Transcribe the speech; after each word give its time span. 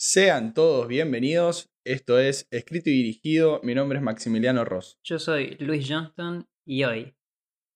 Sean 0.00 0.54
todos 0.54 0.86
bienvenidos. 0.86 1.72
Esto 1.84 2.20
es 2.20 2.46
Escrito 2.52 2.88
y 2.88 2.92
Dirigido. 2.92 3.60
Mi 3.64 3.74
nombre 3.74 3.98
es 3.98 4.04
Maximiliano 4.04 4.64
Ross. 4.64 4.96
Yo 5.02 5.18
soy 5.18 5.56
Luis 5.58 5.88
Johnston 5.88 6.46
y 6.64 6.84
hoy, 6.84 7.16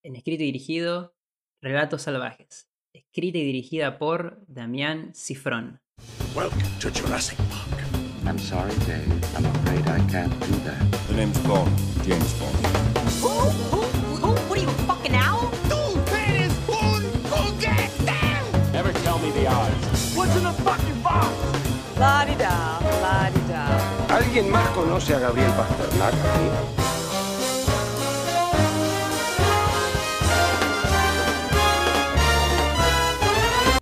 en 0.04 0.14
Escrito 0.14 0.45
y 0.45 0.46
Dirigido, 0.46 1.16
Relatos 1.61 2.03
Salvajes. 2.03 2.69
Escrita 2.95 3.38
y 3.38 3.45
dirigida 3.45 3.98
por 3.98 4.45
Damián 4.46 5.12
Cifrón. 5.16 5.80
Welcome 6.37 6.62
to 6.80 6.90
Jurassic 6.90 7.38
Park. 7.50 7.82
I'm 8.25 8.39
sorry, 8.39 8.70
Dave. 8.86 9.02
I'm 9.36 9.45
afraid 9.45 9.80
I 9.89 9.98
can't 10.09 10.32
do 10.46 10.54
that. 10.62 10.80
The 11.09 11.16
name's 11.16 11.39
Bond, 11.41 11.77
James 12.07 12.39
Bond. 12.39 12.54
Who? 13.20 13.30
Who? 13.30 13.82
Who? 14.20 14.32
What 14.48 14.59
are 14.59 14.62
you, 14.62 14.68
a 14.68 14.73
fucking 14.86 15.16
owl? 15.16 15.41
¿Alguien 24.32 24.50
más 24.50 24.66
conoce 24.70 25.12
a 25.12 25.18
Gabriel 25.18 25.50
Pasternak 25.50 26.14
aquí? 26.14 26.48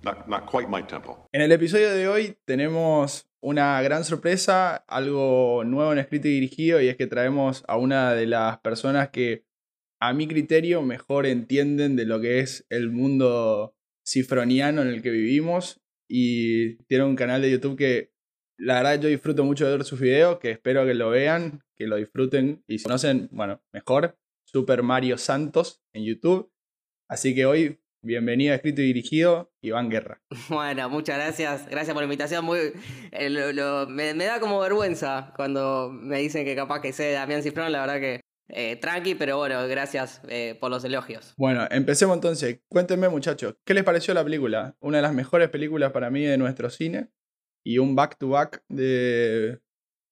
Not, 0.02 0.26
not 0.26 0.50
quite 0.50 0.66
my 0.68 0.82
tempo. 0.82 1.28
En 1.30 1.42
el 1.42 1.52
episodio 1.52 1.92
de 1.92 2.08
hoy 2.08 2.36
tenemos 2.44 3.30
una 3.40 3.80
gran 3.82 4.02
sorpresa, 4.02 4.74
algo 4.74 5.62
nuevo 5.62 5.92
en 5.92 6.00
Escrito 6.00 6.26
y 6.26 6.32
Dirigido, 6.32 6.80
y 6.80 6.88
es 6.88 6.96
que 6.96 7.06
traemos 7.06 7.62
a 7.68 7.76
una 7.76 8.14
de 8.14 8.26
las 8.26 8.58
personas 8.58 9.10
que, 9.10 9.44
a 10.00 10.12
mi 10.12 10.26
criterio, 10.26 10.82
mejor 10.82 11.26
entienden 11.26 11.94
de 11.94 12.06
lo 12.06 12.20
que 12.20 12.40
es 12.40 12.66
el 12.70 12.90
mundo 12.90 13.76
cifroniano 14.04 14.82
en 14.82 14.88
el 14.88 15.00
que 15.00 15.10
vivimos. 15.10 15.80
Y 16.08 16.74
tiene 16.86 17.04
un 17.04 17.14
canal 17.14 17.40
de 17.40 17.52
YouTube 17.52 17.78
que 17.78 18.09
la 18.60 18.74
verdad 18.74 19.00
yo 19.00 19.08
disfruto 19.08 19.44
mucho 19.44 19.66
de 19.66 19.72
ver 19.76 19.84
sus 19.84 20.00
videos, 20.00 20.38
que 20.38 20.50
espero 20.50 20.84
que 20.86 20.94
lo 20.94 21.10
vean, 21.10 21.62
que 21.76 21.86
lo 21.86 21.96
disfruten 21.96 22.62
y 22.66 22.78
si 22.78 22.84
conocen, 22.84 23.28
bueno, 23.32 23.62
mejor, 23.72 24.16
Super 24.44 24.82
Mario 24.82 25.16
Santos 25.18 25.82
en 25.94 26.04
YouTube. 26.04 26.50
Así 27.08 27.34
que 27.34 27.46
hoy, 27.46 27.80
bienvenido 28.02 28.52
a 28.52 28.56
Escrito 28.56 28.82
y 28.82 28.86
Dirigido, 28.86 29.52
Iván 29.62 29.88
Guerra. 29.90 30.22
Bueno, 30.48 30.88
muchas 30.90 31.16
gracias. 31.16 31.66
Gracias 31.68 31.94
por 31.94 32.02
la 32.02 32.06
invitación. 32.06 32.44
Muy, 32.44 32.58
eh, 33.12 33.30
lo- 33.30 33.52
lo- 33.52 33.86
me, 33.88 34.14
me 34.14 34.24
da 34.24 34.40
como 34.40 34.60
vergüenza 34.60 35.32
cuando 35.36 35.90
me 35.92 36.18
dicen 36.18 36.44
que 36.44 36.54
capaz 36.56 36.80
que 36.80 36.92
sé 36.92 37.12
Damián 37.12 37.42
Cifrón. 37.42 37.72
La 37.72 37.80
verdad 37.80 38.00
que 38.00 38.20
eh, 38.52 38.76
tranqui, 38.76 39.14
pero 39.14 39.36
bueno, 39.38 39.66
gracias 39.68 40.20
eh, 40.28 40.56
por 40.60 40.70
los 40.70 40.84
elogios. 40.84 41.34
Bueno, 41.36 41.66
empecemos 41.70 42.16
entonces. 42.16 42.60
Cuéntenme, 42.68 43.08
muchachos, 43.08 43.54
¿qué 43.64 43.74
les 43.74 43.84
pareció 43.84 44.12
la 44.14 44.24
película? 44.24 44.76
Una 44.80 44.98
de 44.98 45.02
las 45.02 45.14
mejores 45.14 45.48
películas 45.50 45.92
para 45.92 46.10
mí 46.10 46.24
de 46.24 46.36
nuestro 46.36 46.68
cine 46.70 47.10
y 47.64 47.78
un 47.78 47.94
back-to-back 47.94 48.64
de, 48.68 49.60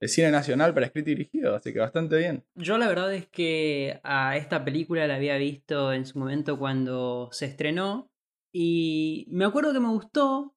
de 0.00 0.08
cine 0.08 0.30
nacional 0.30 0.74
para 0.74 0.86
escrito 0.86 1.10
y 1.10 1.14
dirigido, 1.14 1.54
así 1.54 1.72
que 1.72 1.80
bastante 1.80 2.16
bien. 2.16 2.44
Yo 2.54 2.78
la 2.78 2.88
verdad 2.88 3.12
es 3.12 3.26
que 3.26 4.00
a 4.04 4.36
esta 4.36 4.64
película 4.64 5.06
la 5.06 5.16
había 5.16 5.36
visto 5.36 5.92
en 5.92 6.06
su 6.06 6.18
momento 6.18 6.58
cuando 6.58 7.28
se 7.32 7.46
estrenó 7.46 8.10
y 8.52 9.26
me 9.30 9.44
acuerdo 9.44 9.72
que 9.72 9.80
me 9.80 9.88
gustó, 9.88 10.54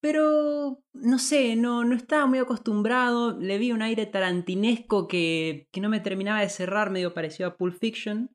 pero 0.00 0.82
no 0.92 1.18
sé, 1.18 1.56
no, 1.56 1.84
no 1.84 1.94
estaba 1.94 2.26
muy 2.26 2.38
acostumbrado, 2.38 3.38
le 3.38 3.58
vi 3.58 3.72
un 3.72 3.82
aire 3.82 4.06
tarantinesco 4.06 5.06
que, 5.08 5.68
que 5.72 5.80
no 5.80 5.88
me 5.88 6.00
terminaba 6.00 6.40
de 6.40 6.48
cerrar, 6.48 6.90
medio 6.90 7.12
parecido 7.12 7.50
a 7.50 7.56
Pulp 7.56 7.78
Fiction, 7.78 8.34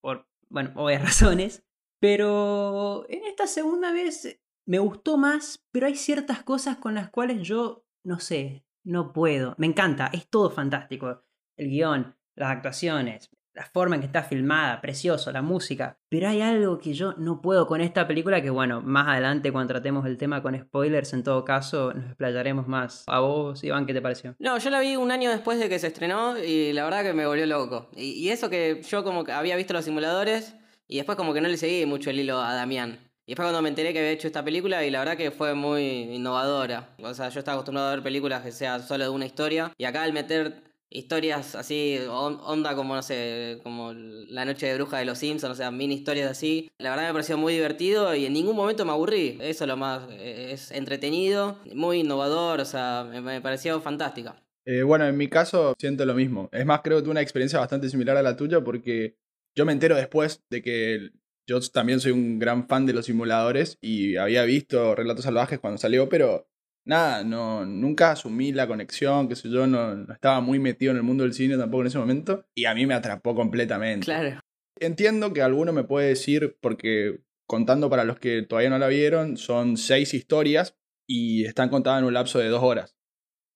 por, 0.00 0.26
bueno, 0.48 0.72
obvias 0.74 1.02
razones, 1.02 1.64
pero 2.00 3.06
en 3.08 3.24
esta 3.24 3.46
segunda 3.46 3.92
vez 3.92 4.40
me 4.66 4.78
gustó 4.78 5.16
más, 5.16 5.64
pero 5.70 5.86
hay 5.86 5.96
ciertas 5.96 6.42
cosas 6.42 6.76
con 6.76 6.94
las 6.94 7.10
cuales 7.10 7.46
yo, 7.46 7.84
no 8.02 8.20
sé, 8.20 8.64
no 8.82 9.12
puedo. 9.12 9.54
Me 9.58 9.66
encanta, 9.66 10.10
es 10.12 10.28
todo 10.28 10.50
fantástico. 10.50 11.24
El 11.56 11.68
guion, 11.68 12.16
las 12.34 12.50
actuaciones, 12.50 13.30
la 13.54 13.64
forma 13.64 13.94
en 13.94 14.00
que 14.00 14.06
está 14.06 14.24
filmada, 14.24 14.80
precioso, 14.80 15.30
la 15.30 15.40
música. 15.40 15.98
Pero 16.08 16.28
hay 16.28 16.40
algo 16.40 16.78
que 16.78 16.92
yo 16.92 17.14
no 17.16 17.40
puedo 17.40 17.66
con 17.66 17.80
esta 17.80 18.06
película 18.06 18.42
que, 18.42 18.50
bueno, 18.50 18.82
más 18.82 19.08
adelante 19.08 19.52
cuando 19.52 19.74
tratemos 19.74 20.06
el 20.06 20.18
tema 20.18 20.42
con 20.42 20.58
spoilers, 20.58 21.12
en 21.12 21.22
todo 21.22 21.44
caso, 21.44 21.92
nos 21.94 22.04
explayaremos 22.06 22.66
más. 22.66 23.04
A 23.06 23.20
vos, 23.20 23.62
Iván, 23.62 23.86
¿qué 23.86 23.94
te 23.94 24.02
pareció? 24.02 24.34
No, 24.40 24.58
yo 24.58 24.70
la 24.70 24.80
vi 24.80 24.96
un 24.96 25.12
año 25.12 25.30
después 25.30 25.60
de 25.60 25.68
que 25.68 25.78
se 25.78 25.86
estrenó 25.86 26.36
y 26.36 26.72
la 26.72 26.84
verdad 26.84 27.04
que 27.04 27.12
me 27.12 27.26
volvió 27.26 27.46
loco. 27.46 27.88
Y, 27.96 28.28
eso 28.34 28.50
que 28.50 28.82
yo 28.82 29.04
como 29.04 29.22
que 29.22 29.32
había 29.32 29.54
visto 29.54 29.72
los 29.74 29.84
simuladores 29.84 30.56
y 30.88 30.96
después 30.96 31.16
como 31.16 31.32
que 31.32 31.40
no 31.40 31.48
le 31.48 31.56
seguí 31.56 31.86
mucho 31.86 32.10
el 32.10 32.18
hilo 32.18 32.40
a 32.40 32.54
Damián. 32.54 32.98
Y 33.26 33.32
después 33.32 33.46
cuando 33.46 33.62
me 33.62 33.70
enteré 33.70 33.92
que 33.92 34.00
había 34.00 34.10
hecho 34.10 34.26
esta 34.26 34.44
película 34.44 34.84
y 34.84 34.90
la 34.90 34.98
verdad 34.98 35.16
que 35.16 35.30
fue 35.30 35.54
muy 35.54 35.82
innovadora. 36.14 36.94
O 37.02 37.14
sea, 37.14 37.30
yo 37.30 37.38
estaba 37.38 37.54
acostumbrado 37.56 37.88
a 37.88 37.94
ver 37.94 38.02
películas 38.02 38.42
que 38.42 38.52
sean 38.52 38.82
solo 38.86 39.04
de 39.04 39.10
una 39.10 39.24
historia 39.26 39.72
y 39.78 39.84
acá 39.84 40.02
al 40.02 40.12
meter 40.12 40.62
historias 40.90 41.54
así, 41.54 41.98
on- 42.08 42.38
onda 42.44 42.76
como, 42.76 42.94
no 42.94 43.02
sé, 43.02 43.58
como 43.62 43.92
La 43.94 44.44
Noche 44.44 44.66
de 44.66 44.74
Bruja 44.76 44.98
de 44.98 45.06
los 45.06 45.18
Simpsons, 45.18 45.52
o 45.52 45.56
sea, 45.56 45.70
mini 45.70 45.94
historias 45.94 46.30
así, 46.30 46.70
la 46.78 46.90
verdad 46.90 47.06
me 47.08 47.12
pareció 47.12 47.36
muy 47.36 47.54
divertido 47.54 48.14
y 48.14 48.26
en 48.26 48.32
ningún 48.32 48.54
momento 48.54 48.84
me 48.84 48.92
aburrí. 48.92 49.38
Eso 49.40 49.64
es 49.64 49.68
lo 49.68 49.76
más, 49.76 50.02
eh, 50.10 50.50
es 50.52 50.70
entretenido, 50.70 51.58
muy 51.74 52.00
innovador, 52.00 52.60
o 52.60 52.64
sea, 52.64 53.06
me, 53.10 53.20
me 53.20 53.40
pareció 53.40 53.80
fantástica. 53.80 54.36
Eh, 54.66 54.82
bueno, 54.82 55.06
en 55.06 55.16
mi 55.16 55.28
caso 55.28 55.74
siento 55.78 56.04
lo 56.06 56.14
mismo. 56.14 56.48
Es 56.52 56.64
más, 56.64 56.80
creo 56.82 56.98
que 56.98 57.02
tuve 57.02 57.10
una 57.12 57.20
experiencia 57.22 57.58
bastante 57.58 57.88
similar 57.88 58.16
a 58.16 58.22
la 58.22 58.36
tuya 58.36 58.60
porque 58.62 59.16
yo 59.56 59.64
me 59.64 59.72
entero 59.72 59.96
después 59.96 60.42
de 60.48 60.62
que 60.62 61.10
yo 61.46 61.60
también 61.72 62.00
soy 62.00 62.12
un 62.12 62.38
gran 62.38 62.68
fan 62.68 62.86
de 62.86 62.92
los 62.92 63.06
simuladores 63.06 63.78
y 63.80 64.16
había 64.16 64.44
visto 64.44 64.94
Relatos 64.94 65.24
Salvajes 65.24 65.58
cuando 65.58 65.78
salió, 65.78 66.08
pero 66.08 66.48
nada, 66.84 67.24
no, 67.24 67.64
nunca 67.64 68.12
asumí 68.12 68.52
la 68.52 68.66
conexión, 68.66 69.28
qué 69.28 69.36
sé 69.36 69.50
yo, 69.50 69.66
no, 69.66 69.94
no 69.94 70.12
estaba 70.12 70.40
muy 70.40 70.58
metido 70.58 70.92
en 70.92 70.98
el 70.98 71.02
mundo 71.02 71.24
del 71.24 71.34
cine 71.34 71.56
tampoco 71.56 71.82
en 71.82 71.86
ese 71.88 71.98
momento 71.98 72.46
y 72.54 72.64
a 72.66 72.74
mí 72.74 72.86
me 72.86 72.94
atrapó 72.94 73.34
completamente. 73.34 74.04
Claro. 74.04 74.40
Entiendo 74.80 75.32
que 75.32 75.42
alguno 75.42 75.72
me 75.72 75.84
puede 75.84 76.08
decir, 76.08 76.56
porque 76.60 77.20
contando 77.46 77.88
para 77.90 78.04
los 78.04 78.18
que 78.18 78.42
todavía 78.42 78.70
no 78.70 78.78
la 78.78 78.88
vieron, 78.88 79.36
son 79.36 79.76
seis 79.76 80.14
historias 80.14 80.76
y 81.06 81.44
están 81.44 81.68
contadas 81.68 82.00
en 82.00 82.06
un 82.06 82.14
lapso 82.14 82.38
de 82.38 82.48
dos 82.48 82.62
horas. 82.62 82.96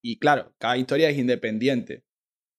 Y 0.02 0.18
claro, 0.18 0.54
cada 0.58 0.76
historia 0.76 1.10
es 1.10 1.18
independiente. 1.18 2.04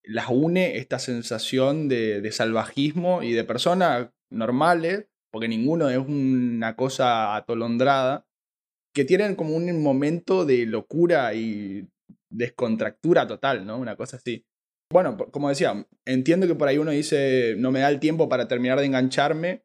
Las 0.04 0.28
une 0.30 0.78
esta 0.78 1.00
sensación 1.00 1.88
de, 1.88 2.22
de 2.22 2.32
salvajismo 2.32 3.24
y 3.24 3.32
de 3.32 3.44
personas 3.44 4.10
normales, 4.30 5.08
porque 5.32 5.48
ninguno 5.48 5.90
es 5.90 5.98
una 5.98 6.76
cosa 6.76 7.36
atolondrada, 7.36 8.26
que 8.94 9.06
tienen 9.06 9.36
como 9.36 9.56
un 9.56 9.82
momento 9.84 10.46
de 10.46 10.66
locura 10.66 11.34
y 11.34 11.88
descontractura 12.30 13.28
total, 13.28 13.66
¿no? 13.66 13.78
Una 13.78 13.96
cosa 13.96 14.18
así. 14.18 14.46
Bueno, 14.92 15.18
como 15.18 15.50
decía, 15.50 15.86
entiendo 16.06 16.48
que 16.48 16.56
por 16.56 16.68
ahí 16.68 16.80
uno 16.80 16.92
dice, 16.92 17.56
no 17.58 17.72
me 17.72 17.80
da 17.80 17.90
el 17.90 18.00
tiempo 18.00 18.28
para 18.28 18.48
terminar 18.48 18.80
de 18.80 18.88
engancharme, 18.88 19.64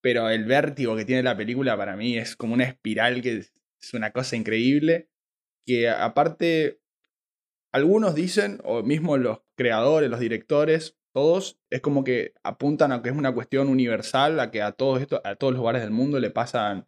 pero 0.00 0.28
el 0.30 0.44
vértigo 0.44 0.96
que 0.96 1.04
tiene 1.04 1.22
la 1.22 1.36
película 1.36 1.76
para 1.76 1.96
mí 1.96 2.16
es 2.16 2.36
como 2.36 2.54
una 2.54 2.64
espiral 2.64 3.22
que 3.22 3.38
es 3.38 3.94
una 3.94 4.12
cosa 4.12 4.36
increíble, 4.36 5.08
que 5.66 5.88
aparte, 5.88 6.80
algunos 7.72 8.14
dicen, 8.14 8.60
o 8.64 8.82
mismo 8.82 9.16
los 9.16 9.40
creadores, 9.56 10.10
los 10.10 10.20
directores, 10.20 10.96
todos, 11.12 11.58
es 11.70 11.80
como 11.80 12.04
que 12.04 12.32
apuntan 12.42 12.92
a 12.92 13.02
que 13.02 13.10
es 13.10 13.16
una 13.16 13.32
cuestión 13.34 13.68
universal, 13.68 14.40
a 14.40 14.50
que 14.50 14.62
a 14.62 14.72
todos, 14.72 15.00
esto, 15.00 15.20
a 15.24 15.36
todos 15.36 15.52
los 15.52 15.58
lugares 15.60 15.82
del 15.82 15.90
mundo 15.90 16.18
le 16.20 16.30
pasan 16.30 16.86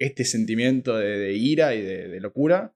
este 0.00 0.24
sentimiento 0.24 0.96
de, 0.96 1.18
de 1.18 1.32
ira 1.34 1.74
y 1.74 1.82
de, 1.82 2.08
de 2.08 2.20
locura. 2.20 2.74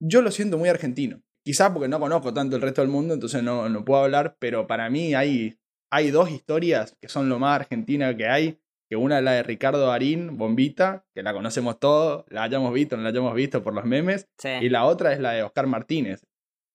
Yo 0.00 0.20
lo 0.22 0.30
siento 0.30 0.58
muy 0.58 0.68
argentino. 0.68 1.22
Quizá 1.44 1.72
porque 1.72 1.88
no 1.88 1.98
conozco 1.98 2.32
tanto 2.34 2.56
el 2.56 2.62
resto 2.62 2.82
del 2.82 2.90
mundo, 2.90 3.14
entonces 3.14 3.42
no, 3.42 3.68
no 3.68 3.84
puedo 3.84 4.02
hablar, 4.04 4.36
pero 4.38 4.66
para 4.66 4.88
mí 4.90 5.14
hay, 5.14 5.58
hay 5.90 6.10
dos 6.10 6.30
historias 6.30 6.96
que 7.00 7.08
son 7.08 7.28
lo 7.28 7.38
más 7.38 7.60
argentina 7.60 8.16
que 8.16 8.28
hay, 8.28 8.58
que 8.88 8.96
una 8.96 9.18
es 9.18 9.24
la 9.24 9.32
de 9.32 9.42
Ricardo 9.42 9.86
Darín, 9.86 10.36
Bombita, 10.36 11.06
que 11.14 11.22
la 11.22 11.32
conocemos 11.32 11.80
todos, 11.80 12.24
la 12.28 12.42
hayamos 12.44 12.72
visto, 12.74 12.96
no 12.96 13.02
la 13.02 13.08
hayamos 13.08 13.34
visto 13.34 13.62
por 13.62 13.74
los 13.74 13.84
memes, 13.84 14.28
Sí. 14.38 14.50
y 14.60 14.68
la 14.68 14.84
otra 14.84 15.12
es 15.14 15.18
la 15.20 15.32
de 15.32 15.42
Oscar 15.42 15.66
Martínez. 15.66 16.26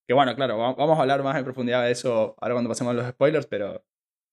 Que 0.07 0.13
bueno, 0.13 0.33
claro, 0.35 0.57
va- 0.57 0.73
vamos 0.73 0.97
a 0.97 1.01
hablar 1.01 1.21
más 1.23 1.35
en 1.37 1.43
profundidad 1.43 1.83
de 1.83 1.91
eso 1.91 2.35
ahora 2.39 2.55
cuando 2.55 2.69
pasemos 2.69 2.91
a 2.91 2.93
los 2.95 3.07
spoilers, 3.09 3.45
pero, 3.45 3.85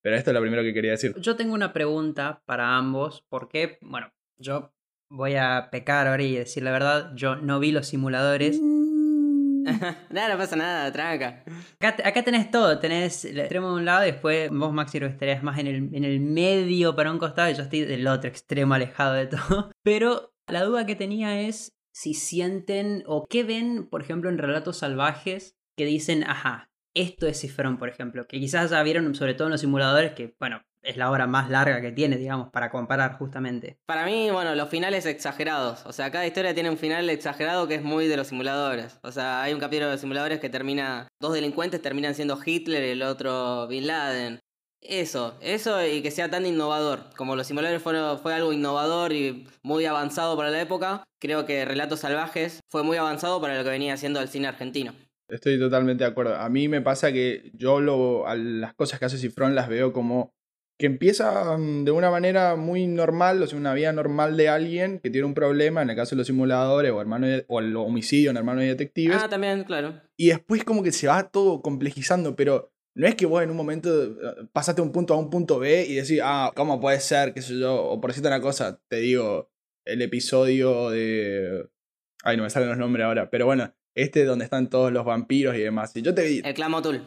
pero 0.03 0.17
esto 0.17 0.31
es 0.31 0.35
lo 0.35 0.41
primero 0.41 0.63
que 0.63 0.73
quería 0.73 0.93
decir. 0.93 1.15
Yo 1.21 1.35
tengo 1.37 1.53
una 1.55 1.73
pregunta 1.73 2.43
para 2.47 2.77
ambos, 2.77 3.25
porque, 3.29 3.79
bueno, 3.83 4.13
yo 4.39 4.73
voy 5.11 5.35
a 5.35 5.69
pecar 5.73 6.07
ahora 6.07 6.23
y 6.23 6.37
decir 6.37 6.63
la 6.63 6.71
verdad, 6.71 7.13
yo 7.17 7.37
no 7.37 7.59
vi 7.59 7.73
los 7.73 7.89
simuladores. 7.89 8.61
nada, 10.11 10.29
no 10.29 10.39
pasa 10.39 10.57
nada, 10.57 10.93
tranca. 10.93 11.43
Acá, 11.81 11.97
acá 12.09 12.23
tenés 12.23 12.51
todo, 12.51 12.79
tenés 12.79 13.25
el 13.25 13.41
extremo 13.41 13.71
de 13.71 13.75
un 13.77 13.85
lado 13.85 14.05
y 14.07 14.13
después 14.13 14.51
vos, 14.51 14.73
Maxi, 14.73 15.01
lo 15.01 15.07
estarías 15.07 15.43
más 15.43 15.59
en 15.59 15.67
el, 15.67 15.95
en 15.95 16.05
el 16.05 16.21
medio 16.21 16.95
para 16.95 17.11
un 17.11 17.19
costado 17.19 17.51
y 17.51 17.55
yo 17.55 17.63
estoy 17.63 17.81
del 17.81 18.07
otro 18.07 18.29
extremo 18.31 18.75
alejado 18.75 19.15
de 19.15 19.27
todo. 19.27 19.71
Pero 19.83 20.35
la 20.47 20.63
duda 20.63 20.87
que 20.87 20.95
tenía 20.97 21.41
es 21.41 21.77
si 21.93 22.15
sienten 22.15 23.03
o 23.07 23.25
qué 23.29 23.43
ven, 23.45 23.89
por 23.89 24.03
ejemplo, 24.03 24.29
en 24.31 24.39
relatos 24.39 24.79
salvajes 24.79 25.57
que 25.77 25.85
dicen, 25.85 26.25
ajá, 26.25 26.71
esto 26.95 27.27
es 27.27 27.41
Cifrón, 27.41 27.77
por 27.77 27.89
ejemplo, 27.89 28.27
que 28.27 28.39
quizás 28.39 28.71
ya 28.71 28.83
vieron 28.83 29.15
sobre 29.15 29.35
todo 29.35 29.49
en 29.49 29.53
los 29.53 29.61
simuladores 29.61 30.13
que, 30.13 30.35
bueno, 30.39 30.63
es 30.85 30.97
la 30.97 31.11
obra 31.11 31.27
más 31.27 31.51
larga 31.51 31.81
que 31.81 31.93
tiene, 31.93 32.17
digamos, 32.17 32.51
para 32.51 32.71
comparar 32.71 33.17
justamente. 33.19 33.79
Para 33.87 34.05
mí, 34.05 34.31
bueno, 34.31 34.55
los 34.55 34.69
finales 34.69 35.07
exagerados. 35.07 35.85
O 35.87 35.93
sea, 35.93 36.11
cada 36.11 36.27
historia 36.27 36.55
tiene 36.55 36.71
un 36.71 36.77
final 36.77 37.09
exagerado 37.11 37.67
que 37.67 37.77
es 37.77 37.83
muy 37.83 38.07
de 38.07 38.17
los 38.17 38.29
simuladores. 38.29 38.99
O 39.03 39.11
sea, 39.11 39.43
hay 39.43 39.55
un 39.55 39.61
capítulo 39.61 39.87
de 39.87 39.93
los 39.93 40.01
simuladores 40.01 40.41
que 40.41 40.51
termina. 40.51 41.09
Dos 41.21 41.33
delincuentes 41.33 41.83
terminan 41.83 42.15
siendo 42.15 42.39
Hitler 42.45 42.85
y 42.85 42.91
el 42.91 43.03
otro 43.03 43.67
Bin 43.67 43.87
Laden. 43.87 44.41
Eso, 44.81 45.39
eso 45.41 45.85
y 45.87 46.03
que 46.03 46.11
sea 46.11 46.31
tan 46.31 46.45
innovador. 46.45 47.05
Como 47.17 47.37
los 47.37 47.47
simuladores 47.47 47.83
fueron, 47.83 48.19
fue 48.19 48.35
algo 48.35 48.53
innovador 48.53 49.15
y 49.15 49.49
muy 49.63 49.87
avanzado 49.87 50.37
para 50.37 50.51
la 50.51 50.61
época, 50.61 51.05
creo 51.19 51.47
que 51.47 51.65
Relatos 51.65 52.01
Salvajes 52.01 52.61
fue 52.71 52.83
muy 52.83 52.99
avanzado 52.99 53.41
para 53.41 53.57
lo 53.57 53.65
que 53.65 53.71
venía 53.71 53.95
haciendo 53.95 54.21
el 54.21 54.29
cine 54.29 54.49
argentino. 54.49 54.93
Estoy 55.29 55.59
totalmente 55.59 56.05
de 56.05 56.11
acuerdo. 56.11 56.35
A 56.37 56.49
mí 56.49 56.69
me 56.69 56.81
pasa 56.83 57.13
que 57.13 57.51
yo 57.55 57.81
lo, 57.81 58.27
a 58.27 58.35
las 58.37 58.75
cosas 58.75 58.99
que 58.99 59.07
hace 59.07 59.19
Cifrón 59.19 59.55
las 59.55 59.69
veo 59.69 59.93
como 59.93 60.35
que 60.79 60.87
empieza 60.87 61.57
mm, 61.57 61.85
de 61.85 61.91
una 61.93 62.11
manera 62.11 62.57
muy 62.57 62.87
normal, 62.87 63.41
o 63.43 63.47
sea, 63.47 63.59
una 63.59 63.75
vida 63.75 63.93
normal 63.93 64.37
de 64.37 64.49
alguien 64.49 64.99
que 64.99 65.09
tiene 65.11 65.27
un 65.27 65.35
problema, 65.35 65.83
en 65.83 65.91
el 65.91 65.97
caso 65.97 66.15
de 66.15 66.19
los 66.19 66.27
simuladores 66.27 66.91
o, 66.91 67.01
hermano 67.01 67.27
de- 67.27 67.45
o 67.49 67.61
el 67.61 67.75
homicidio 67.77 68.31
en 68.31 68.37
Hermanos 68.37 68.65
y 68.65 68.69
Detectives, 68.69 69.17
Ah, 69.23 69.29
también, 69.29 69.63
claro. 69.65 70.01
y 70.17 70.29
después 70.29 70.65
como 70.65 70.83
que 70.83 70.91
se 70.93 71.07
va 71.07 71.31
todo 71.31 71.63
complejizando, 71.63 72.35
pero 72.35 72.73
no 72.97 73.07
es 73.07 73.15
que 73.15 73.25
vos 73.27 73.43
en 73.43 73.51
un 73.51 73.57
momento 73.57 74.05
eh, 74.05 74.49
pasaste 74.53 74.83
de 74.83 74.87
un 74.87 74.93
punto 74.93 75.15
a 75.15 75.17
un 75.19 75.31
punto 75.31 75.59
B 75.61 75.87
y 75.89 75.95
decís, 75.95 76.21
ah, 76.23 76.51
¿cómo 76.57 76.81
puede 76.81 76.99
ser? 77.01 77.33
qué 77.35 77.41
sé 77.41 77.57
yo, 77.59 77.75
o 77.85 78.01
por 78.01 78.11
decirte 78.11 78.29
una 78.29 78.41
cosa, 78.41 78.81
te 78.89 78.97
digo, 78.97 79.51
el 79.87 80.03
episodio 80.03 80.91
de... 80.91 81.69
Ay, 82.25 82.37
no 82.37 82.43
me 82.43 82.51
salen 82.51 82.69
los 82.71 82.79
nombres 82.79 83.05
ahora, 83.07 83.31
pero 83.31 83.47
bueno, 83.47 83.73
este 83.95 84.25
donde 84.25 84.45
están 84.45 84.69
todos 84.71 84.93
los 84.93 85.05
vampiros 85.05 85.55
y 85.57 85.61
demás. 85.61 85.93
Si 85.93 86.03
yo 86.03 86.15
te 86.15 86.39
El 86.39 86.55
Clamotul. 86.55 87.03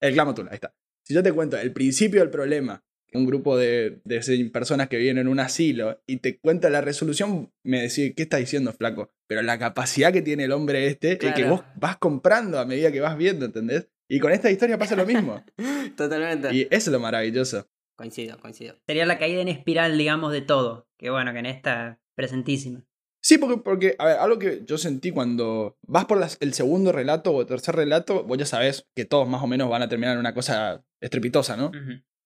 el 0.00 0.12
Clamotul, 0.12 0.48
ahí 0.48 0.54
está. 0.54 0.74
Si 1.04 1.14
yo 1.14 1.22
te 1.22 1.32
cuento 1.32 1.56
el 1.58 1.72
principio 1.72 2.20
del 2.20 2.30
problema, 2.30 2.84
un 3.12 3.26
grupo 3.26 3.58
de, 3.58 4.00
de 4.04 4.50
personas 4.52 4.88
que 4.88 4.96
viven 4.96 5.18
en 5.18 5.28
un 5.28 5.40
asilo, 5.40 6.00
y 6.06 6.18
te 6.18 6.38
cuenta 6.38 6.70
la 6.70 6.80
resolución, 6.80 7.52
me 7.62 7.82
decís, 7.82 8.14
¿qué 8.16 8.22
estás 8.22 8.40
diciendo, 8.40 8.72
flaco? 8.72 9.10
Pero 9.26 9.42
la 9.42 9.58
capacidad 9.58 10.12
que 10.12 10.22
tiene 10.22 10.44
el 10.44 10.52
hombre 10.52 10.86
este 10.86 11.12
es 11.12 11.34
que 11.34 11.44
vos 11.44 11.62
vas 11.76 11.98
comprando 11.98 12.58
a 12.58 12.64
medida 12.64 12.92
que 12.92 13.00
vas 13.00 13.16
viendo, 13.16 13.44
¿entendés? 13.44 13.88
Y 14.08 14.18
con 14.20 14.32
esta 14.32 14.50
historia 14.50 14.78
pasa 14.78 14.96
lo 14.96 15.06
mismo. 15.06 15.44
Totalmente. 15.96 16.54
y 16.54 16.62
eso 16.62 16.68
es 16.70 16.88
lo 16.88 17.00
maravilloso. 17.00 17.68
Coincido, 17.96 18.38
coincido. 18.38 18.76
Sería 18.86 19.06
la 19.06 19.18
caída 19.18 19.40
en 19.40 19.48
espiral, 19.48 19.96
digamos, 19.96 20.32
de 20.32 20.40
todo. 20.40 20.88
Que 20.98 21.10
bueno, 21.10 21.32
que 21.32 21.38
en 21.38 21.46
esta 21.46 22.00
presentísima. 22.14 22.84
Sí, 23.24 23.38
porque, 23.38 23.56
porque, 23.62 23.94
a 23.98 24.04
ver, 24.06 24.16
algo 24.18 24.38
que 24.38 24.62
yo 24.64 24.76
sentí 24.78 25.12
cuando 25.12 25.78
vas 25.82 26.06
por 26.06 26.18
las- 26.18 26.38
el 26.40 26.54
segundo 26.54 26.90
relato 26.90 27.30
o 27.30 27.40
el 27.42 27.46
tercer 27.46 27.76
relato, 27.76 28.24
vos 28.24 28.36
ya 28.36 28.46
sabés 28.46 28.88
que 28.96 29.04
todos 29.04 29.28
más 29.28 29.42
o 29.42 29.46
menos 29.46 29.70
van 29.70 29.82
a 29.82 29.88
terminar 29.88 30.14
en 30.14 30.20
una 30.20 30.34
cosa 30.34 30.84
estrepitosa, 31.00 31.56
¿no? 31.56 31.70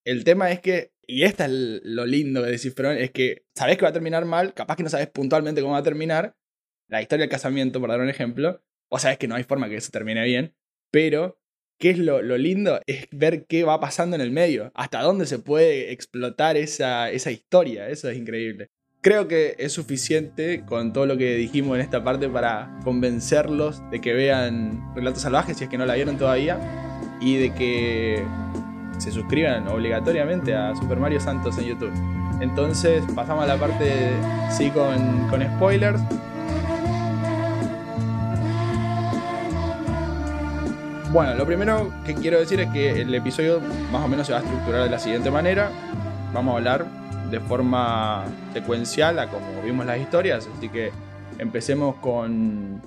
El 0.06 0.25
tema 0.25 0.50
es 0.50 0.60
que, 0.60 0.93
y 1.06 1.25
esta 1.25 1.44
es 1.46 1.50
lo 1.84 2.06
lindo 2.06 2.40
de 2.43 2.56
Cifrón, 2.58 2.96
es 2.96 3.10
que 3.10 3.44
sabés 3.54 3.76
que 3.76 3.82
va 3.82 3.90
a 3.90 3.93
terminar 3.93 4.25
mal, 4.25 4.54
capaz 4.54 4.76
que 4.76 4.84
no 4.84 4.88
sabés 4.88 5.08
puntualmente 5.08 5.60
cómo 5.60 5.75
va 5.75 5.81
a 5.81 5.82
terminar, 5.82 6.34
la 6.88 7.02
historia 7.02 7.25
del 7.25 7.31
casamiento, 7.31 7.78
por 7.81 7.90
dar 7.90 8.00
un 8.00 8.08
ejemplo, 8.08 8.62
o 8.88 8.98
sabés 8.98 9.19
que 9.19 9.28
no 9.28 9.34
hay 9.34 9.43
forma 9.43 9.69
que 9.69 9.76
eso 9.76 9.90
termine 9.90 10.25
bien, 10.25 10.54
pero 10.93 11.38
¿qué 11.78 11.90
es 11.90 11.98
lo, 11.98 12.22
lo 12.22 12.38
lindo? 12.38 12.81
Es 12.87 13.06
ver 13.10 13.44
qué 13.46 13.64
va 13.64 13.81
pasando 13.81 14.16
en 14.16 14.22
el 14.22 14.31
medio, 14.31 14.70
hasta 14.75 15.02
dónde 15.02 15.26
se 15.26 15.40
puede 15.40 15.93
explotar 15.93 16.56
esa, 16.56 17.10
esa 17.10 17.31
historia, 17.32 17.88
eso 17.90 18.08
es 18.08 18.16
increíble. 18.16 18.70
Creo 19.00 19.28
que 19.28 19.54
es 19.58 19.72
suficiente 19.72 20.64
con 20.64 20.93
todo 20.93 21.06
lo 21.06 21.16
que 21.16 21.37
dijimos 21.37 21.76
en 21.76 21.82
esta 21.82 22.02
parte 22.02 22.28
para 22.28 22.81
convencerlos 22.82 23.81
de 23.90 24.00
que 24.00 24.12
vean 24.12 24.93
Relatos 24.96 25.22
Salvajes 25.22 25.56
si 25.56 25.64
es 25.64 25.70
que 25.70 25.78
no 25.78 25.87
la 25.87 25.94
vieron 25.94 26.19
todavía 26.19 26.58
y 27.20 27.37
de 27.37 27.54
que 27.54 28.25
se 28.98 29.12
suscriban 29.12 29.69
obligatoriamente 29.69 30.54
a 30.54 30.75
Super 30.75 30.98
Mario 30.98 31.20
Santos 31.20 31.56
en 31.58 31.66
YouTube. 31.66 31.93
Entonces 32.40 33.04
pasamos 33.14 33.44
a 33.44 33.46
la 33.46 33.56
parte 33.56 34.10
sí 34.50 34.70
con, 34.70 35.28
con 35.28 35.43
spoilers. 35.43 36.00
Bueno, 41.12 41.34
lo 41.34 41.46
primero 41.46 41.93
que 42.04 42.14
quiero 42.14 42.40
decir 42.40 42.60
es 42.60 42.69
que 42.70 43.00
el 43.02 43.14
episodio 43.14 43.60
más 43.93 44.04
o 44.04 44.08
menos 44.08 44.26
se 44.26 44.32
va 44.32 44.40
a 44.40 44.43
estructurar 44.43 44.82
de 44.82 44.90
la 44.90 44.98
siguiente 44.98 45.31
manera. 45.31 45.70
Vamos 46.34 46.54
a 46.54 46.56
hablar 46.58 47.06
de 47.31 47.40
forma 47.40 48.25
secuencial 48.52 49.19
a 49.19 49.28
como 49.28 49.62
vimos 49.62 49.87
las 49.87 49.99
historias, 49.99 50.49
así 50.56 50.69
que 50.69 50.93
empecemos 51.38 51.96
con 51.96 52.81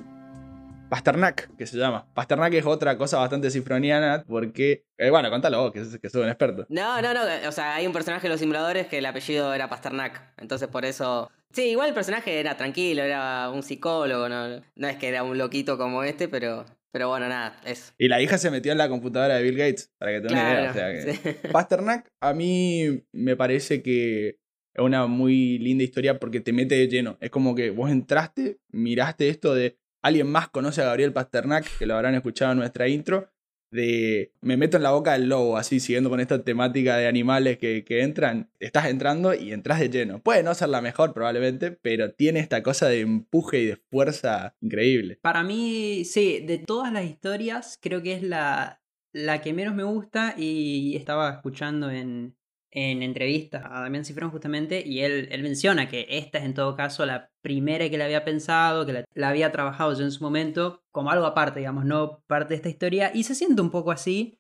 Pasternak, 0.89 1.56
que 1.56 1.68
se 1.68 1.77
llama. 1.77 2.07
Pasternak 2.13 2.53
es 2.53 2.65
otra 2.65 2.97
cosa 2.97 3.18
bastante 3.18 3.51
cifroniana 3.51 4.24
porque, 4.27 4.86
eh, 4.97 5.09
bueno, 5.09 5.30
contalo 5.30 5.62
vos, 5.62 5.71
que, 5.71 5.81
que 6.00 6.09
sos 6.09 6.24
un 6.24 6.30
experto. 6.30 6.65
No, 6.69 7.01
no, 7.01 7.13
no. 7.13 7.21
O 7.47 7.51
sea, 7.51 7.75
hay 7.75 7.86
un 7.86 7.94
personaje 7.94 8.24
de 8.24 8.30
los 8.30 8.39
simuladores 8.39 8.88
que 8.88 8.97
el 8.97 9.06
apellido 9.06 9.53
era 9.53 9.69
Pasternak. 9.69 10.33
Entonces 10.38 10.68
por 10.68 10.85
eso. 10.85 11.30
Sí, 11.51 11.69
igual 11.69 11.89
el 11.89 11.94
personaje 11.94 12.39
era 12.39 12.57
tranquilo, 12.57 13.03
era 13.03 13.50
un 13.50 13.63
psicólogo, 13.63 14.30
no, 14.30 14.62
no 14.75 14.88
es 14.88 14.97
que 14.97 15.07
era 15.07 15.24
un 15.24 15.38
loquito 15.38 15.77
como 15.77 16.03
este, 16.03 16.27
pero. 16.27 16.65
Pero 16.91 17.09
bueno, 17.09 17.27
nada, 17.30 17.59
eso. 17.65 17.94
Y 17.97 18.07
la 18.07 18.21
hija 18.21 18.38
se 18.38 18.50
metió 18.50 18.71
en 18.71 18.77
la 18.80 18.89
computadora 18.89 19.36
de 19.36 19.44
Bill 19.44 19.57
Gates, 19.57 19.91
para 19.97 20.12
que 20.12 20.21
te 20.21 20.33
una 20.33 20.53
idea. 20.53 20.69
O 20.71 20.74
sea 20.74 20.91
que- 20.94 21.13
sí. 21.13 21.50
Pasternak 21.51 22.09
a 22.21 22.33
mí 22.33 23.03
me 23.12 23.36
parece 23.36 23.81
que 23.83 24.39
es 24.74 24.83
una 24.83 25.06
muy 25.07 25.59
linda 25.59 25.83
historia 25.83 26.19
porque 26.19 26.39
te 26.41 26.53
mete 26.53 26.75
de 26.75 26.88
lleno. 26.88 27.18
Es 27.21 27.30
como 27.30 27.53
que 27.56 27.69
vos 27.69 27.91
entraste, 27.91 28.59
miraste 28.69 29.30
esto 29.30 29.53
de 29.53 29.77
alguien 30.01 30.27
más 30.27 30.50
conoce 30.50 30.81
a 30.81 30.86
Gabriel 30.86 31.13
Pasternak, 31.13 31.65
que 31.77 31.86
lo 31.86 31.95
habrán 31.95 32.15
escuchado 32.15 32.53
en 32.53 32.59
nuestra 32.59 32.88
intro, 32.88 33.30
de 33.71 34.33
me 34.42 34.57
meto 34.57 34.77
en 34.77 34.83
la 34.83 34.92
boca 34.92 35.13
del 35.13 35.30
lobo, 35.30 35.57
así 35.57 35.80
siguiendo 35.80 36.10
con 36.10 36.19
esta 36.19 36.44
temática 36.44 36.98
de 36.98 37.07
animales 37.07 37.57
que, 37.57 37.83
que 37.83 38.01
entran. 38.01 38.50
Estás 38.60 38.88
entrando 38.88 39.33
y 39.33 39.54
entras 39.54 39.80
de 39.80 39.89
lleno. 39.89 40.21
Puede 40.21 40.44
no 40.44 40.54
ser 40.56 40.69
la 40.69 40.81
mejor 40.81 41.13
probablemente, 41.13 41.71
pero 41.71 42.12
tiene 42.13 42.39
esta 42.39 42.63
cosa 42.63 42.88
de 42.88 43.01
empuje 43.01 43.60
y 43.60 43.66
de 43.68 43.75
fuerza 43.75 44.56
increíble. 44.62 45.19
Para 45.21 45.44
mí, 45.44 46.04
sí, 46.06 46.39
de 46.45 46.57
todas 46.57 46.92
las 46.92 47.06
historias, 47.06 47.77
creo 47.81 48.01
que 48.01 48.13
es 48.13 48.24
la, 48.24 48.81
la 49.12 49.42
que 49.42 49.54
menos 49.54 49.75
me 49.75 49.83
gusta 49.83 50.36
y 50.38 50.95
estaba 50.95 51.30
escuchando 51.31 51.89
en, 51.89 52.36
en 52.71 53.01
entrevistas 53.04 53.63
a 53.66 53.81
Damián 53.81 54.06
Cifrón 54.06 54.31
justamente 54.31 54.83
y 54.86 55.01
él, 55.01 55.27
él 55.31 55.44
menciona 55.44 55.89
que 55.89 56.06
esta 56.10 56.38
es 56.38 56.45
en 56.45 56.54
todo 56.54 56.75
caso 56.75 57.06
la 57.06 57.31
primera 57.42 57.89
que 57.89 57.98
le 57.98 58.04
había 58.04 58.24
pensado, 58.24 58.86
que 58.86 58.94
la, 58.94 59.06
la 59.13 59.30
había 59.30 59.51
trabajado 59.51 59.94
yo 59.94 60.04
en 60.04 60.12
su 60.12 60.24
momento 60.24 60.83
como 60.92 61.10
algo 61.12 61.25
aparte, 61.25 61.60
digamos, 61.60 61.86
no 61.86 62.24
parte 62.27 62.50
de 62.50 62.56
esta 62.57 62.69
historia 62.69 63.12
y 63.13 63.24
se 63.24 63.36
siente 63.36 63.62
un 63.62 63.71
poco 63.71 63.92
así, 63.92 64.39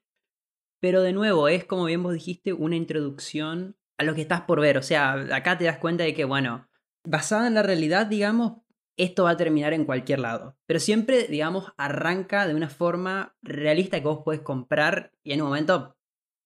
pero 0.79 1.01
de 1.01 1.13
nuevo 1.13 1.47
es 1.47 1.65
como 1.65 1.85
bien 1.85 2.03
vos 2.03 2.13
dijiste 2.13 2.53
una 2.53 2.75
introducción 2.75 3.75
a 3.97 4.03
lo 4.03 4.15
que 4.15 4.21
estás 4.21 4.41
por 4.41 4.61
ver, 4.61 4.77
o 4.77 4.83
sea, 4.83 5.13
acá 5.35 5.57
te 5.57 5.65
das 5.65 5.77
cuenta 5.77 6.05
de 6.05 6.13
que, 6.13 6.23
bueno, 6.23 6.69
basada 7.05 7.47
en 7.47 7.53
la 7.53 7.63
realidad, 7.63 8.07
digamos, 8.07 8.61
esto 8.97 9.23
va 9.23 9.31
a 9.31 9.37
terminar 9.37 9.73
en 9.73 9.85
cualquier 9.85 10.19
lado. 10.19 10.57
Pero 10.65 10.79
siempre, 10.79 11.23
digamos, 11.27 11.71
arranca 11.77 12.47
de 12.47 12.53
una 12.53 12.69
forma 12.69 13.35
realista 13.41 13.99
que 13.99 14.07
vos 14.07 14.23
podés 14.23 14.41
comprar 14.41 15.13
y 15.23 15.31
en 15.33 15.41
un 15.41 15.47
momento 15.47 15.97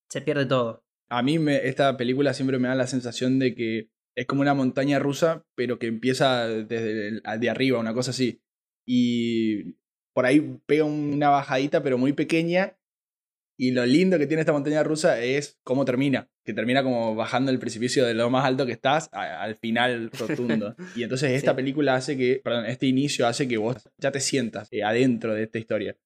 se 0.08 0.20
pierde 0.20 0.46
todo. 0.46 0.83
A 1.18 1.22
mí 1.22 1.38
me, 1.38 1.66
esta 1.68 1.96
película 1.96 2.34
siempre 2.34 2.58
me 2.58 2.68
da 2.68 2.74
la 2.74 2.86
sensación 2.86 3.38
de 3.38 3.54
que 3.54 3.88
es 4.16 4.26
como 4.26 4.42
una 4.42 4.54
montaña 4.54 4.98
rusa, 4.98 5.44
pero 5.56 5.78
que 5.78 5.86
empieza 5.88 6.46
desde 6.48 7.08
el- 7.08 7.22
de 7.40 7.50
arriba, 7.50 7.78
una 7.80 7.94
cosa 7.94 8.10
así. 8.12 8.40
Y 8.86 9.76
por 10.14 10.26
ahí 10.26 10.58
pega 10.66 10.84
una 10.84 11.28
bajadita, 11.30 11.82
pero 11.82 11.98
muy 11.98 12.12
pequeña. 12.12 12.76
Y 13.56 13.70
lo 13.70 13.86
lindo 13.86 14.18
que 14.18 14.26
tiene 14.26 14.40
esta 14.40 14.52
montaña 14.52 14.82
rusa 14.82 15.20
es 15.20 15.58
cómo 15.64 15.84
termina. 15.84 16.28
Que 16.44 16.52
termina 16.52 16.82
como 16.82 17.14
bajando 17.14 17.50
el 17.52 17.58
precipicio 17.60 18.04
de 18.04 18.14
lo 18.14 18.28
más 18.30 18.44
alto 18.44 18.66
que 18.66 18.72
estás 18.72 19.08
a- 19.12 19.42
al 19.42 19.54
final 19.56 20.10
rotundo. 20.10 20.74
Y 20.96 21.02
entonces 21.04 21.30
esta 21.32 21.52
Sí. 21.52 21.56
película 21.56 21.94
hace 21.94 22.16
que, 22.16 22.40
perdón, 22.42 22.66
este 22.66 22.86
inicio 22.86 23.26
hace 23.26 23.46
que 23.48 23.56
vos 23.56 23.88
ya 23.98 24.10
te 24.10 24.20
sientas 24.20 24.68
eh, 24.72 24.82
adentro 24.82 25.34
de 25.34 25.44
esta 25.44 25.58
historia. 25.58 25.96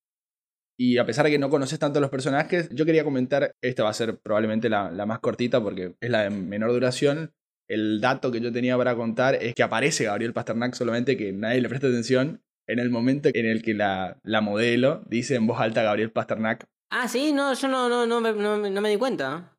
Y 0.81 0.99
a 0.99 1.05
pesar 1.05 1.25
de 1.25 1.33
que 1.33 1.39
no 1.39 1.51
conoces 1.51 1.79
tanto 1.79 1.99
a 1.99 2.03
los 2.03 2.11
personajes, 2.11 2.69
yo 2.73 2.87
quería 2.87 3.03
comentar, 3.03 3.53
esta 3.61 3.83
va 3.83 3.91
a 3.91 3.95
ser 3.95 4.19
probablemente 4.19 4.69
la, 4.69 4.93
la 4.93 5.07
más 5.07 5.19
cortita 5.19 5.61
porque 5.61 5.97
es 6.01 6.11
la 6.11 6.23
de 6.23 6.31
menor 6.31 6.71
duración. 6.71 7.35
El 7.69 8.01
dato 8.01 8.31
que 8.31 8.41
yo 8.41 8.53
tenía 8.53 8.77
para 8.77 8.95
contar 8.95 9.35
es 9.35 9.55
que 9.55 9.63
aparece 9.63 10.05
Gabriel 10.05 10.33
Pasternak, 10.33 10.75
solamente 10.75 11.17
que 11.17 11.33
nadie 11.33 11.61
le 11.61 11.69
presta 11.69 11.89
atención 11.89 12.43
en 12.69 12.79
el 12.79 12.91
momento 12.91 13.31
en 13.33 13.47
el 13.47 13.63
que 13.63 13.75
la, 13.75 14.19
la 14.23 14.41
modelo 14.41 15.03
dice 15.07 15.35
en 15.35 15.47
voz 15.47 15.61
alta 15.61 15.83
Gabriel 15.83 16.13
Pasternak. 16.13 16.67
Ah, 16.91 17.09
sí, 17.09 17.33
no, 17.33 17.53
yo 17.55 17.69
no, 17.69 17.89
no, 17.89 18.07
no, 18.07 18.21
me, 18.21 18.33
no, 18.33 18.57
no 18.57 18.81
me 18.81 18.89
di 18.89 18.97
cuenta. 18.97 19.57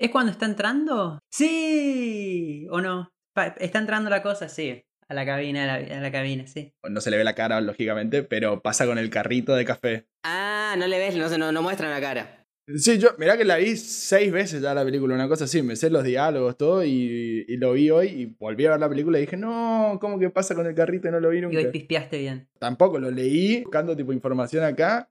¿Es 0.00 0.10
cuando 0.10 0.32
está 0.32 0.46
entrando? 0.46 1.18
Sí, 1.30 2.66
o 2.70 2.80
no. 2.80 3.10
Está 3.58 3.78
entrando 3.78 4.08
la 4.08 4.22
cosa, 4.22 4.48
sí. 4.48 4.82
A 5.10 5.14
la 5.14 5.26
cabina, 5.26 5.64
a 5.64 5.78
la, 5.80 5.96
a 5.98 6.00
la 6.00 6.12
cabina, 6.12 6.46
sí. 6.46 6.72
No 6.88 7.00
se 7.00 7.10
le 7.10 7.16
ve 7.16 7.24
la 7.24 7.34
cara, 7.34 7.60
lógicamente, 7.60 8.22
pero 8.22 8.62
pasa 8.62 8.86
con 8.86 8.96
el 8.96 9.10
carrito 9.10 9.54
de 9.56 9.64
café. 9.64 10.06
Ah, 10.24 10.76
no 10.78 10.86
le 10.86 10.98
ves, 10.98 11.16
no, 11.16 11.28
se- 11.28 11.36
no, 11.36 11.50
no 11.50 11.62
muestran 11.62 11.90
la 11.90 12.00
cara. 12.00 12.46
Sí, 12.76 12.98
yo, 12.98 13.08
mirá 13.18 13.36
que 13.36 13.44
la 13.44 13.56
vi 13.56 13.76
seis 13.76 14.30
veces 14.30 14.62
ya 14.62 14.72
la 14.72 14.84
película, 14.84 15.16
una 15.16 15.26
cosa 15.26 15.44
así, 15.46 15.60
me 15.62 15.74
sé 15.74 15.90
los 15.90 16.04
diálogos, 16.04 16.56
todo, 16.56 16.84
y, 16.84 17.44
y 17.48 17.56
lo 17.56 17.72
vi 17.72 17.90
hoy 17.90 18.06
y 18.06 18.26
volví 18.26 18.64
a 18.66 18.70
ver 18.70 18.80
la 18.80 18.88
película 18.88 19.18
y 19.18 19.22
dije, 19.22 19.36
no, 19.36 19.98
¿cómo 20.00 20.20
que 20.20 20.30
pasa 20.30 20.54
con 20.54 20.66
el 20.68 20.74
carrito 20.76 21.08
y 21.08 21.10
no 21.10 21.18
lo 21.18 21.30
vi 21.30 21.38
Y 21.38 21.40
nunca? 21.40 21.58
hoy 21.58 21.66
pispeaste 21.66 22.18
bien. 22.18 22.48
Tampoco 22.60 23.00
lo 23.00 23.10
leí, 23.10 23.62
buscando 23.64 23.96
tipo 23.96 24.12
información 24.12 24.62
acá, 24.62 25.10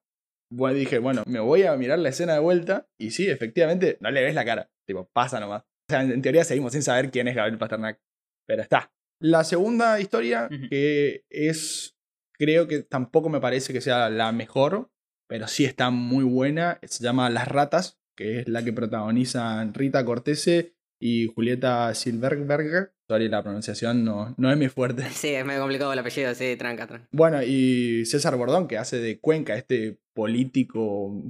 Bueno, 0.50 0.78
dije, 0.78 1.00
bueno, 1.00 1.24
me 1.28 1.42
voy 1.42 1.64
a 1.64 1.76
mirar 1.76 2.00
la 2.00 2.08
escena 2.10 2.34
de 2.36 2.40
vuelta. 2.40 2.88
Y 2.98 3.12
sí, 3.12 3.30
efectivamente, 3.30 3.98
no 4.00 4.10
le 4.10 4.24
ves 4.24 4.34
la 4.36 4.46
cara. 4.46 4.70
Tipo, 4.88 5.10
pasa 5.12 5.42
nomás. 5.42 5.64
O 5.64 5.92
sea, 5.92 6.02
en, 6.04 6.12
en 6.12 6.22
teoría 6.22 6.46
seguimos 6.46 6.72
sin 6.72 6.82
saber 6.84 7.12
quién 7.12 7.28
es 7.28 7.36
Gabriel 7.36 7.58
Pasternak. 7.60 8.00
Pero 8.48 8.62
está. 8.62 8.92
La 9.20 9.44
segunda 9.44 10.00
historia, 10.00 10.50
que 10.70 11.26
es. 11.30 11.96
Creo 12.34 12.68
que 12.68 12.84
tampoco 12.84 13.30
me 13.30 13.42
parece 13.42 13.74
que 13.74 13.82
sea 13.82 14.10
la 14.10 14.32
mejor, 14.32 14.90
pero 15.28 15.48
sí 15.48 15.66
está 15.66 15.90
muy 15.90 16.24
buena. 16.24 16.80
Se 16.84 17.04
llama 17.04 17.30
Las 17.30 17.50
Ratas, 17.50 18.00
que 18.16 18.40
es 18.40 18.48
la 18.48 18.64
que 18.64 18.72
protagonizan 18.72 19.74
Rita 19.74 20.06
Cortese 20.06 20.74
y 21.00 21.28
Julieta 21.28 21.94
Silverberger. 21.94 22.94
Sorry, 23.08 23.28
la 23.28 23.42
pronunciación 23.42 24.06
no, 24.06 24.36
no 24.38 24.52
es 24.52 24.58
mi 24.58 24.68
fuerte. 24.70 25.04
Sí, 25.12 25.30
es 25.30 25.46
medio 25.46 25.62
complicado 25.62 25.92
el 25.94 26.00
apellido, 26.00 26.34
sí, 26.36 26.56
tranca, 26.56 26.88
tranca. 26.88 27.08
Bueno, 27.12 27.42
y 27.44 28.06
César 28.06 28.36
Bordón, 28.38 28.68
que 28.68 28.78
hace 28.78 29.00
de 29.00 29.20
Cuenca, 29.20 29.56
este 29.56 30.00
político 30.14 31.24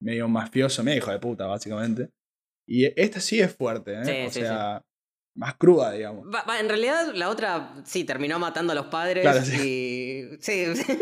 medio 0.00 0.28
mafioso, 0.28 0.84
medio 0.84 0.98
hijo 0.98 1.10
de 1.10 1.18
puta, 1.18 1.46
básicamente. 1.46 2.10
Y 2.66 2.84
esta 3.00 3.20
sí 3.20 3.40
es 3.40 3.54
fuerte, 3.54 3.94
¿eh? 3.94 4.04
Sí, 4.04 4.26
o 4.26 4.30
sí, 4.30 4.40
sea, 4.40 4.84
más 5.36 5.54
cruda, 5.56 5.92
digamos. 5.92 6.26
Va- 6.26 6.44
va, 6.48 6.58
en 6.60 6.68
realidad, 6.68 7.12
la 7.14 7.28
otra 7.28 7.74
sí 7.84 8.04
terminó 8.04 8.38
matando 8.38 8.72
a 8.72 8.76
los 8.76 8.86
padres 8.86 9.22
Claro, 9.22 9.40
y. 9.62 10.36
Sí, 10.40 10.66
sí. 10.76 10.98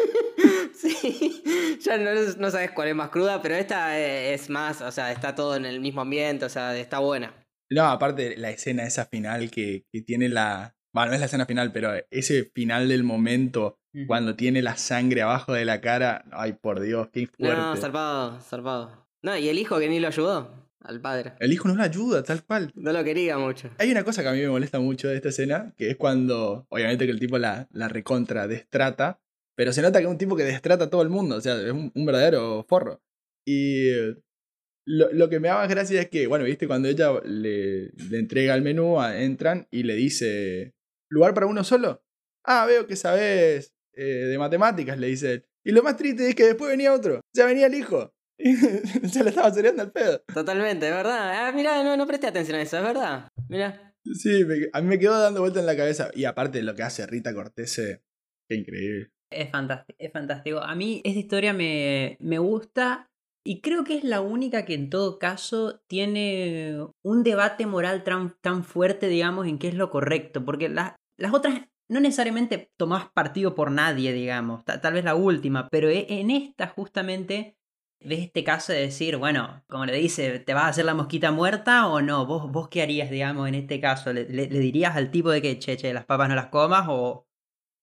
Ya 1.80 1.98
no, 1.98 2.10
no 2.38 2.50
sabes 2.50 2.70
cuál 2.72 2.88
es 2.88 2.94
más 2.94 3.10
cruda, 3.10 3.40
pero 3.42 3.54
esta 3.54 3.98
es 3.98 4.48
más, 4.50 4.80
o 4.80 4.90
sea, 4.90 5.12
está 5.12 5.34
todo 5.34 5.56
en 5.56 5.64
el 5.66 5.80
mismo 5.80 6.00
ambiente, 6.00 6.44
o 6.44 6.48
sea, 6.48 6.76
está 6.76 6.98
buena. 6.98 7.34
No, 7.70 7.84
aparte 7.86 8.36
la 8.36 8.50
escena 8.50 8.84
esa 8.84 9.06
final 9.06 9.50
que, 9.50 9.84
que 9.92 10.02
tiene 10.02 10.28
la... 10.28 10.74
Bueno, 10.92 11.08
no 11.08 11.14
es 11.14 11.20
la 11.20 11.26
escena 11.26 11.46
final, 11.46 11.72
pero 11.72 11.92
ese 12.10 12.44
final 12.54 12.88
del 12.88 13.02
momento, 13.02 13.78
cuando 14.06 14.36
tiene 14.36 14.62
la 14.62 14.76
sangre 14.76 15.22
abajo 15.22 15.52
de 15.52 15.64
la 15.64 15.80
cara, 15.80 16.24
ay, 16.32 16.52
por 16.54 16.80
Dios, 16.80 17.08
qué 17.12 17.26
fuerte. 17.26 17.60
No, 17.60 17.76
zarpado, 17.76 18.40
zarpado. 18.40 19.06
No, 19.22 19.36
y 19.36 19.48
el 19.48 19.58
hijo 19.58 19.78
que 19.80 19.88
ni 19.88 19.98
lo 19.98 20.08
ayudó, 20.08 20.63
al 20.84 21.00
padre. 21.00 21.32
El 21.40 21.52
hijo 21.52 21.66
no 21.68 21.74
la 21.76 21.84
ayuda, 21.84 22.22
tal 22.22 22.44
cual. 22.44 22.70
No 22.74 22.92
lo 22.92 23.02
quería 23.02 23.36
mucho. 23.38 23.70
Hay 23.78 23.90
una 23.90 24.04
cosa 24.04 24.22
que 24.22 24.28
a 24.28 24.32
mí 24.32 24.40
me 24.40 24.48
molesta 24.48 24.78
mucho 24.78 25.08
de 25.08 25.16
esta 25.16 25.30
escena, 25.30 25.74
que 25.76 25.90
es 25.90 25.96
cuando, 25.96 26.66
obviamente 26.68 27.06
que 27.06 27.12
el 27.12 27.18
tipo 27.18 27.38
la, 27.38 27.68
la 27.72 27.88
recontra 27.88 28.46
destrata, 28.46 29.20
pero 29.56 29.72
se 29.72 29.82
nota 29.82 29.98
que 29.98 30.04
es 30.04 30.10
un 30.10 30.18
tipo 30.18 30.36
que 30.36 30.44
destrata 30.44 30.84
a 30.84 30.90
todo 30.90 31.02
el 31.02 31.08
mundo, 31.10 31.36
o 31.36 31.40
sea, 31.40 31.60
es 31.60 31.72
un, 31.72 31.90
un 31.94 32.06
verdadero 32.06 32.64
forro. 32.68 33.02
Y 33.46 33.90
lo, 34.86 35.10
lo 35.12 35.28
que 35.28 35.40
me 35.40 35.48
da 35.48 35.56
más 35.56 35.68
gracia 35.68 36.00
es 36.02 36.08
que, 36.10 36.26
bueno, 36.26 36.44
viste, 36.44 36.66
cuando 36.66 36.88
ella 36.88 37.12
le, 37.24 37.90
le 38.10 38.18
entrega 38.18 38.54
el 38.54 38.62
menú, 38.62 39.00
a- 39.00 39.20
entran 39.22 39.66
y 39.70 39.82
le 39.84 39.94
dice, 39.94 40.74
¿lugar 41.08 41.34
para 41.34 41.46
uno 41.46 41.64
solo? 41.64 42.02
Ah, 42.44 42.66
veo 42.66 42.86
que 42.86 42.96
sabes 42.96 43.72
eh, 43.94 44.02
de 44.04 44.38
matemáticas, 44.38 44.98
le 44.98 45.06
dice 45.06 45.32
él. 45.34 45.46
Y 45.64 45.72
lo 45.72 45.82
más 45.82 45.96
triste 45.96 46.28
es 46.28 46.34
que 46.34 46.44
después 46.44 46.70
venía 46.70 46.92
otro, 46.92 47.20
ya 47.34 47.46
venía 47.46 47.66
el 47.66 47.74
hijo. 47.74 48.12
se 49.12 49.22
le 49.24 49.30
estaba 49.30 49.50
cereando 49.52 49.82
al 49.82 49.92
pedo. 49.92 50.20
Totalmente, 50.32 50.88
es 50.88 50.94
verdad. 50.94 51.46
Ah, 51.46 51.52
mira, 51.52 51.82
no, 51.84 51.96
no 51.96 52.06
presté 52.06 52.26
atención 52.28 52.58
a 52.58 52.62
eso, 52.62 52.76
es 52.78 52.82
verdad. 52.82 53.28
Mira. 53.48 53.94
Sí, 54.04 54.44
me- 54.44 54.68
a 54.72 54.80
mí 54.80 54.88
me 54.88 54.98
quedó 54.98 55.18
dando 55.18 55.40
vuelta 55.40 55.60
en 55.60 55.66
la 55.66 55.76
cabeza. 55.76 56.10
Y 56.14 56.24
aparte 56.24 56.62
lo 56.62 56.74
que 56.74 56.82
hace 56.82 57.06
Rita 57.06 57.32
Cortese, 57.34 58.02
qué 58.48 58.56
increíble. 58.56 59.10
Es 59.30 59.50
fantástico, 59.50 59.96
es 59.98 60.12
fantástico. 60.12 60.58
A 60.60 60.74
mí 60.74 61.00
esta 61.04 61.18
historia 61.18 61.52
me, 61.52 62.16
me 62.20 62.38
gusta 62.38 63.08
y 63.46 63.60
creo 63.60 63.84
que 63.84 63.96
es 63.96 64.04
la 64.04 64.20
única 64.20 64.64
que 64.64 64.74
en 64.74 64.90
todo 64.90 65.18
caso 65.18 65.80
tiene 65.88 66.76
un 67.02 67.22
debate 67.22 67.66
moral 67.66 68.04
tan, 68.04 68.34
tan 68.40 68.64
fuerte, 68.64 69.08
digamos, 69.08 69.46
en 69.46 69.58
qué 69.58 69.68
es 69.68 69.74
lo 69.74 69.90
correcto. 69.90 70.44
Porque 70.44 70.68
la- 70.68 70.96
las 71.18 71.32
otras 71.32 71.62
no 71.88 72.00
necesariamente 72.00 72.70
tomás 72.78 73.08
partido 73.14 73.54
por 73.54 73.70
nadie, 73.70 74.12
digamos. 74.12 74.64
ta- 74.64 74.80
tal 74.80 74.94
vez 74.94 75.04
la 75.04 75.14
última, 75.14 75.68
pero 75.68 75.88
e- 75.88 76.06
en 76.08 76.30
esta 76.30 76.68
justamente 76.68 77.56
ves 78.04 78.20
este 78.20 78.44
caso 78.44 78.72
de 78.72 78.80
decir, 78.80 79.16
bueno, 79.16 79.62
como 79.68 79.86
le 79.86 79.94
dice, 79.96 80.38
¿te 80.40 80.54
vas 80.54 80.64
a 80.64 80.68
hacer 80.68 80.84
la 80.84 80.94
mosquita 80.94 81.32
muerta 81.32 81.88
o 81.88 82.00
no? 82.02 82.26
¿Vos, 82.26 82.50
vos 82.50 82.68
qué 82.68 82.82
harías, 82.82 83.10
digamos, 83.10 83.48
en 83.48 83.54
este 83.54 83.80
caso? 83.80 84.12
¿Le, 84.12 84.24
le- 84.28 84.46
dirías 84.48 84.96
al 84.96 85.10
tipo 85.10 85.30
de 85.30 85.42
que, 85.42 85.58
che, 85.58 85.76
che, 85.76 85.92
las 85.94 86.04
papas 86.04 86.28
no 86.28 86.34
las 86.34 86.46
comas 86.48 86.86
o, 86.88 87.26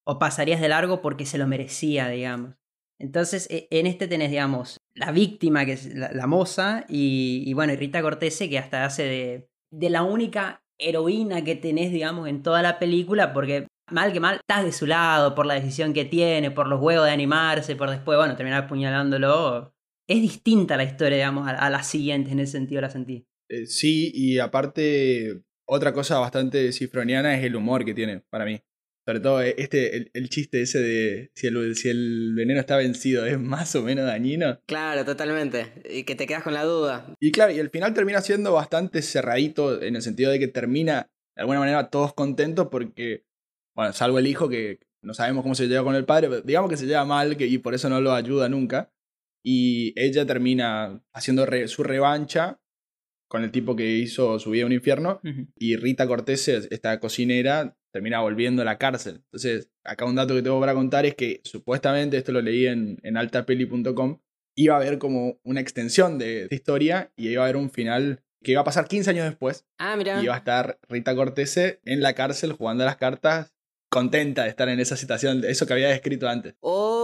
o 0.06 0.20
pasarías 0.20 0.62
de 0.62 0.70
largo 0.70 1.01
porque 1.01 1.25
se 1.25 1.38
lo 1.38 1.48
merecía, 1.48 2.08
digamos. 2.10 2.56
Entonces, 3.00 3.48
e- 3.50 3.68
en 3.72 3.88
este 3.88 4.08
tenés, 4.08 4.30
digamos, 4.32 4.78
la 4.94 5.12
víctima, 5.12 5.66
que 5.66 5.74
es 5.74 5.94
la, 5.96 6.28
moza, 6.28 6.86
y, 6.90 7.44
y 7.46 7.54
bueno, 7.54 7.74
Rita 7.75 8.01
Cortese, 8.01 8.50
que 8.50 8.60
hasta 8.60 8.86
hace 8.86 9.04
de, 9.04 9.50
de 9.72 9.90
la 9.90 10.04
única 10.04 10.63
heroína 10.78 11.44
que 11.44 11.56
tenés, 11.56 11.92
digamos, 11.92 12.28
en 12.28 12.44
toda 12.44 12.62
la 12.62 12.80
película, 12.80 13.34
porque 13.34 13.68
mal 13.90 14.13
que 14.13 14.20
mal, 14.20 14.36
estás 14.38 14.63
de 14.66 14.72
su 14.72 14.86
lado 14.88 15.36
por 15.36 15.46
la 15.46 15.54
decisión 15.56 15.94
que 15.94 16.06
tiene, 16.06 16.51
por 16.51 16.68
los 16.68 16.82
huevos 16.82 17.06
de 17.06 17.12
animarse, 17.12 17.75
por 17.75 17.90
después, 17.90 18.18
bueno, 18.18 18.36
terminar 18.36 18.63
apuñalándolo. 18.66 19.74
Es 20.08 20.22
distinta 20.22 20.77
la 20.77 20.84
historia, 20.84 21.17
digamos, 21.17 21.48
a, 21.48 21.51
a 21.51 21.70
las 21.70 21.88
siguientes, 21.88 22.34
en 22.34 22.39
ese 22.39 22.53
sentido 22.53 22.81
la 22.81 22.89
sentí. 22.89 23.27
Eh, 23.50 23.65
sí, 23.65 24.12
y 24.13 24.39
aparte, 24.39 25.41
otra 25.65 25.93
cosa 25.93 26.20
bastante 26.20 26.72
cifroniana 26.72 27.38
es 27.38 27.43
el 27.43 27.55
humor 27.55 27.86
que 27.86 27.93
tiene 27.93 28.22
para 28.29 28.46
mí. 28.46 28.62
Sobre 29.05 29.20
todo 29.20 29.41
eh, 29.41 29.55
este, 29.58 29.98
el, 29.98 30.12
el 30.13 30.29
chiste 30.29 30.62
ese 30.62 30.79
de 30.79 31.31
si 31.34 31.48
el, 31.48 31.75
si 31.75 31.89
el 31.89 32.34
veneno 32.36 32.60
está 32.60 32.77
vencido 32.77 33.25
es 33.25 33.39
más 33.39 33.75
o 33.75 33.81
menos 33.81 34.05
dañino. 34.05 34.60
Claro, 34.67 35.03
totalmente. 35.03 35.81
Y 35.89 36.03
que 36.03 36.15
te 36.15 36.27
quedas 36.27 36.43
con 36.43 36.53
la 36.53 36.63
duda. 36.63 37.15
Y 37.20 37.31
claro, 37.31 37.51
y 37.51 37.60
el 37.60 37.70
final 37.70 37.93
termina 37.93 38.22
siendo 38.22 38.53
bastante 38.53 39.01
cerradito 39.01 39.81
en 39.81 39.96
el 39.96 40.01
sentido 40.01 40.31
de 40.31 40.39
que 40.39 40.48
termina 40.48 41.10
de 41.36 41.41
alguna 41.41 41.60
manera 41.60 41.89
todos 41.89 42.13
contentos 42.13 42.67
porque, 42.70 43.25
bueno, 43.75 43.91
salvo 43.93 44.20
el 44.20 44.27
hijo 44.27 44.50
que 44.50 44.79
no 45.01 45.13
sabemos 45.13 45.41
cómo 45.41 45.55
se 45.55 45.67
lleva 45.67 45.84
con 45.84 45.96
el 45.96 46.05
padre, 46.05 46.29
pero 46.29 46.41
digamos 46.41 46.70
que 46.70 46.77
se 46.77 46.86
lleva 46.86 47.03
mal 47.03 47.36
que, 47.38 47.48
y 47.48 47.58
por 47.58 47.74
eso 47.74 47.89
no 47.89 48.01
lo 48.01 48.13
ayuda 48.13 48.50
nunca. 48.50 48.93
Y 49.43 49.93
ella 50.00 50.25
termina 50.25 51.03
haciendo 51.13 51.45
re- 51.45 51.67
su 51.67 51.83
revancha 51.83 52.60
con 53.27 53.43
el 53.43 53.51
tipo 53.51 53.75
que 53.75 53.89
hizo 53.98 54.39
su 54.39 54.51
vida 54.51 54.65
un 54.65 54.74
infierno. 54.74 55.21
Y 55.55 55.77
Rita 55.77 56.05
Cortés, 56.07 56.48
esta 56.48 57.00
cocinera, 57.00 57.77
termina 57.93 58.19
volviendo 58.21 58.62
a 58.62 58.65
la 58.65 58.77
cárcel. 58.77 59.21
Entonces, 59.25 59.69
acá 59.86 60.05
un 60.05 60.15
dato 60.15 60.36
que 60.36 60.41
tengo 60.41 60.60
para 60.60 60.74
contar 60.74 61.05
es 61.05 61.15
que 61.15 61.41
supuestamente, 61.43 62.17
esto 62.17 62.31
lo 62.33 62.41
leí 62.41 62.67
en, 62.67 62.98
en 63.03 63.17
altapeli.com, 63.17 64.19
iba 64.55 64.74
a 64.75 64.77
haber 64.77 64.98
como 64.98 65.39
una 65.43 65.62
extensión 65.62 66.17
de 66.17 66.43
esta 66.43 66.55
historia 66.55 67.12
y 67.15 67.29
iba 67.29 67.41
a 67.43 67.45
haber 67.45 67.55
un 67.57 67.69
final 67.71 68.21
que 68.43 68.51
iba 68.51 68.62
a 68.62 68.65
pasar 68.65 68.88
15 68.88 69.12
años 69.12 69.25
después. 69.25 69.65
Ah, 69.77 69.95
mira. 69.95 70.19
Y 70.19 70.25
iba 70.25 70.33
a 70.36 70.38
estar 70.38 70.79
Rita 70.89 71.15
Cortese 71.15 71.79
en 71.86 72.01
la 72.01 72.13
cárcel 72.13 72.51
jugando 72.53 72.83
a 72.83 72.88
las 72.88 72.98
cartas, 72.98 73.53
contenta 73.89 74.43
de 74.43 74.50
estar 74.50 74.67
en 74.69 74.79
esa 74.79 74.98
situación, 74.98 75.43
eso 75.45 75.65
que 75.67 75.74
había 75.74 75.89
descrito 75.89 76.27
antes. 76.27 76.55
Oh, 76.60 77.00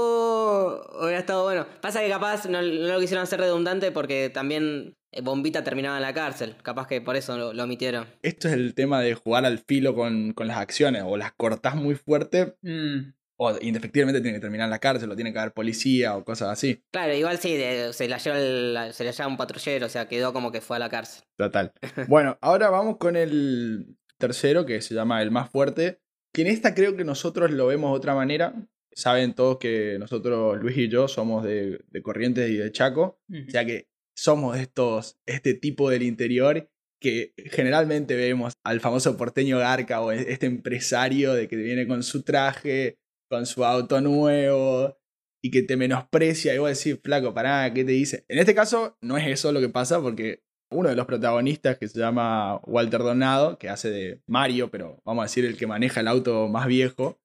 hubiera 1.00 1.20
estado 1.20 1.44
bueno. 1.44 1.66
Pasa 1.82 2.02
que 2.02 2.10
capaz 2.10 2.46
no, 2.50 2.62
no 2.62 2.94
lo 2.94 3.00
quisieron 3.00 3.24
hacer 3.24 3.40
redundante 3.40 3.92
porque 3.92 4.30
también 4.30 4.96
eh, 5.12 5.22
Bombita 5.22 5.64
terminaba 5.64 5.98
en 5.98 6.04
la 6.04 6.14
cárcel. 6.14 6.56
Capaz 6.64 6.88
que 6.88 7.02
por 7.02 7.16
eso 7.16 7.38
lo, 7.38 7.54
lo 7.54 7.64
omitieron. 7.64 8.08
Esto 8.22 8.48
es 8.48 8.54
el 8.54 8.74
tema 8.74 9.02
de 9.02 9.14
jugar 9.16 9.46
al 9.46 9.60
filo 9.60 9.96
con, 9.96 10.34
con 10.34 10.48
las 10.48 10.58
acciones, 10.58 11.04
o 11.06 11.18
las 11.18 11.32
cortás 11.34 11.76
muy 11.76 11.96
fuerte, 11.96 12.56
Mm, 12.62 13.14
o 13.40 13.56
indefectiblemente 13.62 14.20
tiene 14.22 14.38
que 14.38 14.42
terminar 14.42 14.66
en 14.66 14.72
la 14.72 14.80
cárcel, 14.80 15.12
o 15.12 15.16
tiene 15.16 15.32
que 15.32 15.38
haber 15.40 15.54
policía 15.54 16.16
o 16.18 16.26
cosas 16.26 16.50
así. 16.50 16.84
Claro, 16.92 17.14
igual 17.14 17.38
sí, 17.38 17.56
de- 17.56 17.94
se, 17.94 18.08
la 18.08 18.18
lleva 18.18 18.40
el- 18.40 18.94
se 18.94 19.04
la 19.04 19.12
lleva 19.12 19.28
un 19.28 19.38
patrullero, 19.38 19.86
o 19.86 19.90
sea, 19.90 20.08
quedó 20.08 20.34
como 20.34 20.52
que 20.52 20.60
fue 20.62 20.78
a 20.78 20.80
la 20.80 20.90
cárcel. 20.90 21.24
Total. 21.38 21.72
Bueno, 22.08 22.38
ahora 22.42 22.70
vamos 22.72 22.98
con 22.98 23.16
el 23.16 23.96
tercero, 24.18 24.66
que 24.66 24.82
se 24.82 24.96
llama 24.96 25.22
el 25.22 25.30
más 25.32 25.50
fuerte. 25.52 26.00
Que 26.34 26.42
en 26.42 26.48
esta 26.48 26.74
creo 26.76 26.96
que 26.96 27.04
nosotros 27.04 27.52
lo 27.52 27.68
vemos 27.68 27.92
de 27.92 27.98
otra 27.98 28.14
manera. 28.16 28.54
Saben 28.98 29.36
todos 29.36 29.60
que 29.60 29.98
nosotros, 30.00 30.58
Luis 30.58 30.76
y 30.76 30.90
yo, 30.90 31.08
somos 31.08 31.44
de, 31.44 31.82
de 31.88 32.02
Corrientes 32.02 32.50
y 32.50 32.58
de 32.58 32.72
Chaco. 32.72 33.22
O 33.30 33.52
sea 33.52 33.64
que 33.64 33.90
somos 34.16 34.56
de 34.56 34.64
estos, 34.64 35.20
este 35.28 35.54
tipo 35.54 35.92
del 35.92 36.02
interior 36.02 36.68
que 37.00 37.36
generalmente 37.52 38.16
vemos 38.16 38.54
al 38.64 38.80
famoso 38.80 39.16
porteño 39.16 39.60
Garca 39.60 40.02
o 40.02 40.12
este 40.12 40.48
empresario 40.48 41.36
de 41.36 41.48
que 41.48 41.56
viene 41.58 41.86
con 41.86 42.02
su 42.02 42.24
traje, 42.24 42.98
con 43.30 43.46
su 43.46 43.64
auto 43.64 44.02
nuevo 44.02 44.98
y 45.44 45.52
que 45.52 45.62
te 45.62 45.78
menosprecia 45.78 46.56
y 46.56 46.58
vos 46.58 46.76
decís, 46.76 47.00
flaco, 47.04 47.36
pará, 47.36 47.72
¿qué 47.72 47.86
te 47.86 47.92
dice? 47.92 48.26
En 48.28 48.40
este 48.40 48.56
caso 48.56 48.98
no 49.00 49.16
es 49.16 49.28
eso 49.28 49.52
lo 49.52 49.60
que 49.60 49.70
pasa 49.70 50.02
porque 50.02 50.42
uno 50.72 50.90
de 50.90 50.96
los 50.96 51.06
protagonistas 51.06 51.78
que 51.78 51.88
se 51.88 52.00
llama 52.00 52.58
Walter 52.66 53.02
Donado, 53.02 53.60
que 53.60 53.70
hace 53.70 53.92
de 53.92 54.22
Mario, 54.26 54.72
pero 54.72 55.04
vamos 55.06 55.22
a 55.22 55.26
decir 55.26 55.46
el 55.46 55.56
que 55.56 55.68
maneja 55.68 56.02
el 56.02 56.08
auto 56.08 56.48
más 56.48 56.66
viejo, 56.66 57.20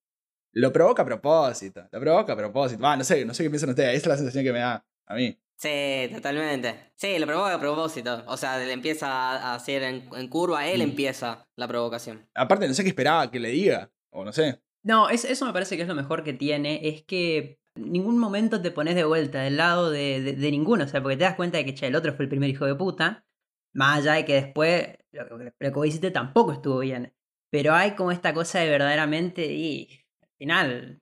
lo 0.53 0.73
provoca 0.73 1.03
a 1.03 1.07
propósito, 1.07 1.89
lo 1.91 2.01
provoca 2.01 2.33
a 2.33 2.37
propósito. 2.37 2.83
Va, 2.83 2.97
no 2.97 3.05
sé, 3.05 3.25
no 3.25 3.35
sé 3.35 3.43
qué 3.43 3.51
piensan 3.51 3.71
ustedes, 3.71 3.91
esa 3.97 3.99
es 4.05 4.07
la 4.09 4.17
sensación 4.17 4.45
que 4.45 4.53
me 4.53 4.59
da 4.61 4.85
a 5.07 5.15
mí. 5.15 5.39
Sí, 5.57 6.11
totalmente. 6.13 6.93
Sí, 6.97 7.19
lo 7.19 7.27
provoca 7.27 7.55
a 7.55 7.61
propósito. 7.61 8.25
O 8.27 8.37
sea, 8.37 8.59
le 8.59 8.73
empieza 8.73 9.09
a 9.09 9.55
hacer 9.55 9.83
en, 9.85 10.09
en 10.17 10.29
curva, 10.29 10.67
él 10.67 10.81
Mm. 10.81 10.91
empieza 10.91 11.47
la 11.57 11.69
provocación. 11.69 12.29
Aparte, 12.35 12.67
no 12.67 12.75
sé 12.75 12.83
qué 12.83 12.89
esperaba 12.89 13.31
que 13.31 13.39
le 13.39 13.51
diga, 13.51 13.91
o 14.11 14.25
no 14.25 14.33
sé. 14.33 14.61
No, 14.83 15.09
es- 15.09 15.25
eso 15.25 15.47
me 15.47 15.53
parece 15.53 15.77
que 15.77 15.83
es 15.83 15.89
lo 15.89 15.95
mejor 15.95 16.25
que 16.25 16.33
tiene, 16.33 16.81
es 16.89 17.05
que 17.05 17.61
en 17.77 17.93
ningún 17.93 18.19
momento 18.19 18.61
te 18.61 18.73
pones 18.73 18.97
de 18.97 19.05
vuelta 19.05 19.41
del 19.43 19.57
lado 19.57 19.91
de, 19.91 20.21
de- 20.21 20.33
de 20.35 20.51
ninguno, 20.51 20.85
o 20.85 20.89
sea, 20.89 21.01
porque 21.01 21.17
te 21.17 21.23
das 21.25 21.37
cuenta 21.37 21.59
de 21.59 21.65
que 21.65 21.75
che, 21.75 21.87
el 21.87 21.95
otro 21.95 22.13
fue 22.15 22.25
el 22.25 22.29
primer 22.29 22.51
hijo 22.51 22.67
de 22.67 22.75
puta, 22.75 23.25
más 23.73 23.99
allá 24.01 24.15
de 24.15 24.25
que 24.25 24.35
después 24.35 24.89
lo, 25.13 25.39
que- 25.39 25.45
lo 25.45 25.53
que 25.59 25.71
vos 25.71 25.87
hiciste 25.87 26.11
tampoco 26.11 26.53
estuvo 26.53 26.81
bien, 26.81 27.15
pero 27.51 27.73
hay 27.75 27.93
como 27.93 28.11
esta 28.11 28.35
cosa 28.35 28.59
de 28.59 28.69
verdaderamente, 28.69 29.47
y 29.47 30.02
final, 30.43 31.01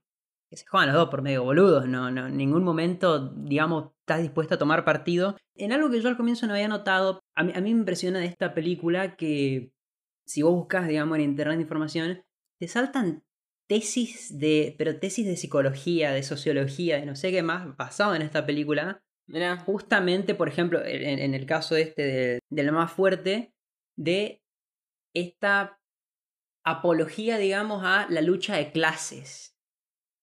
que 0.50 0.56
se 0.58 0.66
juegan 0.66 0.88
los 0.88 0.96
dos 0.96 1.08
por 1.08 1.22
medio 1.22 1.44
boludos, 1.44 1.88
no, 1.88 2.10
no, 2.10 2.26
en 2.26 2.36
ningún 2.36 2.62
momento, 2.62 3.30
digamos, 3.30 3.92
estás 4.00 4.20
dispuesto 4.20 4.54
a 4.54 4.58
tomar 4.58 4.84
partido. 4.84 5.36
En 5.54 5.72
algo 5.72 5.90
que 5.90 6.00
yo 6.00 6.08
al 6.10 6.18
comienzo 6.18 6.46
no 6.46 6.52
había 6.52 6.68
notado, 6.68 7.20
a 7.34 7.42
mí, 7.42 7.52
a 7.54 7.60
mí 7.62 7.72
me 7.72 7.80
impresiona 7.80 8.18
de 8.18 8.26
esta 8.26 8.52
película 8.52 9.16
que 9.16 9.72
si 10.26 10.42
vos 10.42 10.52
buscas, 10.52 10.88
digamos, 10.88 11.16
en 11.16 11.24
internet 11.24 11.58
información, 11.58 12.22
te 12.58 12.68
saltan 12.68 13.22
tesis 13.66 14.38
de, 14.38 14.74
pero 14.76 14.98
tesis 14.98 15.24
de 15.24 15.36
psicología, 15.36 16.12
de 16.12 16.22
sociología, 16.22 16.98
de 16.98 17.06
no 17.06 17.16
sé 17.16 17.30
qué 17.30 17.42
más, 17.42 17.74
basado 17.78 18.14
en 18.14 18.22
esta 18.22 18.44
película. 18.44 19.00
Mirá. 19.26 19.56
Justamente, 19.56 20.34
por 20.34 20.48
ejemplo, 20.48 20.84
en, 20.84 21.18
en 21.18 21.34
el 21.34 21.46
caso 21.46 21.76
este 21.76 22.02
de, 22.02 22.40
de 22.50 22.72
más 22.72 22.92
fuerte, 22.92 23.54
de 23.96 24.42
esta 25.14 25.79
apología, 26.64 27.38
digamos, 27.38 27.82
a 27.84 28.06
la 28.10 28.20
lucha 28.20 28.56
de 28.56 28.72
clases. 28.72 29.56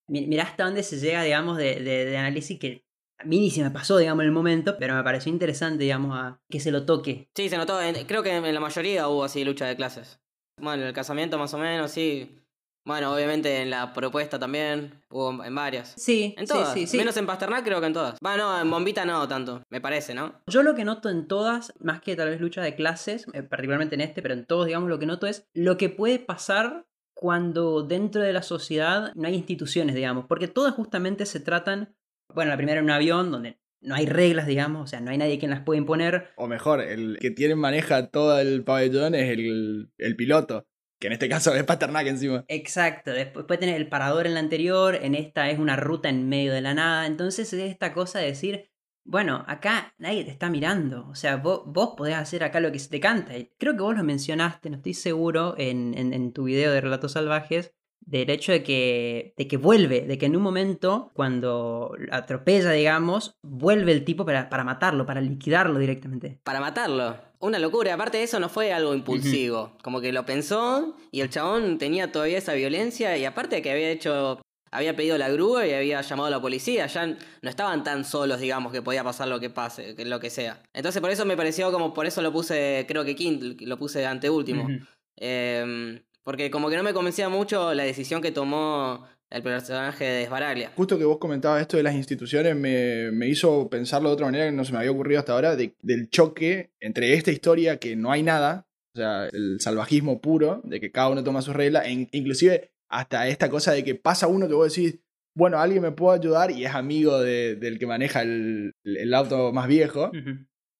Mi- 0.08 0.28
Mirá 0.28 0.44
hasta 0.44 0.66
dónde 0.66 0.84
se 0.84 0.98
llega, 1.00 1.24
digamos, 1.24 1.58
de, 1.58 2.16
análisis 2.18 2.60
que 2.60 2.86
a 3.20 3.26
mí 3.26 3.40
ni 3.40 3.50
se 3.50 3.64
me 3.64 3.72
pasó, 3.72 3.98
digamos, 3.98 4.22
en 4.24 4.28
el 4.28 4.34
momento, 4.34 4.78
pero 4.80 4.96
me 4.96 5.04
pareció 5.04 5.32
interesante, 5.32 5.84
digamos, 5.84 6.16
a 6.18 6.40
que 6.50 6.60
se 6.60 6.72
lo 6.72 6.86
toque. 6.86 7.30
Sí, 7.36 7.50
se 7.50 7.58
notó. 7.58 7.80
creo 8.08 8.24
que 8.24 8.36
en 8.36 8.54
la 8.54 8.60
mayoría 8.60 9.08
hubo 9.08 9.24
así 9.24 9.44
lucha 9.44 9.66
de 9.66 9.76
clases. 9.76 10.20
Bueno, 10.60 10.84
en 10.84 10.88
el 10.90 10.94
casamiento 10.94 11.38
más 11.38 11.54
o 11.54 11.58
menos, 11.58 11.92
sí. 11.92 12.44
Bueno, 12.88 13.14
obviamente 13.14 13.62
en 13.62 13.70
la 13.70 13.92
propuesta 13.92 14.40
también. 14.40 15.04
Hubo 15.10 15.44
en 15.44 15.54
varias. 15.54 15.94
Sí, 15.98 16.34
En 16.38 16.48
sí, 16.48 16.54
todas. 16.54 16.74
sí, 16.74 16.88
sí. 16.88 16.96
Menos 16.98 17.18
en 17.18 17.26
Pasternak 17.26 17.66
creo 17.66 17.82
que 17.82 17.88
en 17.88 17.94
todas. 17.94 18.18
Bueno, 18.22 18.62
en 18.62 18.72
Bombita 18.72 19.04
no 19.04 19.28
tanto, 19.28 19.62
me 19.70 19.82
parece, 19.82 20.14
¿no? 20.14 20.42
Yo 20.48 20.64
lo 20.64 20.74
que 20.74 20.86
noto 20.86 21.10
en 21.10 21.28
todas, 21.28 21.74
más 21.82 22.00
que 22.00 22.16
tal 22.16 22.30
vez 22.30 22.40
lucha 22.40 22.62
de 22.62 22.76
clases, 22.76 23.26
eh, 23.34 23.44
particularmente 23.44 23.96
en 23.96 24.02
este, 24.02 24.22
pero 24.22 24.34
en 24.34 24.46
todos, 24.46 24.68
digamos, 24.68 24.88
lo 24.88 25.00
que 25.00 25.06
noto 25.06 25.28
es 25.28 25.50
lo 25.54 25.76
que 25.76 25.90
puede 25.90 26.18
pasar 26.18 26.86
cuando 27.14 27.84
dentro 27.84 28.22
de 28.22 28.32
la 28.32 28.42
sociedad 28.42 29.12
no 29.16 29.28
hay 29.28 29.36
instituciones, 29.36 29.94
digamos, 29.94 30.26
porque 30.26 30.48
todas 30.48 30.74
justamente 30.74 31.26
se 31.26 31.42
tratan, 31.42 31.94
bueno, 32.34 32.52
la 32.52 32.58
primera 32.58 32.80
en 32.80 32.86
un 32.86 32.92
avión 32.92 33.32
donde 33.32 33.60
no 33.82 33.96
hay 33.96 34.06
reglas, 34.06 34.48
digamos, 34.48 34.84
o 34.84 34.88
sea, 34.88 35.02
no 35.02 35.12
hay 35.12 35.18
nadie 35.18 35.40
quien 35.40 35.52
las 35.52 35.62
pueda 35.62 35.78
imponer. 35.78 36.30
O 36.38 36.48
mejor, 36.48 36.80
el 36.80 37.18
que 37.20 37.32
tiene 37.32 37.56
maneja 37.56 38.08
todo 38.08 38.40
el 38.40 38.64
pabellón 38.64 39.14
es 39.14 39.30
el, 39.30 39.92
el 39.98 40.16
piloto. 40.16 40.66
Que 41.00 41.08
en 41.08 41.14
este 41.14 41.30
caso 41.30 41.54
es 41.54 41.64
Pasternak 41.64 42.08
encima. 42.08 42.44
Exacto, 42.48 43.12
después 43.12 43.46
puede 43.46 43.60
tener 43.60 43.76
el 43.76 43.88
parador 43.88 44.26
en 44.26 44.34
la 44.34 44.40
anterior, 44.40 44.96
en 44.96 45.14
esta 45.14 45.50
es 45.50 45.60
una 45.60 45.76
ruta 45.76 46.10
en 46.10 46.28
medio 46.28 46.54
de 46.54 46.62
la 46.62 46.74
nada, 46.74 47.06
entonces 47.06 47.54
es 47.54 47.60
esta 47.70 47.94
cosa 47.94 48.18
de 48.20 48.26
decir, 48.28 48.72
bueno, 49.06 49.46
acá 49.48 49.94
nadie 50.00 50.26
te 50.26 50.32
está 50.32 50.50
mirando, 50.50 51.08
o 51.08 51.14
sea, 51.16 51.38
vos, 51.38 51.62
vos 51.68 51.94
podés 51.96 52.16
hacer 52.16 52.44
acá 52.44 52.60
lo 52.60 52.72
que 52.72 52.80
se 52.80 52.90
te 52.90 53.00
canta. 53.00 53.34
Creo 53.60 53.76
que 53.76 53.84
vos 53.84 53.96
lo 53.96 54.04
mencionaste, 54.04 54.70
no 54.72 54.78
estoy 54.78 54.96
seguro, 54.96 55.54
en, 55.58 55.94
en- 55.98 56.14
en 56.14 56.34
tu 56.34 56.46
video 56.46 56.72
de 56.74 56.82
Relatos 56.82 57.12
Salvajes, 57.14 57.74
del 58.08 58.30
hecho 58.30 58.54
de 58.54 58.64
que, 58.64 59.34
de 59.38 59.48
que 59.48 59.58
vuelve, 59.58 60.02
de 60.02 60.18
que 60.18 60.28
en 60.28 60.36
un 60.38 60.42
momento, 60.42 61.12
cuando 61.14 61.94
atropella, 62.10 62.72
digamos, 62.72 63.36
vuelve 63.44 63.92
el 63.92 64.06
tipo 64.06 64.26
para, 64.26 64.50
para 64.50 64.64
matarlo, 64.64 65.06
para 65.06 65.20
liquidarlo 65.20 65.78
directamente. 65.78 66.40
Para 66.44 66.62
matarlo. 66.62 67.18
Una 67.40 67.60
locura. 67.60 67.94
Aparte 67.94 68.18
de 68.18 68.24
eso 68.24 68.40
no 68.40 68.48
fue 68.48 68.72
algo 68.72 68.96
impulsivo. 68.96 69.74
Como 69.84 70.00
que 70.00 70.14
lo 70.14 70.26
pensó 70.26 70.96
y 71.12 71.20
el 71.20 71.30
chabón 71.30 71.78
tenía 71.78 72.12
todavía 72.12 72.38
esa 72.38 72.54
violencia 72.54 73.18
y 73.18 73.26
aparte 73.26 73.58
de 73.58 73.62
que 73.62 73.72
había 73.72 73.90
hecho... 73.92 74.42
Había 74.70 74.98
pedido 74.98 75.18
la 75.18 75.30
grúa 75.30 75.66
y 75.66 75.72
había 75.72 76.02
llamado 76.02 76.28
a 76.28 76.30
la 76.30 76.42
policía. 76.42 76.88
Ya 76.88 77.08
no 77.08 77.50
estaban 77.50 77.86
tan 77.86 78.04
solos, 78.04 78.42
digamos, 78.42 78.74
que 78.74 78.82
podía 78.82 79.02
pasar 79.02 79.30
lo 79.30 79.40
que 79.40 79.50
pase, 79.50 79.96
que 79.96 80.04
lo 80.04 80.20
que 80.20 80.30
sea. 80.30 80.62
Entonces 80.74 81.02
por 81.02 81.10
eso 81.10 81.26
me 81.26 81.38
pareció 81.38 81.72
como... 81.72 81.94
Por 81.94 82.06
eso 82.06 82.22
lo 82.22 82.34
puse, 82.34 82.86
creo 82.88 83.06
que 83.06 83.16
quinto, 83.16 83.46
lo 83.66 83.78
puse 83.78 84.06
anteúltimo. 84.06 84.64
Ujú. 84.64 84.86
Em, 85.16 86.00
porque 86.28 86.52
como 86.52 86.70
que 86.70 86.76
no 86.76 86.84
me 86.84 86.92
convencía 86.94 87.30
mucho 87.30 87.74
la 87.74 87.84
decisión 87.84 88.22
que 88.22 88.34
tomó 88.34 89.08
el 89.30 89.42
personaje 89.42 90.04
de 90.04 90.20
Desbaraglia. 90.20 90.74
Justo 90.76 90.98
que 90.98 91.06
vos 91.06 91.20
comentabas 91.20 91.62
esto 91.62 91.78
de 91.78 91.84
las 91.84 91.96
instituciones 91.96 92.54
me, 92.54 93.14
me 93.14 93.30
hizo 93.30 93.70
pensarlo 93.70 94.10
de 94.10 94.16
otra 94.16 94.26
manera 94.26 94.44
que 94.48 94.52
no 94.52 94.66
se 94.66 94.74
me 94.74 94.80
había 94.80 94.92
ocurrido 94.92 95.20
hasta 95.20 95.32
ahora, 95.32 95.56
de- 95.56 95.78
del 95.82 96.10
choque 96.10 96.74
entre 96.82 97.14
esta 97.14 97.32
historia 97.32 97.78
que 97.78 97.96
no 97.96 98.12
hay 98.12 98.24
nada, 98.24 98.68
o 98.94 98.98
sea, 98.98 99.28
el 99.32 99.62
salvajismo 99.62 100.20
puro, 100.20 100.60
de 100.66 100.82
que 100.82 100.92
cada 100.92 101.08
uno 101.08 101.24
toma 101.24 101.42
sus 101.42 101.56
reglas, 101.56 101.86
e 101.86 101.92
in- 101.92 102.10
inclusive 102.12 102.72
hasta 102.90 103.30
esta 103.30 103.50
cosa 103.50 103.72
de 103.72 103.86
que 103.86 103.96
pasa 103.96 104.28
uno 104.28 104.50
que 104.50 104.54
vos 104.54 104.76
decís, 104.76 105.00
bueno, 105.34 105.60
alguien 105.60 105.82
me 105.82 105.92
puede 105.94 106.20
ayudar 106.20 106.52
y 106.52 106.66
es 106.66 106.76
amigo 106.76 107.22
de- 107.22 107.56
del 107.56 107.80
que 107.80 107.88
maneja 107.88 108.22
el, 108.24 108.74
el 108.84 109.14
auto 109.14 109.54
más 109.54 109.70
viejo, 109.70 110.12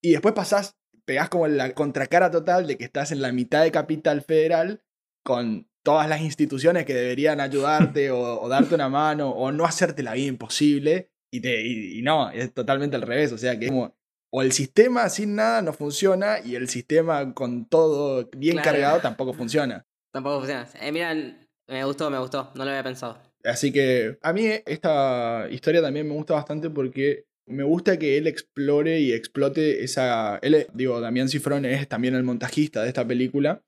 y 0.02 0.12
después 0.12 0.34
pasás, 0.34 0.76
pegás 1.06 1.30
como 1.30 1.48
la 1.48 1.74
contracara 1.74 2.32
total 2.32 2.68
de 2.68 2.78
que 2.78 2.84
estás 2.84 3.14
en 3.14 3.22
la 3.22 3.32
mitad 3.32 3.64
de 3.64 3.72
Capital 3.72 4.22
Federal 4.22 4.82
con 5.28 5.68
todas 5.84 6.08
las 6.08 6.22
instituciones 6.22 6.86
que 6.86 6.94
deberían 6.94 7.42
ayudarte 7.42 8.12
o, 8.12 8.40
o 8.40 8.48
darte 8.48 8.76
una 8.76 8.88
mano 8.88 9.30
o 9.30 9.52
no 9.52 9.66
hacerte 9.66 10.02
la 10.02 10.14
vida 10.14 10.28
imposible. 10.28 11.12
Y, 11.30 11.42
te, 11.42 11.62
y, 11.68 12.00
y 12.00 12.02
no, 12.02 12.30
es 12.30 12.54
totalmente 12.54 12.96
al 12.96 13.02
revés. 13.02 13.34
O 13.34 13.38
sea 13.38 13.60
que 13.60 13.66
es 13.66 13.72
como, 13.72 13.94
o 14.32 14.42
el 14.42 14.54
sistema 14.54 15.10
sin 15.10 15.36
nada 15.36 15.62
no 15.62 15.74
funciona 15.74 16.40
y 16.40 16.56
el 16.56 16.70
sistema 16.70 17.34
con 17.34 17.66
todo 17.66 18.30
bien 18.38 18.54
Claro. 18.54 18.72
cargado 18.72 19.00
tampoco 19.02 19.34
funciona. 19.34 19.86
Tampoco 20.14 20.38
funciona. 20.40 20.66
Eh, 20.80 20.94
miran, 20.94 21.46
me 21.68 21.84
gustó, 21.84 22.10
me 22.10 22.20
gustó. 22.20 22.52
No 22.56 22.64
lo 22.64 22.70
había 22.70 22.84
pensado. 22.84 23.20
Así 23.44 23.74
que 23.74 24.18
a 24.22 24.32
mí 24.32 24.46
esta 24.66 25.48
historia 25.52 25.82
también 25.82 26.08
me 26.08 26.14
gusta 26.14 26.36
bastante 26.36 26.70
porque 26.70 27.26
me 27.48 27.64
gusta 27.64 28.00
que 28.00 28.18
él 28.18 28.28
explore 28.28 29.02
y 29.02 29.12
explote 29.12 29.84
esa... 29.84 30.38
Él, 30.42 30.68
digo, 30.74 31.02
Damián 31.02 31.28
Cifrón 31.28 31.66
es 31.66 31.86
también 31.90 32.16
el 32.16 32.24
montajista 32.24 32.82
de 32.82 32.88
esta 32.88 33.06
película 33.06 33.62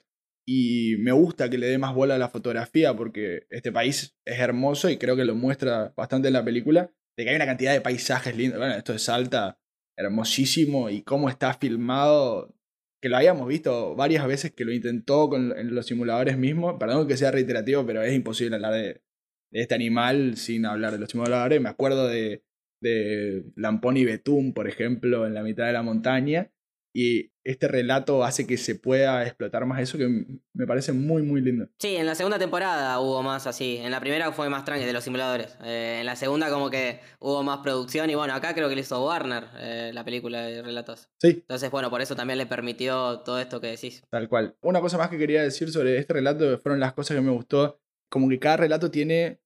y 0.52 0.98
me 0.98 1.12
gusta 1.12 1.48
que 1.48 1.60
le 1.60 1.68
dé 1.68 1.78
más 1.78 1.94
bola 1.94 2.16
a 2.16 2.18
la 2.18 2.28
fotografía 2.28 2.96
porque 2.96 3.46
este 3.52 3.72
país 3.72 4.18
es 4.26 4.40
hermoso 4.40 4.90
y 4.90 4.98
creo 4.98 5.16
que 5.16 5.24
lo 5.24 5.36
muestra 5.36 5.94
bastante 5.96 6.30
en 6.30 6.34
la 6.34 6.44
película, 6.44 6.92
de 7.16 7.24
que 7.24 7.30
hay 7.30 7.36
una 7.36 7.46
cantidad 7.46 7.72
de 7.72 7.82
paisajes 7.82 8.36
lindos. 8.36 8.58
Bueno, 8.58 8.74
esto 8.74 8.92
es 8.96 9.04
Salta, 9.04 9.60
hermosísimo 9.96 10.90
y 10.90 11.04
cómo 11.04 11.30
está 11.30 11.54
filmado, 11.54 12.56
que 13.00 13.10
lo 13.10 13.18
habíamos 13.18 13.48
visto 13.48 13.96
varias 13.96 14.26
veces 14.26 14.52
que 14.52 14.66
lo 14.66 14.74
intentó 14.74 15.30
con, 15.30 15.56
en 15.56 15.76
los 15.76 15.86
simuladores 15.86 16.36
mismos. 16.36 16.78
Perdón 16.80 17.08
que 17.08 17.16
sea 17.16 17.30
reiterativo, 17.30 17.86
pero 17.86 18.02
es 18.02 18.16
imposible 18.16 18.56
hablar 18.56 18.74
de, 18.74 19.04
de 19.52 19.62
este 19.62 19.76
animal 19.76 20.36
sin 20.36 20.66
hablar 20.66 20.94
de 20.94 20.98
los 20.98 21.12
simuladores. 21.12 21.62
Me 21.62 21.70
acuerdo 21.70 22.08
de, 22.08 22.44
de 22.82 23.44
Lampón 23.56 23.98
y 23.98 24.06
Betún, 24.06 24.56
por 24.56 24.68
ejemplo, 24.68 25.28
en 25.28 25.36
la 25.36 25.44
mitad 25.44 25.68
de 25.68 25.74
la 25.74 25.84
montaña. 25.84 26.52
Y 27.02 27.32
este 27.46 27.70
relato 27.70 28.26
hace 28.26 28.46
que 28.46 28.58
se 28.58 28.76
pueda 28.76 29.26
explotar 29.26 29.66
más 29.66 29.80
eso 29.80 29.98
que 29.98 30.10
me 30.52 30.68
parece 30.68 30.92
muy, 30.92 31.22
muy 31.22 31.40
lindo. 31.40 31.70
Sí, 31.78 31.96
en 31.96 32.06
la 32.06 32.14
segunda 32.14 32.38
temporada 32.38 33.00
hubo 33.00 33.24
más 33.24 33.48
así. 33.48 33.78
En 33.78 33.92
la 33.92 34.02
primera 34.02 34.34
fue 34.34 34.50
más 34.50 34.66
tranqui 34.66 34.86
de 34.86 34.92
los 34.92 35.06
simuladores. 35.06 35.58
Eh, 35.64 36.00
en 36.02 36.06
la 36.06 36.18
segunda 36.18 36.50
como 36.50 36.70
que 36.70 37.00
hubo 37.22 37.42
más 37.42 37.60
producción 37.60 38.10
y 38.10 38.16
bueno, 38.16 38.34
acá 38.34 38.54
creo 38.54 38.68
que 38.68 38.76
le 38.76 38.82
hizo 38.82 39.02
Warner 39.02 39.46
eh, 39.60 39.92
la 39.94 40.04
película 40.04 40.42
de 40.42 40.62
relatos. 40.62 41.08
Sí, 41.22 41.30
Entonces 41.30 41.72
bueno, 41.72 41.90
por 41.90 42.02
eso 42.02 42.18
también 42.18 42.38
le 42.38 42.48
permitió 42.48 43.22
todo 43.22 43.40
esto 43.40 43.62
que 43.62 43.68
decís. 43.68 44.04
Tal 44.10 44.28
cual. 44.28 44.58
Una 44.60 44.82
cosa 44.82 44.98
más 44.98 45.10
que 45.10 45.18
quería 45.18 45.42
decir 45.42 45.72
sobre 45.72 45.98
este 46.00 46.12
relato 46.12 46.60
fueron 46.60 46.82
las 46.82 46.92
cosas 46.92 47.16
que 47.16 47.22
me 47.22 47.32
gustó. 47.32 47.80
Como 48.10 48.28
que 48.28 48.40
cada 48.40 48.58
relato 48.58 48.92
tiene 48.92 49.40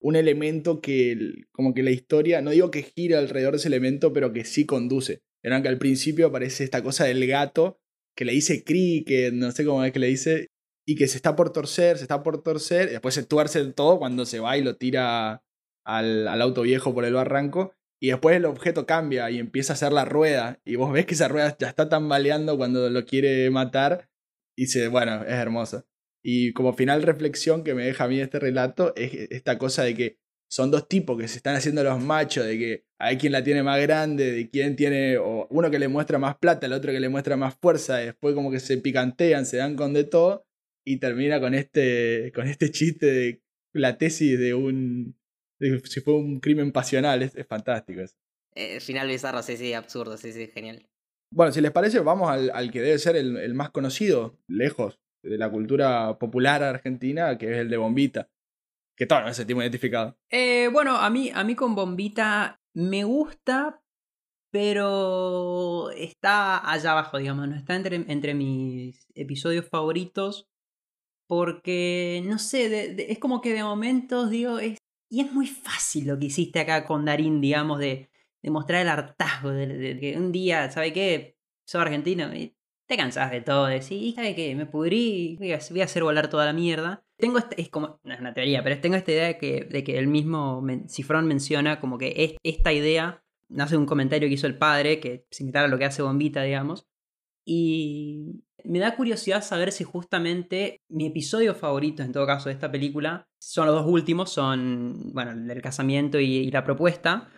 un 0.00 0.16
elemento 0.16 0.80
que, 0.80 1.44
como 1.52 1.74
que 1.74 1.82
la 1.82 1.90
historia, 1.90 2.40
no 2.40 2.52
digo 2.52 2.70
que 2.70 2.82
gira 2.82 3.18
alrededor 3.18 3.52
de 3.52 3.58
ese 3.58 3.68
elemento, 3.68 4.14
pero 4.14 4.32
que 4.32 4.46
sí 4.46 4.64
conduce. 4.64 5.22
Eran 5.44 5.62
que 5.62 5.68
al 5.68 5.78
principio 5.78 6.26
aparece 6.26 6.64
esta 6.64 6.82
cosa 6.82 7.04
del 7.04 7.26
gato 7.26 7.78
que 8.16 8.24
le 8.24 8.32
dice 8.32 8.64
que 8.64 9.30
no 9.32 9.50
sé 9.50 9.64
cómo 9.64 9.84
es 9.84 9.92
que 9.92 9.98
le 9.98 10.06
dice, 10.06 10.48
y 10.86 10.96
que 10.96 11.08
se 11.08 11.16
está 11.16 11.36
por 11.36 11.52
torcer, 11.52 11.96
se 11.98 12.04
está 12.04 12.22
por 12.22 12.42
torcer, 12.42 12.88
y 12.88 12.92
después 12.92 13.14
se 13.14 13.24
tuerce 13.24 13.64
todo 13.72 13.98
cuando 13.98 14.26
se 14.26 14.40
va 14.40 14.56
y 14.56 14.62
lo 14.62 14.76
tira 14.76 15.42
al, 15.84 16.28
al 16.28 16.42
auto 16.42 16.62
viejo 16.62 16.94
por 16.94 17.04
el 17.04 17.14
barranco. 17.14 17.74
Y 18.00 18.08
después 18.08 18.36
el 18.36 18.44
objeto 18.44 18.86
cambia 18.86 19.30
y 19.30 19.38
empieza 19.38 19.72
a 19.72 19.74
hacer 19.74 19.92
la 19.92 20.04
rueda. 20.04 20.60
Y 20.64 20.76
vos 20.76 20.92
ves 20.92 21.06
que 21.06 21.14
esa 21.14 21.28
rueda 21.28 21.56
ya 21.58 21.68
está 21.68 21.88
tambaleando 21.88 22.56
cuando 22.56 22.90
lo 22.90 23.06
quiere 23.06 23.50
matar. 23.50 24.10
Y 24.56 24.66
se, 24.66 24.88
bueno, 24.88 25.22
es 25.24 25.32
hermoso. 25.32 25.86
Y 26.22 26.52
como 26.52 26.74
final 26.74 27.02
reflexión 27.02 27.64
que 27.64 27.74
me 27.74 27.84
deja 27.84 28.04
a 28.04 28.08
mí 28.08 28.20
este 28.20 28.38
relato 28.38 28.94
es 28.96 29.14
esta 29.30 29.58
cosa 29.58 29.84
de 29.84 29.94
que 29.94 30.18
son 30.54 30.70
dos 30.70 30.86
tipos 30.86 31.18
que 31.18 31.26
se 31.26 31.38
están 31.38 31.56
haciendo 31.56 31.82
los 31.82 32.00
machos, 32.00 32.46
de 32.46 32.56
que 32.56 32.84
hay 33.00 33.18
quien 33.18 33.32
la 33.32 33.42
tiene 33.42 33.64
más 33.64 33.82
grande, 33.82 34.30
de 34.30 34.48
quien 34.50 34.76
tiene, 34.76 35.16
o 35.18 35.48
uno 35.50 35.68
que 35.68 35.80
le 35.80 35.88
muestra 35.88 36.16
más 36.20 36.36
plata, 36.36 36.66
el 36.66 36.72
otro 36.72 36.92
que 36.92 37.00
le 37.00 37.08
muestra 37.08 37.36
más 37.36 37.56
fuerza, 37.56 38.00
y 38.00 38.06
después 38.06 38.36
como 38.36 38.52
que 38.52 38.60
se 38.60 38.78
picantean, 38.78 39.46
se 39.46 39.56
dan 39.56 39.74
con 39.74 39.92
de 39.92 40.04
todo, 40.04 40.46
y 40.86 40.98
termina 40.98 41.40
con 41.40 41.54
este, 41.54 42.30
con 42.32 42.46
este 42.46 42.70
chiste 42.70 43.06
de 43.06 43.42
la 43.72 43.98
tesis 43.98 44.38
de 44.38 44.54
un, 44.54 45.18
de 45.58 45.80
si 45.86 46.00
fue 46.00 46.14
un 46.14 46.38
crimen 46.38 46.70
pasional, 46.70 47.22
es, 47.22 47.34
es 47.34 47.48
fantástico 47.48 48.02
eso. 48.02 48.14
Eh, 48.54 48.78
final 48.78 49.08
bizarro, 49.08 49.42
sí, 49.42 49.56
sí, 49.56 49.72
absurdo, 49.72 50.16
sí, 50.16 50.32
sí, 50.32 50.46
genial. 50.46 50.86
Bueno, 51.32 51.50
si 51.50 51.62
les 51.62 51.72
parece, 51.72 51.98
vamos 51.98 52.30
al, 52.30 52.52
al 52.54 52.70
que 52.70 52.80
debe 52.80 53.00
ser 53.00 53.16
el, 53.16 53.38
el 53.38 53.54
más 53.54 53.70
conocido, 53.70 54.38
lejos, 54.46 55.00
de 55.24 55.36
la 55.36 55.50
cultura 55.50 56.16
popular 56.16 56.62
argentina, 56.62 57.36
que 57.38 57.50
es 57.50 57.58
el 57.58 57.70
de 57.70 57.76
Bombita. 57.76 58.28
Que 58.96 59.06
todos 59.06 59.24
nos 59.24 59.36
sentimos 59.36 59.62
identificados. 59.62 60.14
Eh, 60.30 60.68
bueno, 60.72 60.96
a 60.96 61.10
mí, 61.10 61.30
a 61.34 61.42
mí 61.44 61.54
con 61.54 61.74
Bombita 61.74 62.60
me 62.74 63.04
gusta, 63.04 63.82
pero 64.50 65.90
está 65.90 66.70
allá 66.70 66.92
abajo, 66.92 67.18
digamos, 67.18 67.48
no 67.48 67.56
está 67.56 67.74
entre, 67.74 67.96
entre 67.96 68.34
mis 68.34 69.06
episodios 69.14 69.68
favoritos, 69.68 70.48
porque, 71.26 72.22
no 72.24 72.38
sé, 72.38 73.10
es 73.10 73.18
como 73.18 73.40
que 73.40 73.52
de 73.52 73.64
momentos, 73.64 74.30
digo, 74.30 74.58
es 74.58 74.78
Y 75.10 75.20
es 75.20 75.32
muy 75.32 75.46
fácil 75.46 76.06
lo 76.08 76.18
que 76.18 76.26
hiciste 76.26 76.60
acá 76.60 76.84
con 76.86 77.04
Darín, 77.04 77.40
digamos, 77.40 77.78
de, 77.78 78.10
de 78.42 78.50
mostrar 78.50 78.82
el 78.82 78.88
hartazgo, 78.88 79.50
de 79.50 79.98
que 79.98 80.16
un 80.16 80.32
día, 80.32 80.70
¿sabe 80.70 80.92
qué? 80.92 81.36
Soy 81.66 81.80
argentino 81.80 82.34
y 82.34 82.54
te 82.86 82.96
cansás 82.96 83.30
de 83.30 83.40
todo, 83.40 83.66
decís, 83.66 83.92
y 83.92 84.12
¿sabe 84.12 84.34
qué? 84.34 84.54
Me 84.54 84.66
pudrí, 84.66 85.36
voy 85.38 85.52
a, 85.52 85.60
voy 85.70 85.80
a 85.80 85.84
hacer 85.84 86.02
volar 86.02 86.28
toda 86.28 86.44
la 86.46 86.52
mierda. 86.52 87.04
Tengo 87.16 87.38
este, 87.38 87.60
es 87.60 87.68
como, 87.70 88.00
no 88.04 88.14
es 88.14 88.20
una 88.20 88.34
teoría, 88.34 88.62
pero 88.62 88.80
tengo 88.80 88.96
esta 88.96 89.12
idea 89.12 89.26
de 89.26 89.38
que, 89.38 89.64
de 89.64 89.84
que 89.84 89.98
el 89.98 90.06
mismo 90.06 90.62
Cifrón 90.88 91.26
menciona 91.26 91.80
como 91.80 91.98
que 91.98 92.12
es, 92.16 92.34
esta 92.42 92.72
idea 92.72 93.22
nace 93.48 93.74
de 93.74 93.78
un 93.78 93.86
comentario 93.86 94.28
que 94.28 94.34
hizo 94.34 94.46
el 94.46 94.58
padre, 94.58 95.00
que 95.00 95.26
similar 95.30 95.64
a 95.64 95.68
lo 95.68 95.78
que 95.78 95.84
hace 95.84 96.02
Bombita, 96.02 96.42
digamos. 96.42 96.86
Y 97.44 98.42
me 98.64 98.78
da 98.78 98.96
curiosidad 98.96 99.42
saber 99.42 99.70
si 99.72 99.84
justamente 99.84 100.82
mi 100.88 101.06
episodio 101.06 101.54
favorito, 101.54 102.02
en 102.02 102.12
todo 102.12 102.26
caso, 102.26 102.48
de 102.48 102.54
esta 102.54 102.72
película, 102.72 103.28
son 103.38 103.66
los 103.66 103.74
dos 103.74 103.86
últimos, 103.86 104.30
son, 104.30 105.12
bueno, 105.12 105.32
el 105.52 105.62
casamiento 105.62 106.18
y 106.18 106.50
la 106.50 106.64
propuesta. 106.64 107.28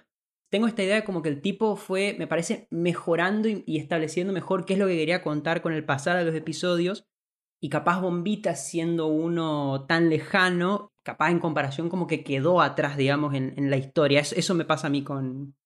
Tengo 0.51 0.67
esta 0.67 0.83
idea 0.83 0.97
de 0.97 1.05
como 1.05 1.23
que 1.23 1.29
el 1.29 1.41
tipo 1.41 1.77
fue, 1.77 2.15
me 2.19 2.27
parece, 2.27 2.69
mejorando 2.71 3.49
y, 3.49 3.65
estableciendo 3.79 4.33
mejor 4.33 4.65
qué 4.65 4.75
es 4.75 4.79
lo 4.79 4.87
que 4.87 4.97
quería 4.97 5.23
contar 5.23 5.63
con 5.63 5.73
el 5.73 5.85
pasar 5.85 6.17
de 6.19 6.25
los 6.25 6.35
episodios. 6.35 7.07
Y 7.61 7.69
capaz 7.69 8.01
Bombita 8.01 8.55
siendo 8.55 9.07
uno 9.07 9.87
tan 9.87 10.09
lejano, 10.11 10.93
capaz 11.03 11.31
en 11.31 11.41
comparación 11.41 11.89
como 11.89 12.07
que 12.07 12.23
quedó 12.23 12.61
atrás, 12.61 12.97
digamos, 12.97 13.35
en, 13.35 13.55
en 13.57 13.71
la 13.71 13.77
historia. 13.77 14.21
Eso, 14.21 14.37
eso 14.37 14.55
me 14.55 14.65
pasa 14.65 14.87
a 14.87 14.91
mí 14.91 15.03
con, 15.03 15.57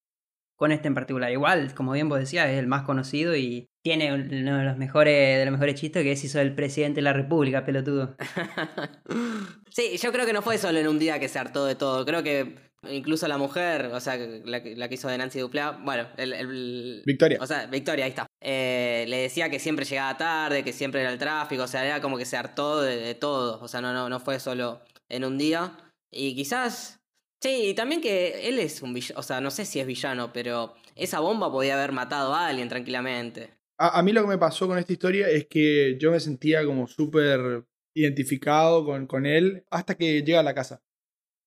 con 0.60 0.72
este 0.72 0.88
en 0.88 0.94
particular. 0.94 1.32
Igual, 1.32 1.74
como 1.74 1.92
bien 1.92 2.10
vos 2.10 2.18
decías, 2.18 2.50
es 2.50 2.58
el 2.58 2.66
más 2.66 2.82
conocido 2.82 3.34
y 3.34 3.70
tiene 3.82 4.12
uno 4.12 4.58
de 4.58 4.64
los 4.64 4.76
mejores, 4.76 5.38
de 5.38 5.44
los 5.46 5.52
mejores 5.52 5.80
chistes 5.80 6.02
que 6.02 6.12
es 6.12 6.22
hizo 6.22 6.38
el 6.38 6.54
presidente 6.54 6.96
de 6.96 7.02
la 7.02 7.14
república, 7.14 7.64
pelotudo. 7.64 8.14
sí, 9.70 9.96
yo 9.96 10.12
creo 10.12 10.26
que 10.26 10.34
no 10.34 10.42
fue 10.42 10.58
solo 10.58 10.78
en 10.78 10.86
un 10.86 10.98
día 10.98 11.18
que 11.18 11.30
se 11.30 11.38
hartó 11.38 11.64
de 11.64 11.76
todo. 11.76 12.04
Creo 12.04 12.22
que 12.22 12.69
incluso 12.88 13.28
la 13.28 13.38
mujer, 13.38 13.86
o 13.92 14.00
sea, 14.00 14.16
la, 14.16 14.62
que- 14.62 14.76
la 14.76 14.88
que 14.88 14.94
hizo 14.94 15.08
de 15.08 15.18
Nancy 15.18 15.40
Duplá, 15.40 15.80
bueno, 15.82 16.08
el, 16.16 16.32
el- 16.32 17.02
Victoria. 17.04 17.38
O 17.40 17.46
sea, 17.46 17.66
Victoria, 17.66 18.04
ahí 18.06 18.10
está. 18.10 18.26
Eh, 18.42 19.04
le 19.08 19.18
decía 19.18 19.50
que 19.50 19.58
siempre 19.58 19.84
llegaba 19.84 20.16
tarde, 20.16 20.64
que 20.64 20.72
siempre 20.72 21.00
era 21.02 21.12
el 21.12 21.18
tráfico, 21.18 21.64
o 21.64 21.68
sea, 21.68 21.84
era 21.84 22.00
como 22.00 22.16
que 22.16 22.24
se 22.24 22.36
hartó 22.36 22.80
de, 22.80 22.96
de 22.96 23.14
todo. 23.14 23.60
O 23.62 23.68
sea, 23.68 23.80
no, 23.80 23.92
no, 23.92 24.08
no 24.08 24.20
fue 24.20 24.40
solo 24.40 24.80
en 25.08 25.24
un 25.24 25.36
día. 25.38 25.76
Y 26.12 26.34
quizás. 26.34 26.96
Sí, 27.42 27.68
y 27.70 27.74
también 27.74 28.02
que 28.02 28.48
él 28.48 28.58
es 28.58 28.82
un 28.82 28.92
villano, 28.92 29.18
o 29.18 29.22
sea, 29.22 29.40
no 29.40 29.50
sé 29.50 29.64
si 29.64 29.80
es 29.80 29.86
villano, 29.86 30.30
pero 30.32 30.74
esa 30.94 31.20
bomba 31.20 31.50
podía 31.50 31.74
haber 31.74 31.90
matado 31.92 32.34
a 32.34 32.48
alguien 32.48 32.68
tranquilamente. 32.68 33.50
A, 33.78 33.98
a 33.98 34.02
mí 34.02 34.12
lo 34.12 34.20
que 34.22 34.28
me 34.28 34.36
pasó 34.36 34.68
con 34.68 34.76
esta 34.76 34.92
historia 34.92 35.26
es 35.30 35.46
que 35.46 35.96
yo 35.98 36.10
me 36.10 36.20
sentía 36.20 36.66
como 36.66 36.86
súper 36.86 37.64
identificado 37.96 38.84
con, 38.84 39.06
con 39.06 39.24
él 39.24 39.64
hasta 39.70 39.94
que 39.96 40.22
llega 40.22 40.40
a 40.40 40.42
la 40.44 40.54
casa. 40.54 40.82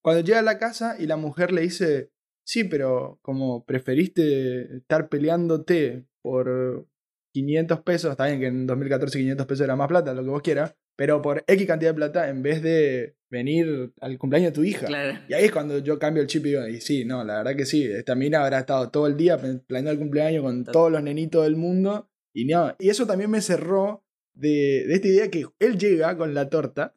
Cuando 0.04 0.22
llega 0.24 0.40
a 0.40 0.44
la 0.44 0.60
casa 0.60 0.96
y 1.00 1.06
la 1.08 1.18
mujer 1.18 1.52
le 1.52 1.62
dice, 1.62 2.12
sí, 2.46 2.64
pero 2.66 3.20
como 3.22 3.66
preferiste 3.66 4.78
estar 4.78 5.10
peleándote 5.10 6.06
por 6.22 6.88
500 7.34 7.82
pesos, 7.82 8.12
está 8.12 8.28
bien 8.28 8.40
que 8.40 8.48
en 8.48 8.68
2014 8.68 9.18
500 9.18 9.46
pesos 9.48 9.64
era 9.64 9.76
más 9.76 9.88
plata, 9.88 10.14
lo 10.14 10.24
que 10.24 10.30
vos 10.30 10.42
quieras, 10.42 10.76
pero 10.96 11.22
por 11.22 11.44
X 11.48 11.66
cantidad 11.68 11.92
de 11.92 11.96
plata 11.96 12.30
en 12.30 12.44
vez 12.44 12.62
de 12.62 13.16
venir 13.32 13.92
al 14.00 14.18
cumpleaños 14.20 14.52
de 14.52 14.56
tu 14.56 14.64
hija. 14.64 14.86
Claro. 14.86 15.18
Y 15.28 15.34
ahí 15.34 15.46
es 15.46 15.52
cuando 15.52 15.80
yo 15.80 15.98
cambio 15.98 16.22
el 16.22 16.28
chip 16.28 16.46
y 16.46 16.50
digo, 16.50 16.68
y 16.68 16.80
sí, 16.82 17.04
no, 17.06 17.24
la 17.24 17.38
verdad 17.38 17.56
que 17.56 17.66
sí, 17.66 17.84
esta 17.84 18.14
mina 18.14 18.44
habrá 18.44 18.60
estado 18.60 18.92
todo 18.92 19.08
el 19.08 19.18
día 19.18 19.38
pla- 19.40 19.60
planeando 19.66 19.92
el 19.92 19.98
cumpleaños 19.98 20.44
con 20.44 20.64
todos 20.66 20.92
los 20.92 21.02
nenitos 21.02 21.44
del 21.44 21.56
mundo. 21.56 22.10
Y 22.36 22.46
no, 22.46 22.76
y 22.78 22.90
eso 22.90 23.08
también 23.08 23.32
me 23.32 23.42
cerró 23.42 24.04
de, 24.34 24.86
de 24.88 24.94
esta 24.94 25.08
idea 25.08 25.32
que 25.32 25.46
él 25.60 25.78
llega 25.80 26.16
con 26.18 26.34
la 26.36 26.50
torta, 26.50 26.94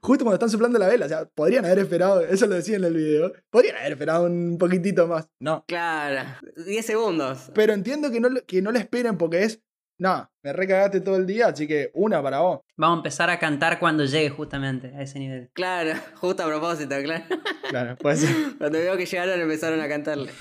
justo 0.00 0.24
cuando 0.24 0.34
están 0.34 0.50
soplando 0.50 0.78
la 0.78 0.88
vela. 0.88 1.06
O 1.06 1.08
sea, 1.08 1.24
podrían 1.26 1.64
haber 1.64 1.78
esperado, 1.80 2.20
eso 2.22 2.46
lo 2.46 2.54
decía 2.54 2.76
en 2.76 2.84
el 2.84 2.94
video, 2.94 3.32
podrían 3.50 3.76
haber 3.76 3.92
esperado 3.92 4.26
un 4.26 4.56
poquitito 4.58 5.06
más. 5.06 5.28
No. 5.40 5.64
Claro, 5.66 6.28
10 6.66 6.84
segundos. 6.86 7.50
Pero 7.54 7.72
entiendo 7.72 8.10
que 8.10 8.20
no, 8.20 8.28
lo- 8.28 8.44
que 8.44 8.62
no 8.62 8.72
le 8.72 8.78
esperen 8.80 9.16
porque 9.18 9.44
es, 9.44 9.60
no, 9.98 10.30
me 10.42 10.52
recagaste 10.54 11.00
todo 11.02 11.16
el 11.16 11.26
día, 11.26 11.48
así 11.48 11.66
que 11.66 11.90
una 11.92 12.22
para 12.22 12.40
vos. 12.40 12.60
Vamos 12.76 12.96
a 12.96 13.00
empezar 13.00 13.28
a 13.30 13.38
cantar 13.38 13.78
cuando 13.78 14.04
llegue 14.06 14.30
justamente 14.30 14.88
a 14.96 15.02
ese 15.02 15.18
nivel. 15.18 15.50
Claro, 15.52 15.92
justo 16.16 16.42
a 16.42 16.46
propósito, 16.46 16.94
claro. 17.02 17.24
Claro, 17.68 17.96
puede 17.96 18.16
ser. 18.16 18.30
Cuando 18.58 18.78
veo 18.78 18.96
que 18.96 19.04
llegaron 19.06 19.40
empezaron 19.40 19.80
a 19.80 19.88
cantarle. 19.88 20.32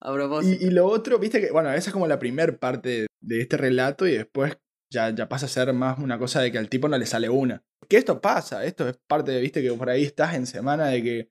A 0.00 0.12
propósito. 0.12 0.62
Y, 0.64 0.68
y 0.68 0.70
lo 0.70 0.86
otro, 0.86 1.18
viste 1.18 1.40
que, 1.40 1.50
bueno, 1.50 1.70
esa 1.72 1.88
es 1.90 1.92
como 1.92 2.06
la 2.06 2.18
primer 2.18 2.58
parte 2.58 3.06
de 3.20 3.40
este 3.40 3.56
relato 3.56 4.06
y 4.06 4.12
después 4.12 4.56
ya, 4.92 5.10
ya 5.14 5.28
pasa 5.28 5.46
a 5.46 5.48
ser 5.48 5.72
más 5.72 5.98
una 5.98 6.18
cosa 6.18 6.40
de 6.40 6.52
que 6.52 6.58
al 6.58 6.68
tipo 6.68 6.88
no 6.88 6.98
le 6.98 7.06
sale 7.06 7.28
una. 7.28 7.62
Que 7.88 7.96
esto 7.96 8.20
pasa, 8.20 8.64
esto 8.64 8.88
es 8.88 8.96
parte 9.06 9.32
de, 9.32 9.40
viste, 9.40 9.62
que 9.62 9.72
por 9.72 9.88
ahí 9.90 10.04
estás 10.04 10.34
en 10.34 10.46
semana 10.46 10.86
de 10.88 11.02
que 11.02 11.28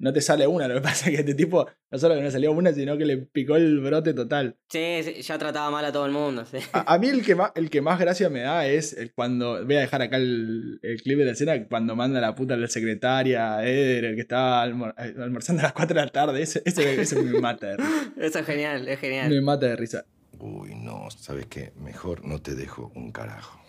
no 0.00 0.12
te 0.12 0.20
sale 0.20 0.46
una. 0.46 0.68
Lo 0.68 0.74
que 0.76 0.80
pasa 0.80 1.06
es 1.06 1.10
que 1.16 1.20
este 1.22 1.34
tipo 1.34 1.66
no 1.90 1.98
solo 1.98 2.14
que 2.14 2.20
no 2.22 2.30
salió 2.30 2.52
una, 2.52 2.72
sino 2.72 2.96
que 2.96 3.04
le 3.04 3.16
picó 3.16 3.56
el 3.56 3.80
brote 3.80 4.14
total. 4.14 4.56
Sí, 4.70 5.00
sí, 5.02 5.22
ya 5.22 5.38
trataba 5.38 5.70
mal 5.70 5.84
a 5.84 5.90
todo 5.90 6.06
el 6.06 6.12
mundo, 6.12 6.44
sí. 6.44 6.58
A, 6.72 6.94
a 6.94 6.98
mí 6.98 7.08
el 7.08 7.24
que, 7.24 7.34
más, 7.34 7.50
el 7.56 7.68
que 7.68 7.80
más 7.80 7.98
gracia 7.98 8.28
me 8.30 8.40
da 8.42 8.66
es 8.66 8.92
el 8.92 9.12
cuando. 9.12 9.64
Voy 9.64 9.74
a 9.76 9.80
dejar 9.80 10.02
acá 10.02 10.16
el, 10.18 10.78
el 10.82 11.02
clip 11.02 11.18
de 11.18 11.24
la 11.24 11.32
escena 11.32 11.66
cuando 11.66 11.96
manda 11.96 12.20
la 12.20 12.34
puta 12.36 12.54
a 12.54 12.56
la 12.56 12.68
secretaria, 12.68 13.64
Eder, 13.66 14.04
el 14.04 14.14
que 14.14 14.20
estaba 14.20 14.62
almor- 14.64 14.94
almorzando 14.96 15.60
a 15.60 15.64
las 15.64 15.72
4 15.72 15.94
de 15.98 16.04
la 16.06 16.12
tarde. 16.12 16.42
Ese, 16.42 16.62
ese, 16.64 17.00
ese 17.00 17.20
me 17.22 17.40
mata 17.40 17.66
de 17.66 17.76
risa. 17.78 18.12
Eso 18.18 18.38
es 18.38 18.46
genial, 18.46 18.86
es 18.88 19.00
genial. 19.00 19.28
Me 19.30 19.40
mata 19.40 19.66
de 19.66 19.76
risa. 19.76 20.04
Uy, 20.40 20.74
no, 20.74 21.10
¿sabes 21.10 21.46
qué? 21.46 21.72
Mejor 21.76 22.24
no 22.24 22.40
te 22.40 22.54
dejo 22.54 22.92
un 22.94 23.10
carajo. 23.10 23.60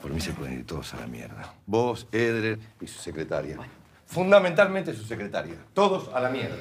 Por 0.00 0.12
mí 0.12 0.20
se 0.20 0.32
pueden 0.32 0.58
ir 0.60 0.66
todos 0.66 0.94
a 0.94 1.00
la 1.00 1.06
mierda. 1.06 1.54
Vos, 1.66 2.06
Edrer 2.12 2.58
y 2.80 2.86
su 2.86 3.00
secretaria. 3.00 3.58
Fundamentalmente 4.06 4.94
su 4.94 5.04
secretaria. 5.04 5.54
Todos 5.74 6.08
a 6.14 6.20
la 6.20 6.30
mierda. 6.30 6.56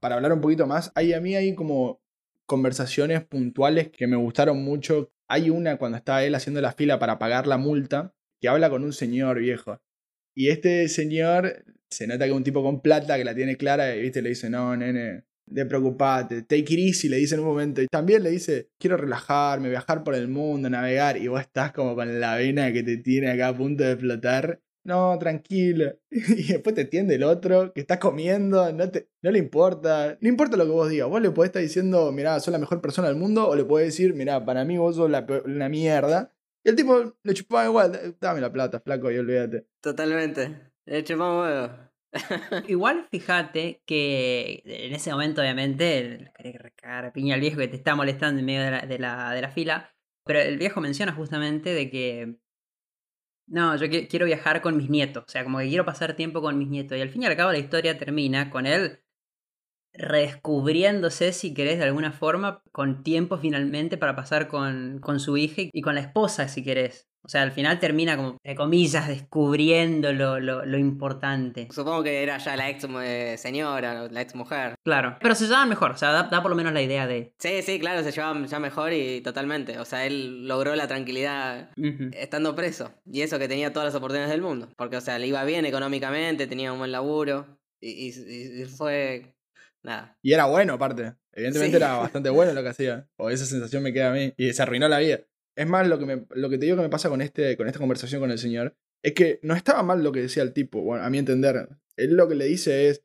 para 0.00 0.16
hablar 0.16 0.34
un 0.34 0.40
poquito 0.42 0.66
más, 0.66 0.92
hay 0.94 1.14
a 1.14 1.20
mí 1.20 1.34
hay 1.34 1.54
como 1.54 1.98
conversaciones 2.44 3.24
puntuales 3.24 3.88
que 3.88 4.06
me 4.06 4.16
gustaron 4.16 4.62
mucho. 4.62 5.10
Hay 5.28 5.48
una 5.48 5.78
cuando 5.78 5.96
está 5.96 6.22
él 6.24 6.34
haciendo 6.34 6.60
la 6.60 6.72
fila 6.72 6.98
para 6.98 7.18
pagar 7.18 7.46
la 7.46 7.56
multa, 7.56 8.12
que 8.38 8.48
habla 8.48 8.68
con 8.68 8.84
un 8.84 8.92
señor 8.92 9.38
viejo. 9.38 9.80
Y 10.34 10.48
este 10.50 10.88
señor 10.88 11.64
se 11.88 12.06
nota 12.06 12.24
que 12.24 12.32
es 12.32 12.36
un 12.36 12.44
tipo 12.44 12.62
con 12.62 12.80
plata 12.82 13.16
que 13.16 13.24
la 13.24 13.34
tiene 13.34 13.56
clara 13.56 13.94
y 13.96 14.02
viste 14.02 14.20
le 14.20 14.30
dice, 14.30 14.50
"No, 14.50 14.76
nene, 14.76 15.24
de 15.46 15.66
preocupate, 15.66 16.42
take 16.42 16.74
it 16.74 16.78
easy", 16.78 17.08
le 17.08 17.16
dice 17.18 17.34
en 17.34 17.40
un 17.42 17.46
momento. 17.46 17.82
Y 17.82 17.86
también 17.88 18.22
le 18.22 18.30
dice, 18.30 18.70
"Quiero 18.78 18.96
relajarme, 18.96 19.68
viajar 19.70 20.04
por 20.04 20.14
el 20.14 20.28
mundo, 20.28 20.70
navegar", 20.70 21.16
y 21.16 21.28
vos 21.28 21.40
estás 21.40 21.72
como 21.72 21.94
con 21.94 22.20
la 22.20 22.36
vena 22.36 22.72
que 22.72 22.82
te 22.82 22.96
tiene 22.98 23.30
acá 23.30 23.48
a 23.48 23.56
punto 23.56 23.84
de 23.84 23.92
explotar. 23.92 24.60
No, 24.84 25.18
tranquilo. 25.18 25.98
Y 26.10 26.52
después 26.52 26.74
te 26.74 26.82
entiende 26.82 27.14
el 27.14 27.22
otro 27.24 27.72
que 27.72 27.80
está 27.80 27.98
comiendo, 27.98 28.70
no, 28.72 28.90
te, 28.90 29.08
no 29.22 29.30
le 29.30 29.38
importa. 29.38 30.18
No 30.20 30.28
importa 30.28 30.56
lo 30.56 30.64
que 30.64 30.70
vos 30.70 30.90
digas. 30.90 31.08
Vos 31.08 31.22
le 31.22 31.30
podés 31.30 31.48
estar 31.48 31.62
diciendo, 31.62 32.12
mirá, 32.12 32.38
sos 32.40 32.52
la 32.52 32.58
mejor 32.58 32.80
persona 32.80 33.08
del 33.08 33.16
mundo, 33.16 33.48
o 33.48 33.56
le 33.56 33.64
podés 33.64 33.86
decir, 33.88 34.14
mirá, 34.14 34.44
para 34.44 34.64
mí 34.64 34.76
vos 34.78 34.96
sos 34.96 35.10
una 35.46 35.68
mierda. 35.68 36.34
Y 36.64 36.70
el 36.70 36.76
tipo 36.76 37.16
le 37.22 37.34
chupaba 37.34 37.66
igual, 37.66 38.16
dame 38.20 38.40
la 38.40 38.52
plata, 38.52 38.80
flaco, 38.80 39.10
y 39.10 39.18
olvídate. 39.18 39.66
Totalmente. 39.80 40.72
Le 40.86 41.04
chupamos 41.04 41.44
huevo. 41.46 41.93
Igual 42.68 43.06
fíjate 43.10 43.82
que 43.86 44.62
en 44.64 44.94
ese 44.94 45.10
momento, 45.10 45.40
obviamente, 45.40 45.98
el 45.98 46.30
piña 47.12 47.34
al 47.34 47.40
viejo 47.40 47.58
que 47.58 47.68
te 47.68 47.76
está 47.76 47.94
molestando 47.94 48.40
en 48.40 48.46
medio 48.46 48.62
de 48.62 48.70
la, 48.70 48.80
de 48.86 48.98
la, 48.98 49.30
de 49.32 49.42
la 49.42 49.50
fila. 49.50 49.90
Pero 50.24 50.40
el 50.40 50.58
viejo 50.58 50.80
menciona 50.80 51.12
justamente 51.12 51.70
de 51.74 51.90
que. 51.90 52.36
No, 53.46 53.76
yo 53.76 53.86
qui- 53.86 54.06
quiero 54.08 54.26
viajar 54.26 54.60
con 54.62 54.76
mis 54.76 54.88
nietos. 54.90 55.24
O 55.26 55.28
sea, 55.30 55.44
como 55.44 55.58
que 55.58 55.68
quiero 55.68 55.84
pasar 55.84 56.14
tiempo 56.16 56.40
con 56.42 56.58
mis 56.58 56.68
nietos. 56.68 56.96
Y 56.98 57.00
al 57.00 57.10
fin 57.10 57.22
y 57.22 57.26
al 57.26 57.36
cabo 57.36 57.52
la 57.52 57.58
historia 57.58 57.98
termina 57.98 58.50
con 58.50 58.66
él 58.66 59.00
redescubriéndose, 59.94 61.32
si 61.32 61.54
querés, 61.54 61.78
de 61.78 61.84
alguna 61.84 62.12
forma, 62.12 62.62
con 62.72 63.02
tiempo 63.04 63.38
finalmente 63.38 63.98
para 63.98 64.16
pasar 64.16 64.48
con, 64.48 65.00
con 65.00 65.20
su 65.20 65.36
hija 65.38 65.62
y 65.72 65.82
con 65.82 65.94
la 65.96 66.02
esposa, 66.02 66.48
si 66.48 66.64
querés. 66.64 67.08
O 67.24 67.28
sea, 67.28 67.42
al 67.42 67.52
final 67.52 67.80
termina 67.80 68.16
como, 68.16 68.32
entre 68.42 68.54
comillas, 68.54 69.08
descubriendo 69.08 70.12
lo, 70.12 70.38
lo, 70.40 70.64
lo 70.66 70.78
importante. 70.78 71.68
Supongo 71.70 72.02
que 72.02 72.22
era 72.22 72.36
ya 72.38 72.54
la 72.54 72.68
ex 72.68 72.86
eh, 73.02 73.36
señora, 73.38 74.08
la 74.10 74.20
ex 74.20 74.34
mujer. 74.34 74.74
Claro. 74.84 75.16
Pero 75.20 75.34
se 75.34 75.46
llevan 75.46 75.68
mejor, 75.70 75.92
o 75.92 75.96
sea, 75.96 76.10
da, 76.12 76.24
da 76.24 76.42
por 76.42 76.50
lo 76.50 76.56
menos 76.56 76.72
la 76.74 76.82
idea 76.82 77.06
de. 77.06 77.32
Sí, 77.38 77.62
sí, 77.62 77.80
claro, 77.80 78.02
se 78.04 78.12
llevaban 78.12 78.46
ya 78.46 78.58
mejor 78.58 78.92
y 78.92 79.22
totalmente. 79.22 79.78
O 79.78 79.84
sea, 79.86 80.04
él 80.06 80.46
logró 80.46 80.74
la 80.76 80.86
tranquilidad 80.86 81.70
estando 82.12 82.54
preso. 82.54 82.92
Y 83.10 83.22
eso 83.22 83.38
que 83.38 83.48
tenía 83.48 83.72
todas 83.72 83.86
las 83.86 83.94
oportunidades 83.94 84.30
del 84.30 84.42
mundo. 84.42 84.68
Porque, 84.76 84.96
o 84.98 85.00
sea, 85.00 85.18
le 85.18 85.26
iba 85.26 85.42
bien 85.44 85.64
económicamente, 85.64 86.46
tenía 86.46 86.72
un 86.72 86.78
buen 86.78 86.92
laburo. 86.92 87.58
Y, 87.80 88.08
y- 88.08 88.62
y 88.62 88.64
fue. 88.66 89.34
Nada. 89.82 90.16
Y 90.22 90.32
era 90.32 90.46
bueno, 90.46 90.74
aparte. 90.74 91.14
Evidentemente 91.32 91.76
Sí. 91.78 91.82
era 91.82 91.96
bastante 91.96 92.30
bueno 92.30 92.52
lo 92.54 92.62
que 92.62 92.68
hacía. 92.68 93.06
O 93.16 93.28
esa 93.30 93.44
sensación 93.44 93.82
me 93.82 93.92
queda 93.92 94.10
a 94.10 94.14
mí. 94.14 94.32
Y 94.36 94.52
se 94.52 94.62
arruinó 94.62 94.88
la 94.88 94.98
vida. 94.98 95.20
Es 95.56 95.66
más, 95.68 95.86
lo 95.88 95.98
que, 95.98 96.06
me- 96.06 96.26
lo 96.30 96.50
que 96.50 96.58
te 96.58 96.66
digo 96.66 96.76
que 96.76 96.82
me 96.82 96.88
pasa 96.88 97.08
con, 97.08 97.20
este, 97.22 97.56
con 97.56 97.66
esta 97.66 97.78
conversación 97.78 98.20
con 98.20 98.30
el 98.30 98.38
señor 98.38 98.76
es 99.02 99.12
que 99.14 99.38
no 99.42 99.54
estaba 99.54 99.82
mal 99.82 100.02
lo 100.02 100.12
que 100.12 100.22
decía 100.22 100.42
el 100.42 100.52
tipo, 100.52 100.80
bueno, 100.82 101.04
a 101.04 101.10
mi 101.10 101.18
entender. 101.18 101.68
Él 101.96 102.16
lo 102.16 102.28
que 102.28 102.34
le 102.34 102.46
dice 102.46 102.88
es, 102.88 103.04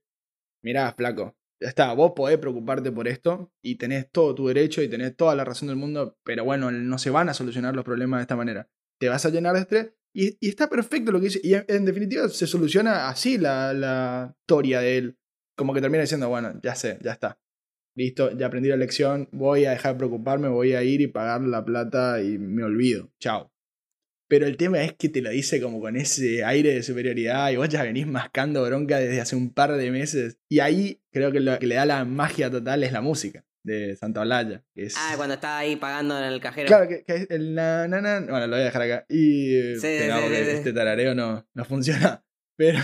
mirá, 0.63 0.93
flaco, 0.93 1.35
ya 1.61 1.69
está, 1.69 1.93
vos 1.93 2.13
podés 2.15 2.37
preocuparte 2.37 2.91
por 2.91 3.07
esto 3.07 3.51
y 3.61 3.75
tenés 3.75 4.09
todo 4.11 4.33
tu 4.35 4.47
derecho 4.47 4.81
y 4.81 4.87
tenés 4.89 5.15
toda 5.15 5.35
la 5.35 5.45
razón 5.45 5.67
del 5.67 5.77
mundo, 5.77 6.17
pero 6.23 6.43
bueno, 6.45 6.71
no 6.71 6.97
se 6.97 7.09
van 7.09 7.29
a 7.29 7.33
solucionar 7.33 7.75
los 7.75 7.85
problemas 7.85 8.19
de 8.19 8.23
esta 8.23 8.35
manera. 8.35 8.69
Te 8.99 9.09
vas 9.09 9.25
a 9.25 9.29
llenar 9.29 9.53
de 9.55 9.61
estrés, 9.61 9.93
Y, 10.13 10.37
y 10.39 10.49
está 10.49 10.69
perfecto 10.69 11.11
lo 11.11 11.19
que 11.19 11.25
dice. 11.25 11.41
Y 11.43 11.53
en, 11.53 11.65
en 11.67 11.85
definitiva 11.85 12.27
se 12.29 12.47
soluciona 12.47 13.09
así 13.09 13.37
la, 13.37 13.73
la 13.73 14.35
historia 14.41 14.79
de 14.81 14.97
él. 14.97 15.17
Como 15.55 15.73
que 15.73 15.81
termina 15.81 16.01
diciendo, 16.01 16.29
bueno, 16.29 16.59
ya 16.63 16.75
sé, 16.75 16.97
ya 17.01 17.11
está. 17.11 17.39
Listo, 17.95 18.35
ya 18.37 18.47
aprendí 18.47 18.69
la 18.69 18.77
lección, 18.77 19.27
voy 19.31 19.65
a 19.65 19.71
dejar 19.71 19.93
de 19.93 19.97
preocuparme, 19.99 20.47
voy 20.47 20.73
a 20.73 20.83
ir 20.83 21.01
y 21.01 21.07
pagar 21.07 21.41
la 21.41 21.65
plata 21.65 22.21
y 22.21 22.37
me 22.37 22.63
olvido. 22.63 23.11
Chao. 23.19 23.51
Pero 24.29 24.45
el 24.45 24.57
tema 24.57 24.83
es 24.83 24.93
que 24.93 25.09
te 25.09 25.21
lo 25.21 25.31
dice 25.31 25.59
como 25.59 25.81
con 25.81 25.95
ese 25.95 26.43
aire 26.45 26.73
de 26.75 26.83
superioridad 26.83 27.51
y 27.51 27.55
vos 27.55 27.67
ya 27.67 27.81
venís 27.81 28.05
mascando 28.05 28.63
bronca 28.63 28.99
desde 28.99 29.19
hace 29.19 29.35
un 29.35 29.51
par 29.51 29.75
de 29.75 29.89
meses. 29.89 30.37
Y 30.47 30.59
ahí 30.59 31.01
creo 31.11 31.31
que 31.31 31.39
lo 31.39 31.57
que 31.57 31.65
le 31.65 31.75
da 31.75 31.85
la 31.85 32.05
magia 32.05 32.51
total 32.51 32.83
es 32.83 32.91
la 32.91 33.01
música 33.01 33.43
de 33.63 33.95
Santa 33.95 34.21
Olalla. 34.21 34.63
Que 34.75 34.85
es... 34.85 34.95
Ah, 34.97 35.13
cuando 35.17 35.33
estaba 35.33 35.57
ahí 35.57 35.75
pagando 35.75 36.17
en 36.17 36.25
el 36.25 36.39
cajero. 36.39 36.67
Claro, 36.67 36.87
que, 36.87 37.03
que 37.03 37.15
es 37.15 37.31
el 37.31 37.55
na, 37.55 37.87
na, 37.87 38.01
na. 38.01 38.19
Bueno, 38.19 38.47
lo 38.47 38.55
voy 38.55 38.61
a 38.61 38.65
dejar 38.65 38.81
acá. 38.83 39.05
Y. 39.09 39.75
Sí, 39.75 39.81
pero 39.81 40.17
sí, 40.17 40.23
sí, 40.27 40.35
sí. 40.35 40.49
este 40.51 40.73
tarareo 40.73 41.15
no, 41.15 41.47
no 41.53 41.65
funciona. 41.65 42.23
Pero. 42.55 42.79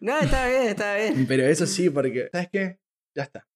No, 0.00 0.18
está 0.20 0.46
bien, 0.46 0.68
está 0.68 0.94
bien. 0.96 1.24
Pero 1.28 1.44
eso 1.44 1.66
sí, 1.66 1.88
porque. 1.88 2.28
¿Sabes 2.30 2.48
qué? 2.52 2.78
Ya 3.14 3.22
está. 3.22 3.48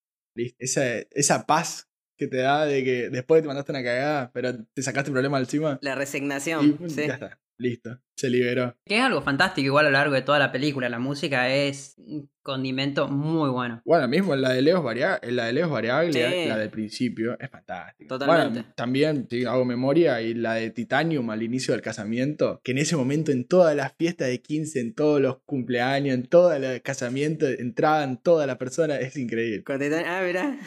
Listo. 0.43 0.57
Esa, 0.59 0.99
esa 1.11 1.47
paz 1.47 1.89
que 2.17 2.27
te 2.29 2.37
da 2.39 2.67
de 2.67 2.85
que 2.85 3.11
después 3.11 3.41
te 3.43 3.49
mandaste 3.49 3.73
una 3.73 3.83
cagada, 3.83 4.31
pero 4.33 4.65
te 4.75 4.83
sacaste 4.83 5.09
el 5.11 5.15
problema 5.15 5.39
encima. 5.39 5.79
La 5.83 5.93
Y 5.93 5.95
resignación, 5.95 6.79
sí. 6.89 7.07
ya 7.07 7.15
está. 7.15 7.41
Listo. 7.61 8.01
Se 8.17 8.29
liberó. 8.31 8.75
Que 8.85 8.97
es 8.99 9.03
algo 9.03 9.23
fantástico, 9.23 9.67
igual 9.67 9.87
a 9.87 9.89
lo 9.91 9.93
largo 9.93 10.15
de 10.15 10.23
toda 10.23 10.39
la 10.39 10.51
película. 10.53 10.89
La 10.89 10.99
música 10.99 11.49
es 11.55 11.95
un 11.99 12.31
condimento 12.43 13.09
muy 13.09 13.51
bueno. 13.51 13.81
Bueno, 13.85 14.09
mismo 14.09 14.35
la 14.35 14.51
de 14.51 14.63
Leos 14.63 14.83
la 14.85 15.45
de 15.47 15.53
Leos 15.53 15.71
Variaglia, 15.71 16.31
Sí. 16.31 16.49
la 16.49 16.59
del 16.59 16.71
principio, 16.71 17.39
es 17.39 17.51
fantástica. 17.51 18.09
Totalmente. 18.09 18.61
Bueno, 18.61 18.75
también 18.75 19.27
sí, 19.31 19.45
hago 19.45 19.65
memoria 19.65 20.21
y 20.23 20.35
la 20.35 20.55
de 20.55 20.71
Titanium 20.71 21.29
al 21.31 21.43
inicio 21.43 21.73
del 21.73 21.83
casamiento, 21.83 22.61
que 22.65 22.73
en 22.73 22.79
ese 22.79 22.97
momento 22.97 23.31
en 23.31 23.47
todas 23.47 23.77
las 23.77 23.93
fiestas 23.97 24.29
de 24.29 24.41
15, 24.41 24.81
en 24.81 24.95
todos 24.95 25.21
los 25.21 25.39
cumpleaños, 25.45 26.15
en 26.15 26.27
todos 26.27 26.59
los 26.59 26.81
casamientos, 26.81 27.51
entraban 27.59 28.23
todas 28.23 28.47
las 28.47 28.57
personas, 28.57 29.01
es 29.01 29.17
increíble. 29.17 29.65
Ah, 30.07 30.23
mirá. 30.27 30.59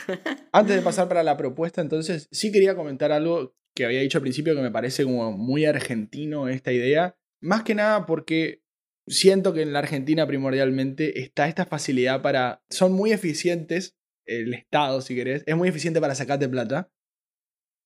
Antes 0.51 0.75
de 0.75 0.81
pasar 0.81 1.07
para 1.07 1.23
la 1.23 1.37
propuesta, 1.37 1.81
entonces, 1.81 2.27
sí 2.31 2.51
quería 2.51 2.75
comentar 2.75 3.11
algo 3.11 3.55
que 3.75 3.85
había 3.85 4.01
dicho 4.01 4.17
al 4.17 4.23
principio 4.23 4.55
que 4.55 4.61
me 4.61 4.71
parece 4.71 5.03
como 5.03 5.31
muy 5.31 5.65
argentino 5.65 6.47
esta 6.47 6.71
idea. 6.71 7.17
Más 7.41 7.63
que 7.63 7.75
nada 7.75 8.05
porque 8.05 8.63
siento 9.07 9.53
que 9.53 9.61
en 9.61 9.73
la 9.73 9.79
Argentina 9.79 10.27
primordialmente 10.27 11.21
está 11.21 11.47
esta 11.47 11.65
facilidad 11.65 12.21
para... 12.21 12.63
Son 12.69 12.93
muy 12.93 13.11
eficientes, 13.11 13.97
el 14.25 14.53
Estado, 14.53 15.01
si 15.01 15.15
querés, 15.15 15.43
es 15.45 15.55
muy 15.55 15.69
eficiente 15.69 15.99
para 15.99 16.15
sacarte 16.15 16.47
plata. 16.47 16.91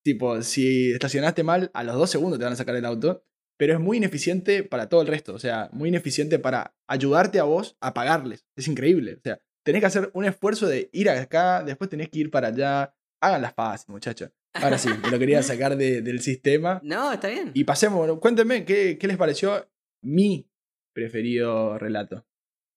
Tipo, 0.04 0.42
si 0.42 0.92
estacionaste 0.92 1.42
mal, 1.42 1.70
a 1.74 1.84
los 1.84 1.96
dos 1.96 2.10
segundos 2.10 2.38
te 2.38 2.44
van 2.44 2.52
a 2.52 2.56
sacar 2.56 2.76
el 2.76 2.84
auto. 2.84 3.24
Pero 3.58 3.74
es 3.74 3.80
muy 3.80 3.96
ineficiente 3.96 4.62
para 4.62 4.88
todo 4.88 5.02
el 5.02 5.08
resto. 5.08 5.34
O 5.34 5.38
sea, 5.40 5.68
muy 5.72 5.88
ineficiente 5.88 6.38
para 6.38 6.76
ayudarte 6.86 7.40
a 7.40 7.42
vos 7.42 7.76
a 7.80 7.92
pagarles. 7.92 8.46
Es 8.56 8.68
increíble. 8.68 9.14
O 9.14 9.20
sea, 9.20 9.40
tenés 9.64 9.82
que 9.82 9.86
hacer 9.86 10.10
un 10.14 10.24
esfuerzo 10.24 10.68
de 10.68 10.88
ir 10.92 11.10
acá, 11.10 11.64
después 11.64 11.90
tenés 11.90 12.08
que 12.08 12.20
ir 12.20 12.30
para 12.30 12.48
allá. 12.48 12.94
Háganlas 13.20 13.54
fácil, 13.54 13.92
muchachos. 13.92 14.30
Ahora 14.54 14.78
sí, 14.78 14.88
me 15.02 15.10
lo 15.10 15.18
quería 15.18 15.42
sacar 15.42 15.76
de- 15.76 16.02
del 16.02 16.20
sistema. 16.20 16.80
No, 16.84 17.12
está 17.12 17.28
bien. 17.28 17.50
Y 17.54 17.64
pasemos, 17.64 18.18
cuéntenme 18.18 18.64
qué, 18.64 18.96
qué 18.98 19.06
les 19.06 19.16
pareció 19.16 19.68
mi 20.02 20.48
preferido 20.94 21.78
relato, 21.78 22.26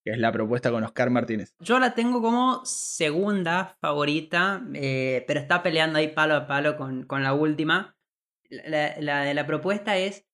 que 0.04 0.12
es 0.12 0.18
la 0.20 0.32
propuesta 0.32 0.70
con 0.72 0.84
Oscar 0.84 1.10
Martínez. 1.10 1.54
Yo 1.60 1.80
la 1.80 1.96
tengo 1.96 2.22
como 2.22 2.64
segunda 2.66 3.78
favorita, 3.82 4.64
eh, 4.74 5.24
pero 5.28 5.40
está 5.40 5.64
peleando 5.64 5.98
ahí 6.00 6.10
palo 6.10 6.36
a 6.36 6.48
palo 6.48 6.78
con, 6.78 7.04
con 7.04 7.24
la 7.24 7.34
última. 7.34 7.96
La, 8.50 8.96
la 9.00 9.22
de 9.24 9.34
la 9.34 9.48
propuesta 9.48 9.98
es, 9.98 10.26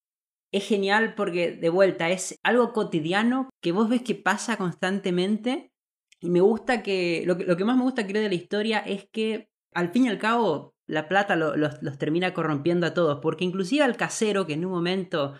es 0.51 0.65
genial 0.67 1.13
porque 1.15 1.51
de 1.51 1.69
vuelta 1.69 2.09
es 2.09 2.37
algo 2.43 2.73
cotidiano 2.73 3.49
que 3.61 3.71
vos 3.71 3.89
ves 3.89 4.01
que 4.01 4.15
pasa 4.15 4.57
constantemente. 4.57 5.71
Y 6.19 6.29
me 6.31 6.41
gusta 6.41 6.81
que, 6.81 7.23
lo 7.27 7.37
que, 7.37 7.45
lo 7.45 7.55
que 7.57 7.63
más 7.65 7.77
me 7.77 7.83
gusta 7.83 8.07
creo 8.07 8.23
de 8.23 8.29
la 8.29 8.35
historia 8.35 8.79
es 8.79 9.07
que 9.11 9.49
al 9.73 9.91
fin 9.91 10.05
y 10.05 10.09
al 10.09 10.17
cabo 10.17 10.73
la 10.87 11.07
plata 11.07 11.35
lo- 11.35 11.55
los, 11.57 11.81
los 11.83 11.97
termina 11.97 12.33
corrompiendo 12.33 12.87
a 12.87 12.93
todos. 12.93 13.19
Porque 13.21 13.45
inclusive 13.45 13.83
al 13.83 13.97
casero 13.97 14.47
que 14.47 14.53
en 14.53 14.65
un 14.65 14.71
momento 14.71 15.33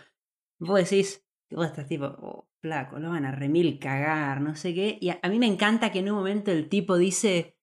vos 0.59 0.77
decís, 0.77 1.25
vos 1.49 1.65
estás 1.65 1.87
tipo, 1.87 2.05
oh, 2.05 2.47
flaco, 2.61 2.99
lo 2.99 3.09
van 3.09 3.25
a 3.25 3.31
remil 3.31 3.79
cagar, 3.79 4.41
no 4.41 4.55
sé 4.55 4.73
qué. 4.73 4.97
Y 5.01 5.09
a, 5.09 5.19
a 5.21 5.29
mí 5.29 5.39
me 5.39 5.45
encanta 5.47 5.91
que 5.91 5.99
en 5.99 6.09
un 6.11 6.17
momento 6.17 6.51
el 6.51 6.67
tipo 6.69 6.97
dice, 6.97 7.57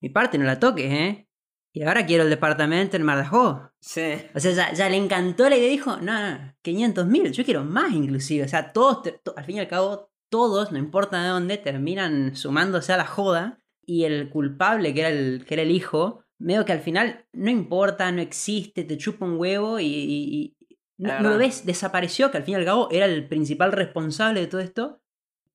mi 0.00 0.08
parte 0.08 0.36
no 0.38 0.44
la 0.44 0.58
toques, 0.58 0.90
¿eh? 0.92 1.28
Y 1.74 1.84
ahora 1.84 2.04
quiero 2.04 2.24
el 2.24 2.28
departamento 2.30 2.96
en 2.96 3.02
Mardajó. 3.02 3.70
Sí. 3.80 4.14
O 4.34 4.40
sea, 4.40 4.52
ya, 4.52 4.72
ya 4.74 4.88
le 4.90 4.96
encantó 4.98 5.48
la 5.48 5.56
idea 5.56 5.68
y 5.68 5.70
dijo, 5.70 5.96
no, 5.98 6.20
no, 6.30 6.54
500 6.60 7.06
mil, 7.06 7.32
yo 7.32 7.44
quiero 7.44 7.64
más 7.64 7.92
inclusive. 7.92 8.44
O 8.44 8.48
sea, 8.48 8.72
todos, 8.74 9.02
to- 9.22 9.32
al 9.36 9.44
fin 9.44 9.56
y 9.56 9.60
al 9.60 9.68
cabo, 9.68 10.10
todos, 10.28 10.70
no 10.72 10.78
importa 10.78 11.22
de 11.22 11.28
dónde, 11.30 11.56
terminan 11.56 12.36
sumándose 12.36 12.92
a 12.92 12.98
la 12.98 13.06
joda. 13.06 13.62
Y 13.86 14.04
el 14.04 14.28
culpable, 14.28 14.92
que 14.92 15.00
era 15.00 15.08
el, 15.08 15.44
que 15.46 15.54
era 15.54 15.62
el 15.62 15.70
hijo, 15.70 16.21
medio 16.42 16.64
que 16.64 16.72
al 16.72 16.80
final 16.80 17.24
no 17.32 17.50
importa, 17.50 18.10
no 18.12 18.20
existe, 18.20 18.84
te 18.84 18.96
chupa 18.98 19.24
un 19.24 19.36
huevo 19.38 19.78
y, 19.80 19.86
y- 19.86 20.56
y 20.58 20.76
no, 20.98 21.20
lo 21.20 21.38
ves, 21.38 21.64
desapareció, 21.66 22.30
que 22.30 22.36
al 22.38 22.44
fin 22.44 22.52
y 22.52 22.56
al 22.56 22.64
cabo 22.64 22.88
era 22.90 23.06
el 23.06 23.26
principal 23.26 23.72
responsable 23.72 24.40
de 24.40 24.46
todo 24.46 24.60
esto. 24.60 25.02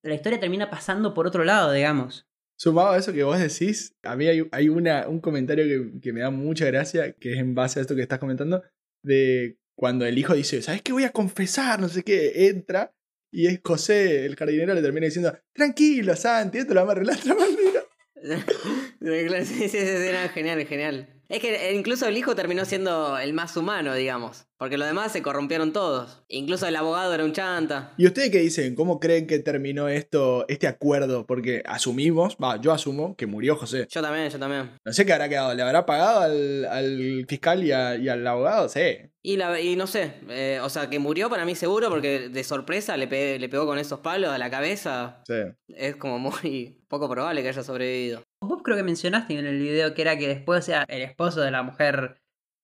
La 0.04 0.14
historia 0.16 0.40
termina 0.40 0.70
pasando 0.70 1.14
por 1.14 1.28
otro 1.28 1.44
lado, 1.44 1.72
digamos. 1.72 2.28
Sumado 2.60 2.92
a 2.92 2.98
eso 2.98 3.14
que 3.14 3.24
vos 3.24 3.38
decís, 3.40 3.96
a 4.04 4.16
mí 4.16 4.28
hay, 4.28 4.48
hay 4.52 4.68
una, 4.70 5.08
un 5.08 5.20
comentario 5.20 5.64
que, 5.66 6.00
que 6.02 6.12
me 6.14 6.22
da 6.22 6.32
mucha 6.32 6.66
gracia, 6.66 7.14
que 7.14 7.34
es 7.34 7.40
en 7.40 7.54
base 7.54 7.80
a 7.80 7.82
esto 7.82 7.96
que 7.96 8.02
estás 8.02 8.20
comentando, 8.20 8.64
de 9.04 9.58
cuando 9.76 10.06
el 10.06 10.18
hijo 10.18 10.34
dice, 10.34 10.62
¿sabes 10.62 10.82
qué 10.82 10.92
voy 10.92 11.04
a 11.04 11.12
confesar? 11.12 11.80
No 11.80 11.88
sé 11.88 12.04
qué, 12.04 12.48
entra 12.48 12.94
y 13.32 13.46
es 13.48 13.60
José, 13.64 14.26
el 14.26 14.36
jardinero, 14.36 14.74
le 14.74 14.82
termina 14.82 15.06
diciendo, 15.06 15.38
tranquilo, 15.54 16.16
Santi, 16.16 16.58
esto 16.58 16.74
lo 16.74 16.80
vamos 16.86 16.90
a 16.90 16.98
arreglar. 16.98 17.18
sí, 19.46 19.70
sí, 19.70 19.70
sí, 19.70 20.12
no, 20.12 20.30
genial, 20.34 20.66
genial. 20.66 21.08
Es 21.30 21.40
que 21.40 21.74
incluso 21.74 22.08
el 22.08 22.18
hijo 22.18 22.36
terminó 22.36 22.66
siendo 22.66 23.18
el 23.18 23.34
más 23.34 23.56
humano, 23.58 23.94
digamos. 23.94 24.47
Porque 24.60 24.78
los 24.78 24.88
demás 24.88 25.12
se 25.12 25.22
corrompieron 25.22 25.72
todos. 25.72 26.24
Incluso 26.30 26.66
el 26.68 26.76
abogado 26.76 27.14
era 27.14 27.24
un 27.24 27.32
chanta. 27.32 27.94
¿Y 27.98 28.08
ustedes 28.08 28.32
qué 28.32 28.40
dicen? 28.40 28.74
¿Cómo 28.74 29.00
creen 29.00 29.28
que 29.28 29.38
terminó 29.40 29.88
esto, 29.88 30.46
este 30.48 30.66
acuerdo? 30.68 31.28
Porque 31.28 31.62
asumimos, 31.66 32.38
va, 32.44 32.60
yo 32.60 32.72
asumo 32.72 33.16
que 33.16 33.28
murió 33.28 33.56
José. 33.56 33.86
Yo 33.90 34.02
también, 34.02 34.30
yo 34.30 34.40
también. 34.40 34.72
No 34.84 34.94
sé 34.94 35.06
qué 35.06 35.14
habrá 35.14 35.30
quedado, 35.30 35.54
¿le 35.54 35.62
habrá 35.62 35.86
pagado 35.86 36.22
al, 36.22 36.66
al 36.66 37.26
fiscal 37.28 37.64
y, 37.64 37.72
a- 37.72 37.96
y 37.98 38.10
al 38.10 38.26
abogado? 38.26 38.68
Sí. 38.68 38.82
Y, 39.22 39.38
la, 39.38 39.60
y 39.60 39.76
no 39.76 39.86
sé, 39.88 40.14
eh, 40.30 40.60
o 40.64 40.70
sea, 40.70 40.90
que 40.90 41.00
murió 41.00 41.30
para 41.30 41.44
mí 41.46 41.54
seguro 41.54 41.90
porque 41.90 42.30
de 42.30 42.44
sorpresa 42.44 42.98
le, 42.98 43.08
pe- 43.08 43.38
le 43.40 43.50
pegó 43.50 43.66
con 43.68 43.78
esos 43.78 44.00
palos 44.00 44.32
a 44.32 44.38
la 44.40 44.50
cabeza. 44.50 45.22
Sí. 45.28 45.36
Es 45.68 45.98
como 45.98 46.18
muy 46.18 46.82
poco 46.88 47.08
probable 47.10 47.44
que 47.44 47.50
haya 47.50 47.62
sobrevivido. 47.64 48.24
Vos 48.42 48.62
creo 48.64 48.76
que 48.78 48.84
mencionaste 48.84 49.38
en 49.38 49.46
el 49.46 49.60
video 49.60 49.94
que 49.94 50.02
era 50.02 50.18
que 50.18 50.28
después, 50.28 50.60
o 50.60 50.66
sea, 50.66 50.84
el 50.88 51.02
esposo 51.04 51.42
de 51.42 51.52
la 51.52 51.62
mujer 51.62 52.18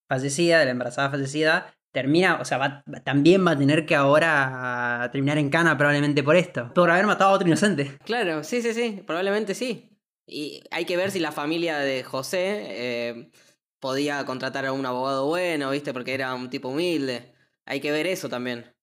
fallecida, 0.10 0.60
de 0.60 0.66
la 0.66 0.72
embarazada 0.72 1.10
fallecida, 1.10 1.74
termina, 1.94 2.40
o 2.42 2.46
sea, 2.46 2.58
va- 2.58 2.84
también 3.06 3.46
va 3.48 3.52
a 3.52 3.58
tener 3.58 3.86
que 3.86 3.96
ahora 3.96 5.08
terminar 5.14 5.38
en 5.38 5.50
cana 5.50 5.78
probablemente 5.78 6.24
por 6.24 6.36
esto. 6.36 6.74
Por 6.74 6.92
haber 6.92 7.06
matado 7.06 7.30
a 7.32 7.34
otro 7.34 7.48
inocente. 7.48 7.98
Claro, 8.04 8.44
sí, 8.44 8.62
sí, 8.62 8.74
sí, 8.74 9.02
probablemente 9.08 9.54
sí. 9.56 9.90
Y 10.28 10.62
hay 10.72 10.84
que 10.86 10.98
ver 10.98 11.12
si 11.12 11.20
la 11.20 11.32
familia 11.32 11.78
de 11.80 12.04
José 12.04 12.66
eh, 12.70 13.32
podía 13.80 14.26
contratar 14.26 14.66
a 14.66 14.74
un 14.74 14.86
abogado 14.86 15.28
bueno, 15.28 15.70
¿viste? 15.70 15.94
Porque 15.94 16.14
era 16.14 16.34
un 16.34 16.50
tipo 16.50 16.70
humilde. 16.70 17.34
Hay 17.66 17.80
que 17.80 17.92
ver 17.92 18.08
eso 18.08 18.28
también. 18.28 18.74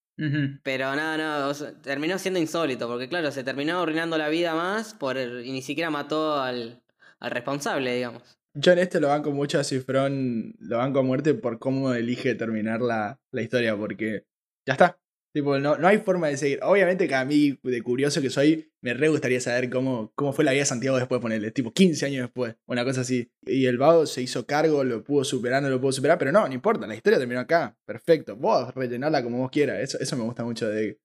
Pero 0.63 0.95
no, 0.95 1.17
no, 1.17 1.49
o 1.49 1.55
sea, 1.55 1.73
terminó 1.81 2.19
siendo 2.19 2.39
insólito, 2.39 2.87
porque 2.89 3.09
claro, 3.09 3.33
se 3.33 3.43
terminó 3.43 3.81
arruinando 3.81 4.19
la 4.19 4.29
vida 4.29 4.55
más 4.55 4.93
por 4.93 5.17
el- 5.17 5.47
y 5.47 5.53
ni 5.53 5.63
siquiera 5.63 5.89
mató 5.91 6.39
al, 6.41 6.83
al 7.21 7.31
responsable, 7.31 7.95
digamos. 7.95 8.39
Yo 8.55 8.73
en 8.73 8.79
este 8.79 9.01
lo 9.01 9.09
banco 9.09 9.31
mucho 9.31 9.61
a 9.61 9.65
Cifrón, 9.65 10.55
lo 10.59 10.79
banco 10.79 10.99
a 10.99 11.03
muerte 11.03 11.35
por 11.35 11.59
cómo 11.59 11.95
elige 11.95 12.35
terminar 12.35 12.81
la, 12.81 13.21
la 13.31 13.43
historia, 13.43 13.77
porque 13.77 14.27
ya 14.67 14.73
está. 14.73 15.01
Tipo, 15.33 15.61
no, 15.61 15.79
no 15.79 15.87
hay 15.87 15.99
forma 15.99 16.27
de 16.27 16.37
seguir. 16.37 16.59
Obviamente 16.63 17.07
que 17.07 17.15
a 17.15 17.25
mí, 17.25 17.57
de 17.63 17.83
curioso 17.83 18.21
que 18.21 18.31
soy, 18.31 18.73
me 18.81 18.95
re 18.95 19.09
gustaría 19.09 19.41
saber 19.41 19.71
cómo, 19.71 20.13
cómo 20.17 20.33
fue 20.33 20.45
la 20.45 20.51
vida 20.51 20.63
de 20.63 20.67
Santiago 20.67 20.97
después, 20.97 21.21
ponerle, 21.21 21.53
tipo 21.53 21.73
15 21.73 22.07
años 22.07 22.23
después, 22.23 22.57
una 22.67 22.85
cosa 22.85 23.03
así. 23.03 23.31
Y 23.43 23.67
el 23.67 23.79
vago 23.79 24.07
se 24.07 24.23
hizo 24.23 24.45
cargo, 24.45 24.83
lo 24.83 25.05
pudo 25.05 25.23
superar, 25.23 25.63
no 25.63 25.71
lo 25.71 25.81
pudo 25.81 25.93
superar, 25.93 26.19
pero 26.19 26.33
no, 26.33 26.49
no 26.49 26.53
importa, 26.53 26.89
la 26.89 26.97
historia 26.97 27.21
terminó 27.21 27.41
acá. 27.41 27.79
Perfecto. 27.85 28.35
Vos 28.35 28.75
rellenarla 28.75 29.23
como 29.23 29.39
vos 29.39 29.51
quieras. 29.53 29.79
Eso, 29.81 29.99
eso 30.01 30.17
me 30.17 30.25
gusta 30.25 30.43
mucho 30.45 30.69
de, 30.69 30.99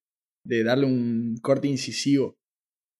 de 0.44 0.64
darle 0.64 0.88
un 0.88 1.38
corte 1.44 1.68
incisivo 1.68 2.40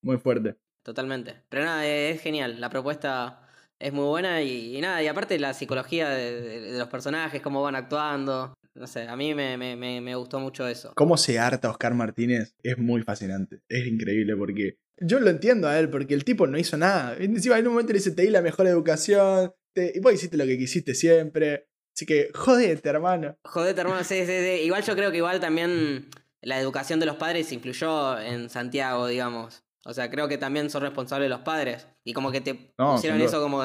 muy 0.04 0.18
fuerte. 0.18 0.58
Totalmente. 0.84 1.42
Pero 1.50 1.64
nada, 1.64 1.88
es 1.88 2.22
genial. 2.22 2.62
La 2.62 2.70
propuesta 2.70 3.45
es 3.80 3.94
muy 3.94 4.06
buena 4.06 4.42
y, 4.42 4.78
y 4.78 4.82
nada, 4.82 5.02
y 5.04 5.08
aparte 5.08 5.38
la 5.40 5.54
psicología 5.54 6.10
de, 6.10 6.42
de- 6.42 6.60
de 6.74 6.80
los 6.80 6.88
personajes, 6.88 7.42
cómo 7.42 7.62
van 7.62 7.76
actuando. 7.76 8.54
No 8.74 8.88
sé, 8.88 9.08
a 9.08 9.16
mí 9.16 9.34
me, 9.34 9.58
me, 9.58 9.76
me, 9.78 10.02
me 10.02 10.16
gustó 10.16 10.40
mucho 10.40 10.68
eso. 10.68 10.92
Cómo 10.96 11.16
se 11.18 11.40
harta 11.40 11.70
Oscar 11.70 11.94
Martínez 11.94 12.56
es 12.62 12.78
muy 12.78 13.04
fascinante. 13.04 13.62
Es 13.70 13.88
increíble 13.88 14.36
porque 14.36 14.78
yo 15.00 15.20
lo 15.22 15.30
entiendo 15.30 15.68
a 15.70 15.80
él, 15.80 15.90
porque 15.90 16.14
el 16.14 16.26
tipo 16.26 16.46
no 16.48 16.58
hizo 16.58 16.76
nada. 16.78 17.16
Encima 17.18 17.58
en 17.58 17.68
un 17.68 17.74
momento 17.74 17.94
le 17.94 18.00
dice, 18.00 18.12
te 18.12 18.24
di 18.24 18.30
la 18.30 18.42
mejor 18.42 18.68
educación, 18.68 19.54
te- 19.74 19.94
y 19.96 20.00
vos 20.02 20.14
hiciste 20.14 20.36
lo 20.38 20.46
que 20.46 20.58
quisiste 20.58 20.94
siempre. 20.94 21.68
Así 21.96 22.06
que, 22.06 22.30
jodete, 22.34 22.90
hermano. 22.90 23.38
Jodete, 23.46 23.80
hermano, 23.82 24.04
sí, 24.04 24.20
sí, 24.26 24.34
sí. 24.40 24.62
Igual 24.66 24.84
yo 24.84 24.96
creo 24.96 25.12
que 25.12 25.18
igual 25.18 25.40
también 25.40 26.10
la 26.42 26.60
educación 26.60 27.00
de 27.00 27.06
los 27.06 27.16
padres 27.16 27.52
influyó 27.54 28.20
en 28.20 28.50
Santiago, 28.50 29.08
digamos. 29.08 29.64
O 29.88 29.94
sea, 29.94 30.10
creo 30.10 30.28
que 30.28 30.38
también 30.40 30.70
son 30.70 30.82
responsables 30.82 31.30
los 31.30 31.42
padres. 31.42 31.88
Y 32.04 32.14
como 32.14 32.32
que 32.32 32.42
te 32.42 32.74
No, 32.78 32.94
pusieron 32.94 33.22
eso 33.22 33.40
como 33.42 33.62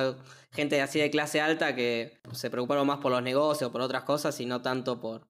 gente 0.52 0.80
así 0.82 1.00
de 1.00 1.10
clase 1.10 1.40
alta 1.40 1.74
que 1.74 2.20
se 2.32 2.50
preocuparon 2.50 2.86
más 2.86 2.98
por 2.98 3.10
los 3.10 3.22
negocios, 3.22 3.70
por 3.70 3.80
otras 3.80 4.02
cosas 4.04 4.38
y 4.40 4.44
no 4.46 4.60
tanto 4.60 5.00
por, 5.00 5.26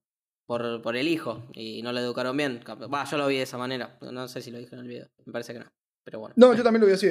por, 0.46 0.82
por 0.82 0.96
el 0.96 1.06
hijo. 1.06 1.46
Y 1.52 1.80
no 1.82 1.92
lo 1.92 2.00
educaron 2.00 2.36
bien. 2.36 2.60
Va, 2.92 3.04
yo 3.04 3.16
lo 3.18 3.28
vi 3.28 3.36
de 3.36 3.42
esa 3.42 3.56
manera. 3.56 3.98
No 4.00 4.26
sé 4.26 4.42
si 4.42 4.50
lo 4.50 4.58
dije 4.58 4.74
en 4.74 4.80
el 4.80 4.88
video. 4.88 5.08
Me 5.24 5.32
parece 5.32 5.52
que 5.52 5.60
no. 5.60 5.72
Pero 6.04 6.18
bueno. 6.18 6.34
No, 6.36 6.54
yo 6.54 6.62
también 6.64 6.80
lo 6.80 6.86
vi 6.88 6.94
así. 6.94 7.08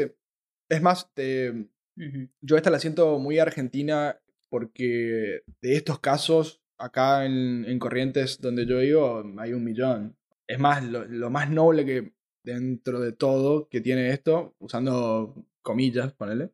Es 0.70 0.82
más, 0.82 1.10
te- 1.14 1.70
yo 2.42 2.58
esta 2.58 2.70
la 2.70 2.80
siento 2.80 3.18
muy 3.18 3.40
argentina 3.40 4.20
porque 4.50 5.42
de 5.62 5.76
estos 5.76 6.00
casos, 6.00 6.62
acá 6.78 7.26
en, 7.26 7.64
en 7.66 7.80
Corrientes, 7.80 8.42
donde 8.42 8.66
yo 8.66 8.80
vivo, 8.80 9.24
hay 9.38 9.54
un 9.54 9.64
millón. 9.64 10.18
Es 10.48 10.60
más, 10.60 10.84
lo, 10.84 11.06
lo 11.06 11.30
más 11.30 11.50
noble 11.50 11.86
que 11.86 12.14
dentro 12.54 13.00
de 13.00 13.12
todo 13.14 13.68
que 13.70 13.82
tiene 13.82 14.12
esto, 14.12 14.56
usando 14.60 15.46
comillas, 15.62 16.14
ponele, 16.14 16.52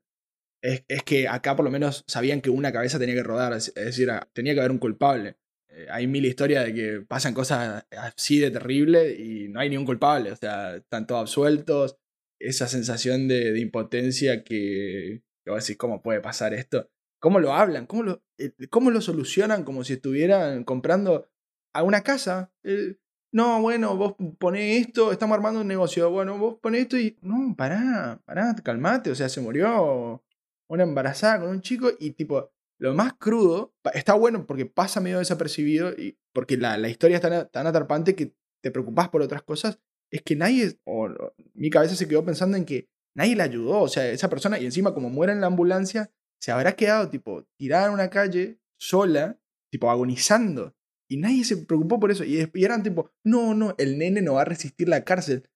es, 0.62 0.84
es 0.88 1.04
que 1.04 1.28
acá 1.28 1.56
por 1.56 1.66
lo 1.66 1.72
menos 1.72 2.04
sabían 2.08 2.42
que 2.42 2.50
una 2.50 2.72
cabeza 2.72 3.00
tenía 3.00 3.16
que 3.16 3.24
rodar, 3.24 3.54
es, 3.54 3.70
es 3.76 3.86
decir, 3.86 4.10
a- 4.12 4.28
tenía 4.34 4.54
que 4.54 4.60
haber 4.60 4.72
un 4.72 4.80
culpable. 4.80 5.38
Eh, 5.70 5.88
hay 5.92 6.08
mil 6.08 6.26
historias 6.26 6.66
de 6.66 6.74
que 6.74 7.02
pasan 7.08 7.34
cosas 7.34 7.86
así 7.92 8.40
de 8.40 8.52
terrible 8.52 9.14
y 9.16 9.48
no 9.50 9.60
hay 9.60 9.70
ni 9.70 9.78
un 9.78 9.86
culpable, 9.86 10.32
o 10.32 10.36
sea, 10.36 10.78
están 10.78 11.08
todos 11.08 11.22
absueltos. 11.22 11.98
Esa 12.40 12.68
sensación 12.68 13.28
de, 13.28 13.52
de 13.54 13.60
impotencia 13.60 14.44
que, 14.44 15.24
que 15.44 15.52
vos 15.52 15.64
decís, 15.64 15.78
¿cómo 15.78 16.02
puede 16.02 16.20
pasar 16.22 16.54
esto? 16.54 16.90
¿Cómo 17.22 17.40
lo 17.40 17.54
hablan? 17.54 17.86
¿Cómo 17.88 18.04
lo, 18.04 18.24
eh, 18.38 18.52
cómo 18.70 18.92
lo 18.92 19.02
solucionan 19.02 19.64
como 19.64 19.84
si 19.84 19.94
estuvieran 19.94 20.64
comprando 20.66 21.30
a 21.74 21.84
una 21.84 22.02
casa? 22.04 22.52
Eh, 22.64 22.96
no, 23.36 23.60
bueno, 23.62 23.98
vos 23.98 24.16
ponés 24.40 24.88
esto, 24.88 25.12
estamos 25.12 25.36
armando 25.36 25.60
un 25.60 25.68
negocio. 25.68 26.10
Bueno, 26.10 26.38
vos 26.38 26.56
ponés 26.62 26.84
esto 26.84 26.98
y. 26.98 27.18
No, 27.22 27.54
pará, 27.58 28.22
pará, 28.24 28.56
calmate. 28.64 29.12
O 29.12 29.16
sea, 29.16 29.28
se 29.28 29.42
murió 29.42 30.24
una 30.70 30.84
embarazada 30.84 31.42
con 31.42 31.50
un 31.50 31.60
chico 31.60 31.90
y, 32.00 32.12
tipo, 32.12 32.50
lo 32.80 32.94
más 32.94 33.16
crudo. 33.16 33.74
Está 33.94 34.14
bueno 34.14 34.46
porque 34.46 34.66
pasa 34.66 35.02
medio 35.02 35.20
desapercibido 35.20 35.90
y 35.90 36.18
porque 36.32 36.56
la, 36.56 36.78
la 36.78 36.88
historia 36.88 37.18
es 37.18 37.22
tan, 37.22 37.50
tan 37.50 37.68
atrapante 37.68 38.16
que 38.16 38.34
te 38.62 38.72
preocupás 38.72 39.10
por 39.10 39.22
otras 39.22 39.44
cosas. 39.44 39.80
Es 40.10 40.22
que 40.22 40.38
nadie. 40.38 40.80
O, 40.86 41.10
mi 41.56 41.70
cabeza 41.70 41.98
se 41.98 42.08
quedó 42.08 42.24
pensando 42.24 42.56
en 42.56 42.64
que 42.64 42.88
nadie 43.16 43.36
la 43.36 43.44
ayudó. 43.44 43.82
O 43.82 43.90
sea, 43.90 44.10
esa 44.10 44.30
persona, 44.30 44.60
y 44.60 44.66
encima, 44.66 44.94
como 44.94 45.10
muere 45.10 45.34
en 45.34 45.42
la 45.42 45.48
ambulancia, 45.48 46.10
se 46.40 46.54
habrá 46.54 46.78
quedado, 46.78 47.10
tipo, 47.10 47.44
tirada 47.58 47.88
en 47.88 47.92
una 47.96 48.10
calle, 48.10 48.62
sola, 48.78 49.38
tipo, 49.70 49.92
agonizando. 49.92 50.74
Y 51.10 51.18
nadie 51.18 51.44
se 51.44 51.58
preocupó 51.58 52.00
por 52.00 52.12
eso. 52.12 52.24
Y, 52.24 52.50
y 52.54 52.64
eran 52.66 52.84
tipo, 52.84 53.12
no, 53.24 53.54
no, 53.54 53.76
el 53.78 53.98
nene 53.98 54.22
no 54.22 54.36
va 54.36 54.42
a 54.42 54.46
resistir 54.46 54.90
la 54.90 55.04
cárcel. 55.04 55.48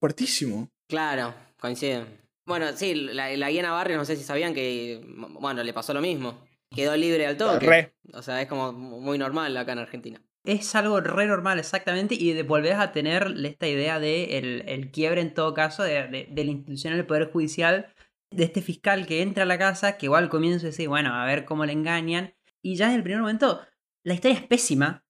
Fuertísimo. 0.00 0.68
Claro, 0.88 1.34
coinciden. 1.58 2.06
Bueno, 2.46 2.66
sí, 2.74 2.94
la, 2.94 3.34
la 3.36 3.50
guía 3.50 3.70
Barrios, 3.70 3.98
no 3.98 4.04
sé 4.04 4.16
si 4.16 4.24
sabían 4.24 4.54
que, 4.54 5.00
bueno, 5.40 5.62
le 5.62 5.72
pasó 5.72 5.94
lo 5.94 6.00
mismo. 6.00 6.44
Quedó 6.74 6.96
libre 6.96 7.26
al 7.26 7.36
toque. 7.36 7.66
Re. 7.66 7.94
O 8.12 8.22
sea, 8.22 8.40
es 8.42 8.48
como 8.48 8.72
muy 8.72 9.18
normal 9.18 9.56
acá 9.56 9.72
en 9.72 9.78
Argentina. 9.78 10.22
Es 10.44 10.74
algo 10.74 11.00
re 11.00 11.26
normal, 11.26 11.58
exactamente, 11.58 12.14
y 12.14 12.32
de 12.32 12.42
volvés 12.44 12.74
a 12.76 12.92
tener 12.92 13.34
esta 13.44 13.68
idea 13.68 14.00
de 14.00 14.38
el, 14.38 14.64
el 14.66 14.90
quiebre 14.90 15.20
en 15.20 15.34
todo 15.34 15.52
caso 15.52 15.82
de, 15.82 16.08
de- 16.08 16.28
de 16.30 16.44
la 16.44 16.50
institución 16.50 16.94
del 16.94 17.04
Poder 17.06 17.30
Judicial, 17.30 17.92
de 18.32 18.44
este 18.44 18.62
fiscal 18.62 19.06
que 19.06 19.20
entra 19.20 19.42
a 19.42 19.46
la 19.46 19.58
casa, 19.58 19.98
que 19.98 20.06
igual 20.06 20.24
al 20.24 20.30
comienzo 20.30 20.66
dice, 20.66 20.86
bueno, 20.88 21.12
a 21.14 21.26
ver 21.26 21.44
cómo 21.44 21.66
le 21.66 21.72
engañan, 21.74 22.32
y 22.62 22.76
ya 22.76 22.86
desde 22.86 22.96
el 22.98 23.02
primer 23.02 23.20
momento 23.20 23.60
la 24.04 24.14
historia 24.14 24.38
es 24.38 24.46
pésima, 24.46 25.04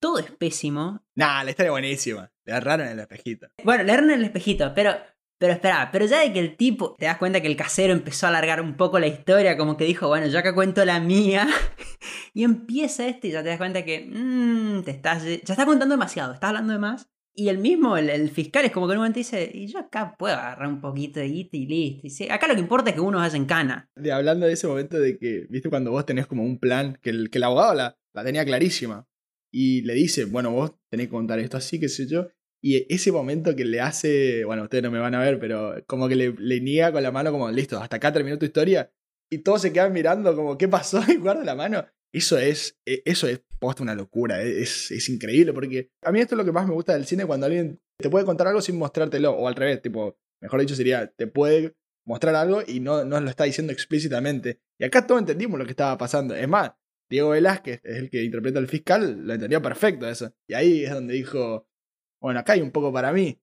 todo 0.00 0.18
es 0.18 0.30
pésimo. 0.30 1.02
Nah, 1.14 1.44
la 1.44 1.50
historia 1.50 1.68
es 1.68 1.72
buenísima. 1.72 2.30
Le 2.44 2.52
agarraron 2.52 2.88
el 2.88 2.98
espejito. 3.00 3.48
Bueno, 3.62 3.84
leerlo 3.84 4.12
en 4.12 4.20
el 4.20 4.24
espejito, 4.26 4.72
pero, 4.74 4.92
pero 5.38 5.54
espera, 5.54 5.88
pero 5.90 6.04
ya 6.06 6.20
de 6.20 6.32
que 6.32 6.40
el 6.40 6.56
tipo, 6.56 6.94
te 6.98 7.06
das 7.06 7.16
cuenta 7.16 7.40
que 7.40 7.46
el 7.46 7.56
casero 7.56 7.92
empezó 7.92 8.26
a 8.26 8.28
alargar 8.28 8.60
un 8.60 8.76
poco 8.76 8.98
la 8.98 9.06
historia, 9.06 9.56
como 9.56 9.76
que 9.76 9.84
dijo, 9.84 10.08
bueno, 10.08 10.26
yo 10.26 10.38
acá 10.38 10.54
cuento 10.54 10.84
la 10.84 11.00
mía, 11.00 11.48
y 12.34 12.44
empieza 12.44 13.06
este 13.06 13.28
y 13.28 13.30
ya 13.30 13.42
te 13.42 13.48
das 13.48 13.58
cuenta 13.58 13.84
que, 13.84 14.06
mmm, 14.12 14.82
te 14.82 14.90
estás, 14.90 15.24
ya 15.24 15.54
está 15.54 15.64
contando 15.64 15.94
demasiado, 15.94 16.34
estás 16.34 16.48
hablando 16.48 16.74
de 16.74 16.78
más. 16.78 17.08
Y 17.36 17.48
el 17.48 17.58
mismo, 17.58 17.96
el, 17.96 18.10
el 18.10 18.30
fiscal, 18.30 18.64
es 18.64 18.70
como 18.70 18.86
que 18.86 18.92
en 18.92 18.98
un 18.98 19.02
momento 19.02 19.18
dice, 19.18 19.50
y 19.52 19.66
yo 19.66 19.80
acá 19.80 20.14
puedo 20.16 20.36
agarrar 20.36 20.68
un 20.68 20.80
poquito 20.80 21.18
de 21.18 21.26
guita 21.26 21.56
y 21.56 21.66
listo. 21.66 22.06
Y 22.06 22.10
sí, 22.10 22.28
acá 22.30 22.46
lo 22.46 22.54
que 22.54 22.60
importa 22.60 22.90
es 22.90 22.94
que 22.94 23.00
uno 23.00 23.18
vaya 23.18 23.36
en 23.36 23.46
cana. 23.46 23.90
De, 23.96 24.12
hablando 24.12 24.46
de 24.46 24.52
ese 24.52 24.68
momento 24.68 25.00
de 25.00 25.18
que, 25.18 25.46
viste, 25.50 25.68
cuando 25.68 25.90
vos 25.90 26.06
tenés 26.06 26.28
como 26.28 26.44
un 26.44 26.60
plan, 26.60 26.96
que 27.02 27.10
el, 27.10 27.30
que 27.30 27.38
el 27.38 27.44
abogado 27.44 27.74
la, 27.74 27.96
la 28.14 28.24
tenía 28.24 28.44
clarísima. 28.44 29.06
Y 29.52 29.82
le 29.82 29.94
dice, 29.94 30.24
bueno, 30.24 30.50
vos 30.50 30.72
tenés 30.90 31.06
que 31.06 31.12
contar 31.12 31.38
esto 31.38 31.56
así, 31.56 31.78
qué 31.78 31.88
sé 31.88 32.06
yo. 32.06 32.28
Y 32.62 32.92
ese 32.92 33.12
momento 33.12 33.54
que 33.54 33.64
le 33.64 33.80
hace, 33.80 34.44
bueno, 34.44 34.62
ustedes 34.62 34.82
no 34.82 34.90
me 34.90 34.98
van 34.98 35.14
a 35.14 35.20
ver, 35.20 35.38
pero 35.38 35.74
como 35.86 36.08
que 36.08 36.16
le, 36.16 36.32
le 36.38 36.60
niega 36.60 36.92
con 36.92 37.02
la 37.02 37.12
mano 37.12 37.30
como, 37.30 37.50
listo, 37.50 37.78
hasta 37.78 37.96
acá 37.96 38.12
terminó 38.12 38.38
tu 38.38 38.46
historia. 38.46 38.90
Y 39.30 39.38
todos 39.38 39.62
se 39.62 39.72
quedan 39.72 39.92
mirando 39.92 40.34
como, 40.34 40.56
¿qué 40.56 40.68
pasó? 40.68 41.00
Y 41.08 41.16
guarda 41.16 41.44
la 41.44 41.54
mano. 41.54 41.84
Eso 42.12 42.38
es, 42.38 42.78
eh, 42.86 43.02
eso 43.04 43.26
es 43.26 43.42
posta 43.58 43.82
una 43.82 43.94
locura, 43.94 44.42
eh, 44.42 44.62
es, 44.62 44.90
es 44.92 45.08
increíble 45.08 45.52
porque 45.52 45.90
a 46.02 46.12
mí 46.12 46.20
esto 46.20 46.34
es 46.34 46.38
lo 46.38 46.44
que 46.44 46.52
más 46.52 46.66
me 46.68 46.74
gusta 46.74 46.92
del 46.92 47.06
cine 47.06 47.26
cuando 47.26 47.46
alguien 47.46 47.80
te 47.98 48.08
puede 48.08 48.24
contar 48.24 48.46
algo 48.46 48.60
sin 48.60 48.78
mostrártelo, 48.78 49.32
o 49.32 49.48
al 49.48 49.56
revés, 49.56 49.82
tipo, 49.82 50.16
mejor 50.40 50.60
dicho 50.60 50.74
sería, 50.74 51.08
te 51.08 51.26
puede 51.26 51.74
mostrar 52.06 52.34
algo 52.34 52.62
y 52.66 52.80
no, 52.80 53.04
no 53.04 53.20
lo 53.20 53.30
está 53.30 53.44
diciendo 53.44 53.72
explícitamente. 53.72 54.60
Y 54.78 54.84
acá 54.84 55.06
todos 55.06 55.20
entendimos 55.20 55.58
lo 55.58 55.64
que 55.64 55.70
estaba 55.70 55.96
pasando. 55.96 56.34
Es 56.34 56.48
más, 56.48 56.72
Diego 57.10 57.30
Velázquez, 57.30 57.80
es 57.84 57.96
el 57.96 58.10
que 58.10 58.22
interpreta 58.24 58.58
al 58.58 58.68
fiscal, 58.68 59.26
lo 59.26 59.34
entendió 59.34 59.60
perfecto 59.62 60.08
eso. 60.08 60.34
Y 60.48 60.54
ahí 60.54 60.84
es 60.84 60.90
donde 60.90 61.14
dijo, 61.14 61.68
bueno, 62.20 62.40
acá 62.40 62.54
hay 62.54 62.60
un 62.62 62.70
poco 62.70 62.92
para 62.92 63.12
mí. 63.12 63.40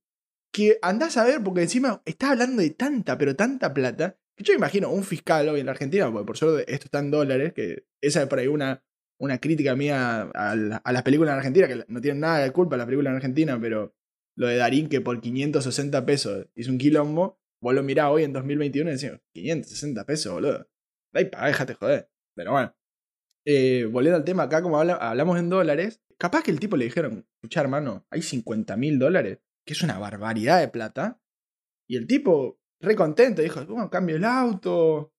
Que 0.53 0.79
andás 0.81 1.15
a 1.17 1.23
ver, 1.23 1.41
porque 1.43 1.61
encima 1.61 2.01
está 2.05 2.31
hablando 2.31 2.61
de 2.61 2.71
tanta, 2.71 3.17
pero 3.17 3.35
tanta 3.35 3.73
plata, 3.73 4.17
que 4.35 4.43
yo 4.43 4.53
imagino 4.53 4.89
un 4.89 5.03
fiscal 5.03 5.47
hoy 5.47 5.59
en 5.61 5.67
la 5.67 5.71
Argentina, 5.73 6.11
porque 6.11 6.25
por 6.25 6.37
suerte 6.37 6.71
esto 6.73 6.85
está 6.85 6.99
en 6.99 7.11
dólares, 7.11 7.53
que 7.53 7.85
esa 8.01 8.23
es 8.23 8.27
por 8.27 8.39
ahí 8.39 8.47
una, 8.47 8.83
una 9.19 9.37
crítica 9.39 9.75
mía 9.75 10.23
a, 10.33 10.55
la- 10.55 10.77
a 10.77 10.91
las 10.91 11.03
películas 11.03 11.33
en 11.33 11.37
Argentina, 11.37 11.67
que 11.67 11.85
no 11.87 12.01
tienen 12.01 12.19
nada 12.21 12.39
de 12.39 12.51
culpa 12.51 12.75
las 12.75 12.85
películas 12.85 13.11
en 13.11 13.15
Argentina, 13.17 13.59
pero 13.61 13.95
lo 14.37 14.47
de 14.47 14.57
Darín 14.57 14.89
que 14.89 14.99
por 15.01 15.21
560 15.21 16.05
pesos 16.05 16.47
hizo 16.55 16.71
un 16.71 16.77
quilombo, 16.77 17.39
vos 17.61 17.73
lo 17.73 17.83
mirás 17.83 18.09
hoy 18.09 18.23
en 18.23 18.33
2021 18.33 18.89
y 18.89 18.93
decís, 18.95 19.11
560 19.33 20.05
pesos, 20.05 20.33
boludo. 20.33 20.67
Ahí 21.13 21.25
paga, 21.25 21.47
déjate 21.47 21.73
joder. 21.75 22.09
Pero 22.35 22.51
bueno. 22.51 22.75
Eh, 23.45 23.87
volviendo 23.91 24.17
al 24.17 24.23
tema, 24.25 24.43
acá 24.43 24.61
como 24.61 24.79
habla- 24.79 24.95
hablamos 24.95 25.39
en 25.39 25.49
dólares, 25.49 26.01
capaz 26.17 26.43
que 26.43 26.51
el 26.51 26.59
tipo 26.59 26.77
le 26.77 26.85
dijeron, 26.85 27.25
escucha 27.35 27.61
hermano, 27.61 28.05
hay 28.11 28.21
50 28.21 28.77
mil 28.77 28.99
dólares, 28.99 29.39
que 29.65 29.73
es 29.73 29.81
una 29.81 29.97
barbaridad 29.99 30.59
de 30.59 30.67
plata. 30.67 31.19
Y 31.87 31.97
el 31.97 32.07
tipo, 32.07 32.59
re 32.79 32.95
contento, 32.95 33.41
dijo, 33.41 33.65
bueno, 33.65 33.89
cambio 33.89 34.15
el 34.15 34.25
auto, 34.25 35.13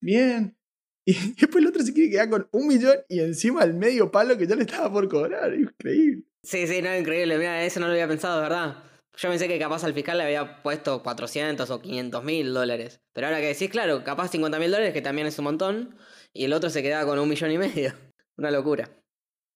bien. 0.00 0.56
Y 1.08 1.14
después 1.14 1.62
el 1.62 1.68
otro 1.68 1.84
se 1.84 1.94
quiere 1.94 2.10
quedar 2.10 2.28
con 2.28 2.48
un 2.50 2.66
millón 2.66 2.96
y 3.08 3.20
encima 3.20 3.62
el 3.62 3.74
medio 3.74 4.10
palo 4.10 4.36
que 4.36 4.48
yo 4.48 4.56
le 4.56 4.62
estaba 4.62 4.92
por 4.92 5.08
cobrar. 5.08 5.54
Increíble. 5.54 6.24
Sí, 6.42 6.66
sí, 6.66 6.82
no, 6.82 6.96
increíble. 6.96 7.38
Mira, 7.38 7.62
eso 7.64 7.78
no 7.78 7.86
lo 7.86 7.92
había 7.92 8.08
pensado, 8.08 8.40
¿verdad? 8.42 8.82
Yo 9.16 9.28
pensé 9.28 9.46
que 9.46 9.56
capaz 9.56 9.84
al 9.84 9.94
fiscal 9.94 10.18
le 10.18 10.24
había 10.24 10.64
puesto 10.64 11.04
400 11.04 11.70
o 11.70 11.80
500 11.80 12.24
mil 12.24 12.52
dólares. 12.52 13.02
Pero 13.12 13.28
ahora 13.28 13.38
que 13.38 13.46
decís, 13.46 13.70
claro, 13.70 14.02
capaz 14.02 14.32
50 14.32 14.58
mil 14.58 14.72
dólares, 14.72 14.92
que 14.92 15.00
también 15.00 15.28
es 15.28 15.38
un 15.38 15.44
montón, 15.44 15.96
y 16.36 16.44
el 16.44 16.52
otro 16.52 16.70
se 16.70 16.82
quedaba 16.82 17.06
con 17.06 17.18
un 17.18 17.28
millón 17.28 17.50
y 17.50 17.58
medio. 17.58 17.92
Una 18.38 18.50
locura. 18.50 18.90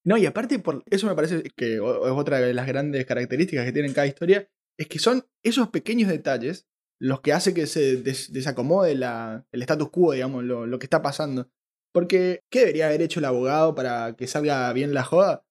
No, 0.05 0.17
y 0.17 0.25
aparte, 0.27 0.59
por 0.59 0.83
eso 0.91 1.07
me 1.07 1.15
parece 1.15 1.43
que 1.55 1.75
es 1.75 1.81
otra 1.81 2.41
de 2.41 2.55
las 2.55 2.67
grandes 2.67 3.05
características 3.05 3.67
que 3.67 3.73
tiene 3.73 3.93
cada 3.93 4.07
historia, 4.07 4.49
es 4.79 4.87
que 4.89 4.99
son 4.99 5.27
esos 5.45 5.69
pequeños 5.69 6.09
detalles 6.09 6.67
los 6.99 7.21
que 7.21 7.33
hace 7.35 7.53
que 7.55 7.67
se 7.67 7.97
des- 7.97 8.33
desacomode 8.33 8.95
la, 8.95 9.47
el 9.53 9.63
status 9.63 9.91
quo, 9.91 10.13
digamos, 10.13 10.45
lo, 10.45 10.67
lo 10.67 10.79
que 10.79 10.87
está 10.87 11.03
pasando. 11.03 11.51
Porque, 11.93 12.45
¿qué 12.51 12.61
debería 12.61 12.87
haber 12.87 13.03
hecho 13.03 13.21
el 13.21 13.27
abogado 13.27 13.75
para 13.75 14.15
que 14.17 14.27
salga 14.27 14.73
bien 14.73 14.95
la 14.95 15.03
joda? 15.05 15.45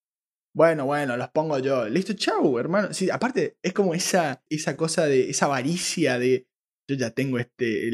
Bueno, 0.56 0.86
bueno, 0.88 1.16
los 1.16 1.30
pongo 1.30 1.60
yo. 1.60 1.88
Listo, 1.88 2.14
chau, 2.14 2.58
hermano. 2.58 2.92
Sí, 2.94 3.10
aparte, 3.12 3.58
es 3.62 3.74
como 3.74 3.94
esa, 3.94 4.44
esa 4.50 4.76
cosa 4.76 5.06
de, 5.06 5.30
esa 5.30 5.46
avaricia 5.46 6.18
de, 6.18 6.48
yo 6.90 6.96
ya 6.96 7.12
tengo 7.12 7.38
este, 7.38 7.92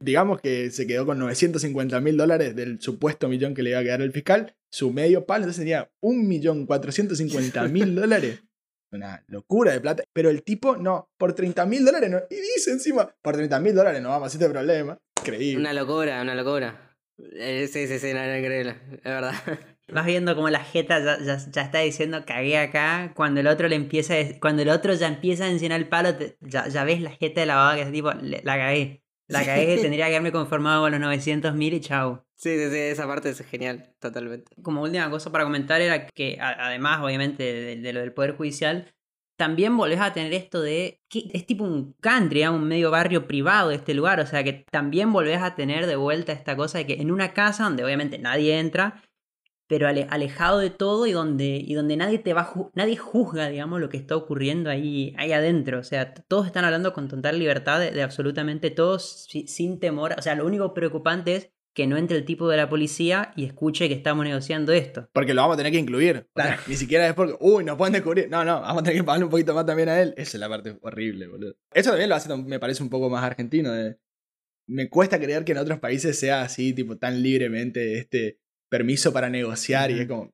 digamos 0.00 0.42
que 0.42 0.70
se 0.70 0.86
quedó 0.86 1.06
con 1.06 1.18
950 1.18 1.98
mil 2.02 2.18
dólares 2.18 2.54
del 2.54 2.78
supuesto 2.82 3.28
millón 3.28 3.54
que 3.54 3.62
le 3.62 3.70
iba 3.70 3.78
a 3.78 3.82
quedar 3.82 4.02
el 4.02 4.12
fiscal, 4.12 4.54
su 4.70 4.92
medio 4.92 5.24
palo, 5.24 5.44
entonces 5.44 5.60
sería 5.60 5.90
un 6.00 6.28
millón 6.28 6.66
450 6.66 7.66
mil 7.68 7.94
dólares. 7.94 8.42
Una 8.92 9.24
locura 9.26 9.72
de 9.72 9.80
plata. 9.80 10.04
Pero 10.12 10.30
el 10.30 10.42
tipo, 10.42 10.76
no, 10.76 11.10
por 11.18 11.34
30 11.34 11.66
mil 11.66 11.84
dólares 11.84 12.08
no. 12.08 12.18
Y 12.30 12.36
dice 12.36 12.70
encima, 12.70 13.12
por 13.20 13.34
30 13.34 13.58
mil 13.58 13.74
dólares 13.74 14.00
no 14.00 14.10
vamos 14.10 14.32
a 14.32 14.36
este 14.36 14.48
problema. 14.48 14.98
Increíble. 15.20 15.60
Una 15.60 15.72
locura, 15.72 16.22
una 16.22 16.34
locura. 16.34 16.96
Eh, 17.18 17.68
sí, 17.72 17.88
sí, 17.88 17.98
sí, 17.98 18.12
no, 18.12 18.24
no, 18.24 18.36
increíble. 18.36 18.76
Es 18.92 19.02
verdad. 19.02 19.32
Vas 19.88 20.04
viendo 20.06 20.34
como 20.34 20.50
la 20.50 20.60
jeta 20.64 20.98
ya, 20.98 21.18
ya- 21.24 21.38
ya 21.50 21.62
está 21.62 21.78
diciendo 21.78 22.24
cagué 22.26 22.58
acá. 22.58 23.12
Cuando 23.14 23.40
el 23.40 23.46
otro 23.46 23.68
le 23.68 23.76
empieza 23.76 24.14
cuando 24.40 24.62
el 24.62 24.68
otro 24.68 24.92
ya 24.94 25.06
empieza 25.08 25.44
a 25.44 25.50
enseñar 25.50 25.80
el 25.80 25.88
palo, 25.88 26.14
te- 26.16 26.36
ya, 26.40 26.66
ya 26.68 26.84
ves 26.84 27.00
la 27.00 27.10
jeta 27.10 27.40
de 27.40 27.46
la 27.46 27.56
baba 27.56 27.74
que 27.76 27.82
es 27.82 27.92
tipo, 27.92 28.12
"Le- 28.12 28.40
la 28.44 28.56
cagué. 28.56 29.02
La 29.28 29.44
cagué, 29.44 29.76
tendría 29.92 30.06
que 30.06 30.14
haberme 30.16 30.32
conformado 30.32 30.82
con 30.82 30.92
los 30.92 31.00
900 31.00 31.54
mil 31.54 31.74
y 31.74 31.80
chau. 31.80 32.22
Sí, 32.36 32.56
sí, 32.58 32.70
sí, 32.70 32.76
esa 32.78 33.06
parte 33.06 33.30
es 33.30 33.40
genial, 33.46 33.94
totalmente. 33.98 34.54
Como 34.62 34.82
última 34.82 35.08
cosa 35.10 35.32
para 35.32 35.44
comentar 35.44 35.80
era 35.80 36.06
que, 36.08 36.38
a- 36.40 36.66
además, 36.66 37.00
obviamente, 37.02 37.42
de, 37.42 37.76
de 37.76 37.92
lo 37.92 38.00
del 38.00 38.12
Poder 38.12 38.36
Judicial, 38.36 38.92
también 39.38 39.76
volvés 39.76 40.00
a 40.00 40.12
tener 40.12 40.32
esto 40.32 40.62
de 40.62 41.00
que 41.10 41.28
es 41.32 41.44
tipo 41.46 41.64
un 41.64 41.94
country, 42.00 42.42
¿eh? 42.42 42.48
un 42.48 42.64
medio 42.66 42.90
barrio 42.90 43.26
privado 43.26 43.68
de 43.70 43.76
este 43.76 43.94
lugar, 43.94 44.18
o 44.20 44.26
sea 44.26 44.42
que 44.44 44.64
también 44.70 45.12
volvés 45.12 45.42
a 45.42 45.54
tener 45.54 45.86
de 45.86 45.96
vuelta 45.96 46.32
esta 46.32 46.56
cosa 46.56 46.78
de 46.78 46.86
que 46.86 46.94
en 46.94 47.10
una 47.10 47.32
casa 47.34 47.64
donde 47.64 47.84
obviamente 47.84 48.18
nadie 48.18 48.58
entra, 48.58 49.02
pero 49.68 49.88
ale- 49.88 50.06
alejado 50.10 50.58
de 50.58 50.70
todo 50.70 51.06
y 51.06 51.12
donde, 51.12 51.56
y 51.64 51.74
donde 51.74 51.96
nadie 51.96 52.18
te 52.18 52.32
va 52.34 52.44
ju- 52.46 52.70
nadie 52.74 52.96
juzga, 52.96 53.48
digamos, 53.48 53.80
lo 53.80 53.88
que 53.88 53.96
está 53.96 54.16
ocurriendo 54.16 54.70
ahí, 54.70 55.14
ahí 55.18 55.32
adentro. 55.32 55.78
O 55.80 55.84
sea, 55.84 56.14
todos 56.14 56.46
están 56.46 56.64
hablando 56.64 56.92
con 56.92 57.08
total 57.08 57.38
libertad 57.38 57.80
de, 57.80 57.90
de 57.90 58.02
absolutamente 58.02 58.70
todos, 58.70 59.26
si- 59.28 59.46
sin 59.48 59.80
temor. 59.80 60.14
O 60.18 60.22
sea, 60.22 60.34
lo 60.34 60.46
único 60.46 60.72
preocupante 60.74 61.34
es 61.36 61.50
que 61.74 61.86
no 61.86 61.98
entre 61.98 62.16
el 62.16 62.24
tipo 62.24 62.48
de 62.48 62.56
la 62.56 62.70
policía 62.70 63.32
y 63.36 63.44
escuche 63.44 63.86
que 63.88 63.94
estamos 63.94 64.24
negociando 64.24 64.72
esto. 64.72 65.10
Porque 65.12 65.34
lo 65.34 65.42
vamos 65.42 65.54
a 65.54 65.56
tener 65.58 65.72
que 65.72 65.78
incluir. 65.78 66.26
O 66.34 66.40
sea, 66.40 66.58
ni 66.66 66.74
siquiera 66.76 67.06
es 67.06 67.12
porque, 67.12 67.36
uy, 67.38 67.64
nos 67.64 67.76
pueden 67.76 67.92
descubrir. 67.92 68.30
No, 68.30 68.44
no, 68.46 68.62
vamos 68.62 68.80
a 68.80 68.82
tener 68.84 69.00
que 69.00 69.04
pagarle 69.04 69.24
un 69.26 69.30
poquito 69.30 69.52
más 69.54 69.66
también 69.66 69.90
a 69.90 70.00
él. 70.00 70.14
Esa 70.16 70.36
es 70.38 70.40
la 70.40 70.48
parte 70.48 70.78
horrible, 70.80 71.26
boludo. 71.28 71.54
Eso 71.74 71.90
también 71.90 72.08
lo 72.08 72.14
hace, 72.14 72.34
me 72.34 72.58
parece 72.58 72.82
un 72.82 72.88
poco 72.88 73.10
más 73.10 73.22
argentino. 73.24 73.72
de- 73.72 73.98
Me 74.68 74.88
cuesta 74.88 75.20
creer 75.20 75.44
que 75.44 75.52
en 75.52 75.58
otros 75.58 75.78
países 75.78 76.18
sea 76.18 76.42
así, 76.42 76.72
tipo, 76.72 76.96
tan 76.96 77.22
libremente 77.22 77.98
este 77.98 78.38
permiso 78.70 79.12
para 79.12 79.28
negociar 79.30 79.90
y 79.90 80.00
es 80.00 80.06
como... 80.06 80.30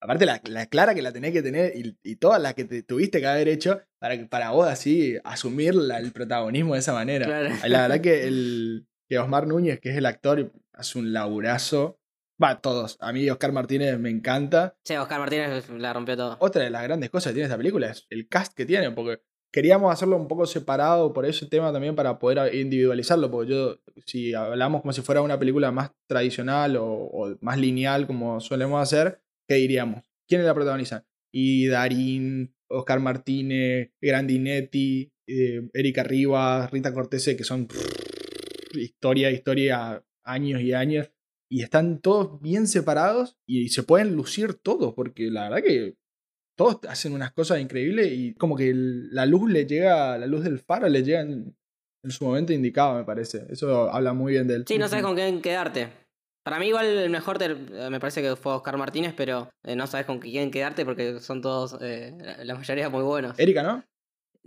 Aparte, 0.00 0.26
la, 0.26 0.40
la 0.44 0.66
clara 0.66 0.94
que 0.94 1.02
la 1.02 1.12
tenés 1.12 1.32
que 1.32 1.42
tener 1.42 1.72
y, 1.76 1.96
y 2.04 2.16
todas 2.16 2.40
las 2.40 2.54
que 2.54 2.64
te 2.64 2.84
tuviste 2.84 3.18
que 3.20 3.26
haber 3.26 3.48
hecho 3.48 3.82
para, 4.00 4.14
para 4.28 4.50
vos 4.50 4.68
así 4.68 5.16
asumir 5.24 5.74
la- 5.74 5.98
el 5.98 6.12
protagonismo 6.12 6.74
de 6.74 6.80
esa 6.80 6.92
manera. 6.92 7.26
Claro. 7.26 7.48
La 7.66 7.82
verdad 7.82 8.00
que, 8.00 8.22
el, 8.28 8.86
que 9.08 9.18
Osmar 9.18 9.48
Núñez, 9.48 9.80
que 9.80 9.90
es 9.90 9.96
el 9.96 10.06
actor, 10.06 10.52
hace 10.72 10.98
un 11.00 11.12
laburazo. 11.12 11.98
Va, 12.40 12.60
todos. 12.60 12.96
A 13.00 13.12
mí 13.12 13.28
Oscar 13.28 13.50
Martínez 13.50 13.98
me 13.98 14.10
encanta. 14.10 14.76
Sí, 14.84 14.94
Oscar 14.94 15.18
Martínez 15.18 15.68
la 15.70 15.92
rompió 15.92 16.16
todo. 16.16 16.36
Otra 16.38 16.62
de 16.62 16.70
las 16.70 16.84
grandes 16.84 17.10
cosas 17.10 17.30
que 17.30 17.34
tiene 17.34 17.46
esta 17.46 17.56
película 17.56 17.88
es 17.90 18.06
el 18.10 18.28
cast 18.28 18.54
que 18.54 18.64
tiene, 18.66 18.92
porque 18.92 19.20
queríamos 19.52 19.92
hacerlo 19.92 20.16
un 20.16 20.28
poco 20.28 20.46
separado 20.46 21.12
por 21.12 21.26
ese 21.26 21.46
tema 21.46 21.72
también 21.72 21.94
para 21.96 22.18
poder 22.18 22.54
individualizarlo, 22.54 23.30
porque 23.30 23.50
yo, 23.50 23.80
si 24.06 24.34
hablamos 24.34 24.82
como 24.82 24.92
si 24.92 25.02
fuera 25.02 25.22
una 25.22 25.38
película 25.38 25.70
más 25.72 25.90
tradicional 26.06 26.76
o, 26.76 26.86
o 26.86 27.36
más 27.40 27.58
lineal 27.58 28.06
como 28.06 28.40
solemos 28.40 28.82
hacer, 28.82 29.20
¿qué 29.46 29.54
diríamos? 29.56 30.04
¿Quiénes 30.26 30.46
la 30.46 30.54
protagonizan? 30.54 31.04
Y 31.32 31.66
Darín, 31.68 32.54
Oscar 32.68 33.00
Martínez, 33.00 33.90
Grandinetti, 34.00 35.10
eh, 35.26 35.68
Erika 35.72 36.02
Rivas, 36.02 36.70
Rita 36.70 36.92
Cortese, 36.92 37.36
que 37.36 37.44
son 37.44 37.68
historia, 38.74 39.30
historia, 39.30 40.04
años 40.24 40.60
y 40.60 40.72
años. 40.72 41.10
Y 41.50 41.62
están 41.62 42.00
todos 42.00 42.40
bien 42.42 42.66
separados 42.66 43.38
y 43.46 43.68
se 43.68 43.82
pueden 43.82 44.14
lucir 44.14 44.54
todos, 44.54 44.94
porque 44.94 45.30
la 45.30 45.44
verdad 45.44 45.62
que 45.62 45.96
todos 46.58 46.80
hacen 46.88 47.12
unas 47.12 47.32
cosas 47.32 47.60
increíbles 47.60 48.10
y 48.12 48.34
como 48.34 48.56
que 48.56 48.68
el- 48.70 49.14
la 49.14 49.24
luz 49.26 49.48
le 49.48 49.64
llega, 49.64 50.18
la 50.18 50.26
luz 50.26 50.42
del 50.42 50.58
faro 50.58 50.88
le 50.88 51.04
llega 51.04 51.20
en, 51.20 51.56
en 52.04 52.10
su 52.10 52.24
momento 52.24 52.52
indicado, 52.52 52.96
me 52.98 53.04
parece. 53.04 53.46
Eso 53.48 53.88
habla 53.92 54.12
muy 54.12 54.32
bien 54.32 54.48
de 54.48 54.56
él. 54.56 54.64
Sí, 54.66 54.76
no 54.76 54.88
sabes 54.88 55.04
con 55.04 55.14
quién 55.14 55.40
quedarte. 55.40 55.88
Para 56.44 56.58
mí 56.58 56.66
igual 56.68 56.86
el 56.86 57.10
mejor 57.10 57.38
te- 57.38 57.54
me 57.54 58.00
parece 58.00 58.22
que 58.22 58.34
fue 58.34 58.54
Oscar 58.54 58.76
Martínez, 58.76 59.14
pero 59.16 59.48
eh, 59.64 59.76
no 59.76 59.86
sabes 59.86 60.06
con 60.06 60.18
quién 60.18 60.50
quedarte 60.50 60.84
porque 60.84 61.20
son 61.20 61.40
todos, 61.42 61.78
eh, 61.80 62.12
la- 62.20 62.44
la 62.44 62.54
mayoría 62.56 62.88
muy 62.88 63.02
buenos. 63.04 63.38
Erika, 63.38 63.62
¿no? 63.62 63.84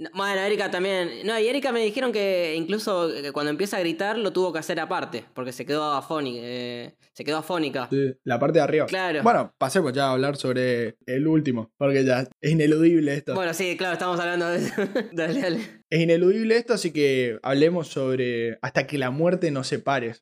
No, 0.01 0.09
Bueno, 0.15 0.41
Erika 0.41 0.71
también. 0.71 1.27
No, 1.27 1.37
y 1.37 1.47
Erika 1.47 1.71
me 1.71 1.81
dijeron 1.81 2.11
que 2.11 2.55
incluso 2.55 3.13
eh, 3.15 3.31
cuando 3.31 3.51
empieza 3.51 3.77
a 3.77 3.81
gritar 3.81 4.17
lo 4.17 4.33
tuvo 4.33 4.51
que 4.51 4.57
hacer 4.57 4.79
aparte, 4.79 5.23
porque 5.35 5.51
se 5.51 5.63
quedó 5.63 5.93
afónica. 5.93 6.39
eh, 6.43 6.95
se 7.13 7.23
quedó 7.23 7.37
afónica. 7.37 7.87
Sí, 7.91 8.15
la 8.23 8.39
parte 8.39 8.57
de 8.57 8.63
arriba. 8.63 8.87
Claro. 8.87 9.21
Bueno, 9.21 9.53
pasemos 9.59 9.93
ya 9.93 10.07
a 10.07 10.13
hablar 10.13 10.37
sobre 10.37 10.97
el 11.05 11.27
último, 11.27 11.71
porque 11.77 12.03
ya 12.03 12.21
es 12.41 12.51
ineludible 12.51 13.13
esto. 13.13 13.35
Bueno, 13.35 13.53
sí, 13.53 13.77
claro, 13.77 13.93
estamos 13.93 14.19
hablando 14.19 14.49
de 14.49 14.57
eso. 14.57 14.73
dale, 15.13 15.39
dale. 15.39 15.59
Es 15.87 15.99
ineludible 16.01 16.57
esto, 16.57 16.73
así 16.73 16.91
que 16.91 17.37
hablemos 17.43 17.87
sobre 17.89 18.57
hasta 18.63 18.87
que 18.87 18.97
la 18.97 19.11
muerte 19.11 19.51
nos 19.51 19.67
separe. 19.67 20.15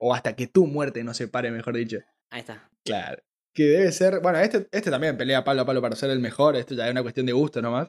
O 0.00 0.14
hasta 0.14 0.36
que 0.36 0.46
tu 0.46 0.68
muerte 0.68 1.02
nos 1.02 1.16
separe, 1.16 1.50
mejor 1.50 1.74
dicho. 1.74 1.98
Ahí 2.30 2.38
está. 2.40 2.70
Claro. 2.84 3.20
Que 3.52 3.64
debe 3.64 3.90
ser. 3.90 4.20
Bueno, 4.20 4.38
este, 4.38 4.68
este 4.70 4.92
también 4.92 5.16
pelea 5.16 5.42
palo 5.42 5.62
a 5.62 5.66
palo 5.66 5.82
para 5.82 5.96
ser 5.96 6.10
el 6.10 6.20
mejor. 6.20 6.54
Esto 6.54 6.76
ya 6.76 6.86
es 6.86 6.92
una 6.92 7.02
cuestión 7.02 7.26
de 7.26 7.32
gusto 7.32 7.60
nomás. 7.60 7.88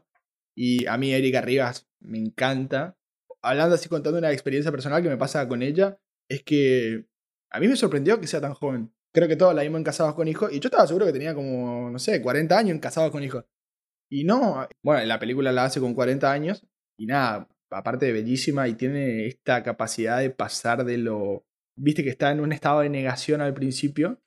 Y 0.61 0.85
a 0.87 0.97
mí, 0.97 1.13
Erika 1.13 1.39
Rivas, 1.39 1.87
me 2.01 2.17
encanta. 2.17 2.97
Hablando 3.41 3.75
así, 3.75 3.87
contando 3.87 4.19
una 4.19 4.33
experiencia 4.33 4.71
personal 4.71 5.01
que 5.01 5.07
me 5.07 5.15
pasa 5.15 5.47
con 5.47 5.63
ella, 5.63 5.97
es 6.27 6.43
que 6.43 7.05
a 7.49 7.61
mí 7.61 7.69
me 7.69 7.77
sorprendió 7.77 8.19
que 8.19 8.27
sea 8.27 8.41
tan 8.41 8.53
joven. 8.53 8.93
Creo 9.13 9.29
que 9.29 9.37
todos 9.37 9.55
la 9.55 9.61
vimos 9.61 9.77
en 9.77 9.85
Casados 9.85 10.15
con 10.15 10.27
Hijos. 10.27 10.51
Y 10.51 10.59
yo 10.59 10.67
estaba 10.67 10.85
seguro 10.85 11.05
que 11.05 11.13
tenía 11.13 11.33
como, 11.33 11.89
no 11.89 11.97
sé, 11.97 12.21
40 12.21 12.57
años 12.57 12.71
en 12.71 12.79
Casados 12.79 13.09
con 13.09 13.23
Hijos. 13.23 13.45
Y 14.11 14.25
no. 14.25 14.67
Bueno, 14.83 15.05
la 15.05 15.17
película 15.17 15.53
la 15.53 15.63
hace 15.63 15.79
con 15.79 15.93
40 15.93 16.29
años. 16.29 16.67
Y 16.97 17.05
nada, 17.05 17.47
aparte 17.69 18.07
de 18.07 18.11
bellísima 18.11 18.67
y 18.67 18.73
tiene 18.73 19.27
esta 19.27 19.63
capacidad 19.63 20.19
de 20.19 20.29
pasar 20.29 20.83
de 20.83 20.97
lo. 20.97 21.45
Viste 21.77 22.03
que 22.03 22.09
está 22.09 22.31
en 22.31 22.41
un 22.41 22.51
estado 22.51 22.81
de 22.81 22.89
negación 22.89 23.39
al 23.39 23.53
principio. 23.53 24.21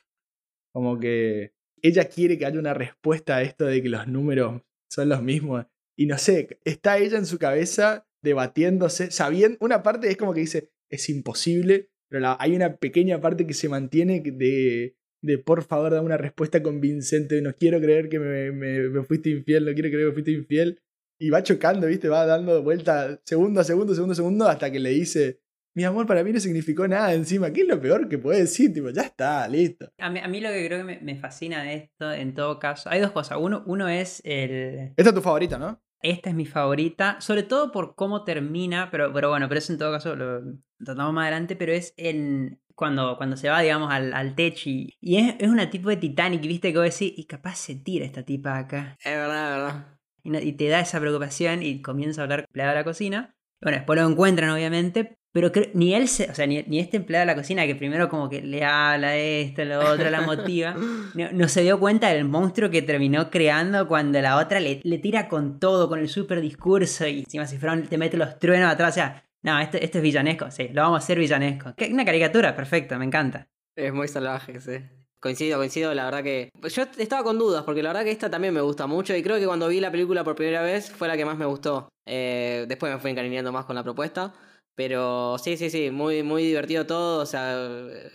Como 0.72 0.98
que 0.98 1.52
ella 1.82 2.06
quiere 2.06 2.38
que 2.38 2.46
haya 2.46 2.58
una 2.58 2.72
respuesta 2.72 3.36
a 3.36 3.42
esto 3.42 3.66
de 3.66 3.82
que 3.82 3.90
los 3.90 4.08
números 4.08 4.62
son 4.88 5.10
los 5.10 5.22
mismos. 5.22 5.66
Y 5.96 6.06
no 6.06 6.18
sé, 6.18 6.58
está 6.64 6.98
ella 6.98 7.18
en 7.18 7.26
su 7.26 7.38
cabeza 7.38 8.06
debatiéndose, 8.22 9.10
sabiendo, 9.10 9.58
una 9.60 9.82
parte 9.82 10.08
es 10.08 10.16
como 10.16 10.32
que 10.32 10.40
dice, 10.40 10.70
es 10.90 11.08
imposible, 11.08 11.90
pero 12.08 12.20
la- 12.20 12.36
hay 12.40 12.54
una 12.54 12.76
pequeña 12.76 13.20
parte 13.20 13.46
que 13.46 13.54
se 13.54 13.68
mantiene 13.68 14.20
de, 14.24 14.96
de 15.22 15.38
por 15.38 15.62
favor, 15.64 15.92
da 15.92 16.00
una 16.02 16.16
respuesta 16.16 16.62
convincente, 16.62 17.40
no 17.42 17.54
quiero 17.54 17.80
creer 17.80 18.08
que 18.08 18.18
me, 18.18 18.52
me- 18.52 18.88
me 18.88 19.02
fuiste 19.04 19.30
infiel, 19.30 19.64
no 19.64 19.72
quiero 19.74 19.88
creer 19.90 20.08
que 20.08 20.12
fuiste 20.12 20.30
infiel. 20.32 20.80
Y 21.20 21.30
va 21.30 21.42
chocando, 21.42 21.86
¿viste? 21.86 22.08
Va 22.08 22.26
dando 22.26 22.62
vuelta 22.64 23.20
segundo 23.24 23.60
a 23.60 23.64
segundo, 23.64 23.94
segundo 23.94 24.12
a 24.12 24.16
segundo, 24.16 24.48
hasta 24.48 24.72
que 24.72 24.80
le 24.80 24.90
dice, 24.90 25.40
mi 25.74 25.84
amor 25.84 26.04
para 26.06 26.24
mí 26.24 26.32
no 26.32 26.40
significó 26.40 26.86
nada 26.88 27.14
encima. 27.14 27.52
¿Qué 27.52 27.60
es 27.62 27.68
lo 27.68 27.80
peor 27.80 28.08
que 28.08 28.18
puede 28.18 28.40
decir? 28.40 28.72
Tipo, 28.72 28.90
ya 28.90 29.02
está, 29.02 29.46
listo. 29.48 29.88
A 29.98 30.10
mí, 30.10 30.18
a 30.18 30.26
mí 30.28 30.40
lo 30.40 30.48
que 30.50 30.66
creo 30.66 30.78
que 30.78 30.84
me, 30.84 31.00
me 31.00 31.16
fascina 31.16 31.62
de 31.62 31.74
esto, 31.74 32.12
en 32.12 32.34
todo 32.34 32.58
caso, 32.58 32.90
hay 32.90 33.00
dos 33.00 33.12
cosas. 33.12 33.38
Uno, 33.40 33.62
uno 33.66 33.88
es 33.88 34.20
el... 34.24 34.92
Esta 34.96 35.10
es 35.10 35.14
tu 35.14 35.20
favorita, 35.22 35.58
¿no? 35.58 35.81
Esta 36.02 36.30
es 36.30 36.34
mi 36.36 36.46
favorita, 36.46 37.20
sobre 37.20 37.44
todo 37.44 37.70
por 37.70 37.94
cómo 37.94 38.24
termina, 38.24 38.90
pero, 38.90 39.12
pero 39.12 39.28
bueno, 39.30 39.48
pero 39.48 39.58
eso 39.58 39.72
en 39.72 39.78
todo 39.78 39.92
caso 39.92 40.16
lo 40.16 40.40
tratamos 40.84 41.12
más 41.14 41.22
adelante, 41.22 41.54
pero 41.54 41.72
es 41.72 41.94
en 41.96 42.60
cuando, 42.74 43.16
cuando 43.16 43.36
se 43.36 43.48
va, 43.48 43.60
digamos, 43.60 43.92
al, 43.92 44.12
al 44.12 44.34
techo 44.34 44.68
y, 44.68 44.96
y 45.00 45.16
es, 45.18 45.36
es 45.38 45.48
una 45.48 45.70
tipo 45.70 45.90
de 45.90 45.96
Titanic, 45.98 46.40
viste, 46.42 46.72
que 46.72 46.78
vos 46.78 46.86
decís, 46.98 47.12
y 47.16 47.26
capaz 47.26 47.54
se 47.56 47.76
tira 47.76 48.04
esta 48.04 48.24
tipa 48.24 48.58
acá. 48.58 48.96
Es 49.04 49.12
verdad, 49.12 49.50
es 49.52 49.56
verdad. 49.62 49.98
Y, 50.24 50.30
no- 50.30 50.40
y 50.40 50.52
te 50.52 50.68
da 50.68 50.80
esa 50.80 50.98
preocupación 51.00 51.62
y 51.62 51.82
comienza 51.82 52.22
a 52.22 52.24
hablar 52.24 52.40
empleado 52.40 52.70
de 52.72 52.76
la 52.78 52.84
cocina. 52.84 53.36
Bueno, 53.60 53.78
después 53.78 54.00
lo 54.00 54.08
encuentran, 54.08 54.50
obviamente, 54.50 55.18
pero 55.32 55.50
creo- 55.50 55.68
ni 55.74 55.94
él, 55.94 56.08
se, 56.08 56.30
o 56.30 56.34
sea, 56.34 56.46
ni, 56.46 56.62
ni 56.64 56.78
este 56.78 56.96
empleado 56.98 57.22
de 57.22 57.26
la 57.32 57.34
cocina 57.34 57.66
que 57.66 57.74
primero 57.74 58.08
como 58.08 58.28
que 58.28 58.42
le 58.42 58.64
habla 58.64 59.16
esto, 59.16 59.64
lo 59.64 59.80
otro, 59.80 60.10
la 60.10 60.20
motiva, 60.22 60.74
no, 61.14 61.32
no 61.32 61.48
se 61.48 61.62
dio 61.62 61.80
cuenta 61.80 62.08
del 62.08 62.24
monstruo 62.26 62.70
que 62.70 62.82
terminó 62.82 63.30
creando 63.30 63.88
cuando 63.88 64.20
la 64.20 64.36
otra 64.36 64.60
le, 64.60 64.80
le 64.84 64.98
tira 64.98 65.28
con 65.28 65.58
todo, 65.58 65.88
con 65.88 65.98
el 65.98 66.08
super 66.08 66.40
discurso 66.40 67.06
y 67.06 67.20
encima 67.20 67.46
si 67.46 67.58
fueron 67.58 67.82
te 67.86 67.98
mete 67.98 68.16
los 68.16 68.38
truenos 68.38 68.70
atrás, 68.70 68.90
o 68.92 68.94
sea, 68.94 69.24
no, 69.42 69.58
esto, 69.58 69.76
esto 69.78 69.98
es 69.98 70.02
villanesco, 70.04 70.50
sí, 70.50 70.68
lo 70.72 70.82
vamos 70.82 71.00
a 71.00 71.04
hacer 71.04 71.18
villanesco. 71.18 71.74
Una 71.90 72.04
caricatura, 72.04 72.54
perfecto, 72.54 72.96
me 72.98 73.04
encanta. 73.04 73.48
Es 73.74 73.92
muy 73.92 74.06
salvaje, 74.06 74.60
sí. 74.60 74.72
Coincido, 75.18 75.56
coincido, 75.58 75.94
la 75.94 76.04
verdad 76.04 76.22
que... 76.22 76.50
Yo 76.68 76.82
estaba 76.98 77.22
con 77.22 77.38
dudas, 77.38 77.62
porque 77.64 77.82
la 77.82 77.90
verdad 77.90 78.04
que 78.04 78.10
esta 78.10 78.28
también 78.28 78.52
me 78.52 78.60
gusta 78.60 78.86
mucho 78.88 79.16
y 79.16 79.22
creo 79.22 79.38
que 79.38 79.46
cuando 79.46 79.68
vi 79.68 79.80
la 79.80 79.90
película 79.90 80.24
por 80.24 80.34
primera 80.34 80.62
vez 80.62 80.90
fue 80.90 81.06
la 81.08 81.16
que 81.16 81.24
más 81.24 81.38
me 81.38 81.46
gustó. 81.46 81.88
Eh, 82.06 82.66
después 82.68 82.92
me 82.92 82.98
fui 82.98 83.12
encariñando 83.12 83.52
más 83.52 83.64
con 83.64 83.76
la 83.76 83.84
propuesta. 83.84 84.34
Pero 84.74 85.36
sí, 85.38 85.56
sí, 85.56 85.70
sí, 85.70 85.90
muy, 85.90 86.22
muy 86.22 86.44
divertido 86.44 86.86
todo, 86.86 87.22
o 87.22 87.26
sea, 87.26 87.68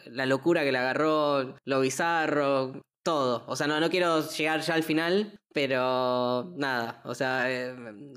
la 0.06 0.26
locura 0.26 0.64
que 0.64 0.72
le 0.72 0.78
agarró, 0.80 1.56
lo 1.66 1.80
bizarro, 1.82 2.82
todo. 3.04 3.44
O 3.48 3.56
sea, 3.56 3.68
no, 3.68 3.80
no 3.80 3.90
quiero 3.90 4.28
llegar 4.30 4.62
ya 4.62 4.74
al 4.74 4.84
final, 4.84 5.40
pero 5.54 6.54
nada, 6.58 7.02
o 7.06 7.16
sea, 7.16 7.50
eh, 7.50 7.74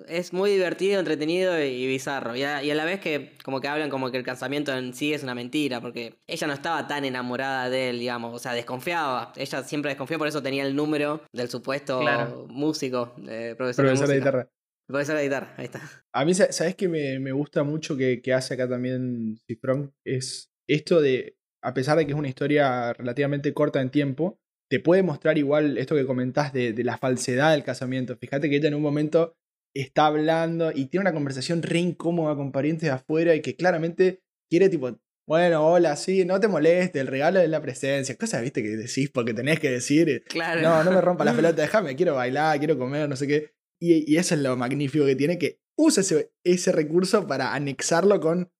es 0.09 0.33
muy 0.33 0.51
divertido, 0.51 0.99
entretenido 0.99 1.63
y 1.63 1.87
bizarro. 1.87 2.35
Y 2.35 2.43
a, 2.43 2.63
y 2.63 2.71
a 2.71 2.75
la 2.75 2.85
vez 2.85 2.99
que 3.01 3.37
como 3.45 3.61
que 3.61 3.69
hablan 3.69 3.89
como 3.89 4.11
que 4.11 4.17
el 4.17 4.25
casamiento 4.25 4.77
en 4.77 4.93
sí 4.93 5.15
es 5.15 5.23
una 5.23 5.35
mentira, 5.35 5.81
porque 5.81 6.19
ella 6.27 6.47
no 6.47 6.53
estaba 6.53 6.87
tan 6.89 7.05
enamorada 7.05 7.71
de 7.71 7.91
él, 7.91 7.99
digamos, 8.01 8.35
o 8.35 8.39
sea, 8.39 8.53
desconfiaba. 8.53 9.33
Ella 9.37 9.63
siempre 9.63 9.91
desconfió, 9.91 10.19
por 10.19 10.29
eso 10.29 10.43
tenía 10.43 10.65
el 10.67 10.75
número 10.75 11.23
del 11.33 11.49
supuesto 11.49 12.01
Claro. 12.01 12.47
músico, 12.49 13.13
eh, 13.29 13.55
profesor, 13.57 13.85
Profesor 13.85 14.09
de 14.09 14.17
guitarra. 14.17 14.49
Profesor 14.91 15.17
de 15.17 15.25
guitarra, 15.25 15.55
ahí 15.57 15.67
está. 15.67 15.81
A 16.13 16.25
mí, 16.25 16.35
sa- 16.35 16.53
¿sabes 16.53 16.75
qué 16.77 16.89
me, 16.89 17.19
me 17.21 17.33
gusta 17.33 17.63
mucho 17.63 17.97
que, 17.97 18.21
que 18.21 18.33
hace 18.35 18.55
acá 18.55 18.69
también 18.69 19.39
Cifrón? 19.47 19.95
Es 20.05 20.51
esto 20.69 21.01
de, 21.01 21.37
a 21.63 21.73
pesar 21.75 21.97
de 21.99 22.07
que 22.07 22.13
es 22.13 22.19
una 22.19 22.29
historia 22.29 22.93
relativamente 22.93 23.53
corta 23.55 23.81
en 23.81 23.91
tiempo, 23.91 24.39
te 24.71 24.81
puede 24.81 25.03
mostrar 25.03 25.37
igual 25.39 25.79
esto 25.79 25.97
que 25.97 26.07
comentás 26.07 26.53
de, 26.53 26.73
de 26.73 26.85
la 26.85 26.97
falsedad 26.99 27.53
del 27.53 27.65
casamiento. 27.65 28.17
Fíjate 28.17 28.49
que 28.49 28.57
ella 28.57 28.69
en 28.69 28.75
un 28.75 28.83
momento 28.83 29.35
está 29.75 30.07
hablando 30.07 30.71
y 30.73 30.87
tiene 30.87 31.03
una 31.03 31.13
conversación 31.13 31.63
re 31.63 31.79
incómoda 31.79 32.35
con 32.37 32.53
parientes 32.53 32.83
de 32.89 32.91
afuera 32.91 33.35
y 33.35 33.41
que 33.43 33.57
claramente 33.57 34.21
quiere 34.49 34.69
tipo, 34.69 34.99
bueno, 35.29 35.65
hola, 35.65 35.95
sí, 35.97 36.25
no 36.25 36.41
te 36.41 36.49
moleste, 36.49 36.99
el 37.01 37.07
regalo 37.07 37.39
es 37.41 37.49
la 37.49 37.61
presencia. 37.63 38.17
Cosas, 38.17 38.43
viste, 38.43 38.63
que 38.63 38.71
decís 38.71 39.11
porque 39.11 39.33
tenés 39.35 39.61
que 39.61 39.71
decir. 39.71 40.25
Claro. 40.29 40.61
No, 40.61 40.83
no 40.83 40.91
me 40.93 41.01
rompa 41.01 41.25
la 41.25 41.33
pelota, 41.37 41.63
déjame, 41.63 41.95
quiero 41.95 42.15
bailar, 42.17 42.59
quiero 42.59 42.77
comer, 42.77 43.09
no 43.09 43.15
sé 43.17 43.27
qué. 43.29 43.53
Y, 43.81 44.13
y 44.13 44.17
eso 44.19 44.35
es 44.35 44.43
lo 44.43 44.57
magnífico 44.57 45.07
que 45.07 45.17
tiene, 45.17 45.39
que 45.39 45.61
usa 45.77 46.03
ese, 46.03 46.33
ese 46.45 46.73
recurso 46.73 47.27
para 47.27 47.55
anexarlo 47.55 48.21
con, 48.21 48.53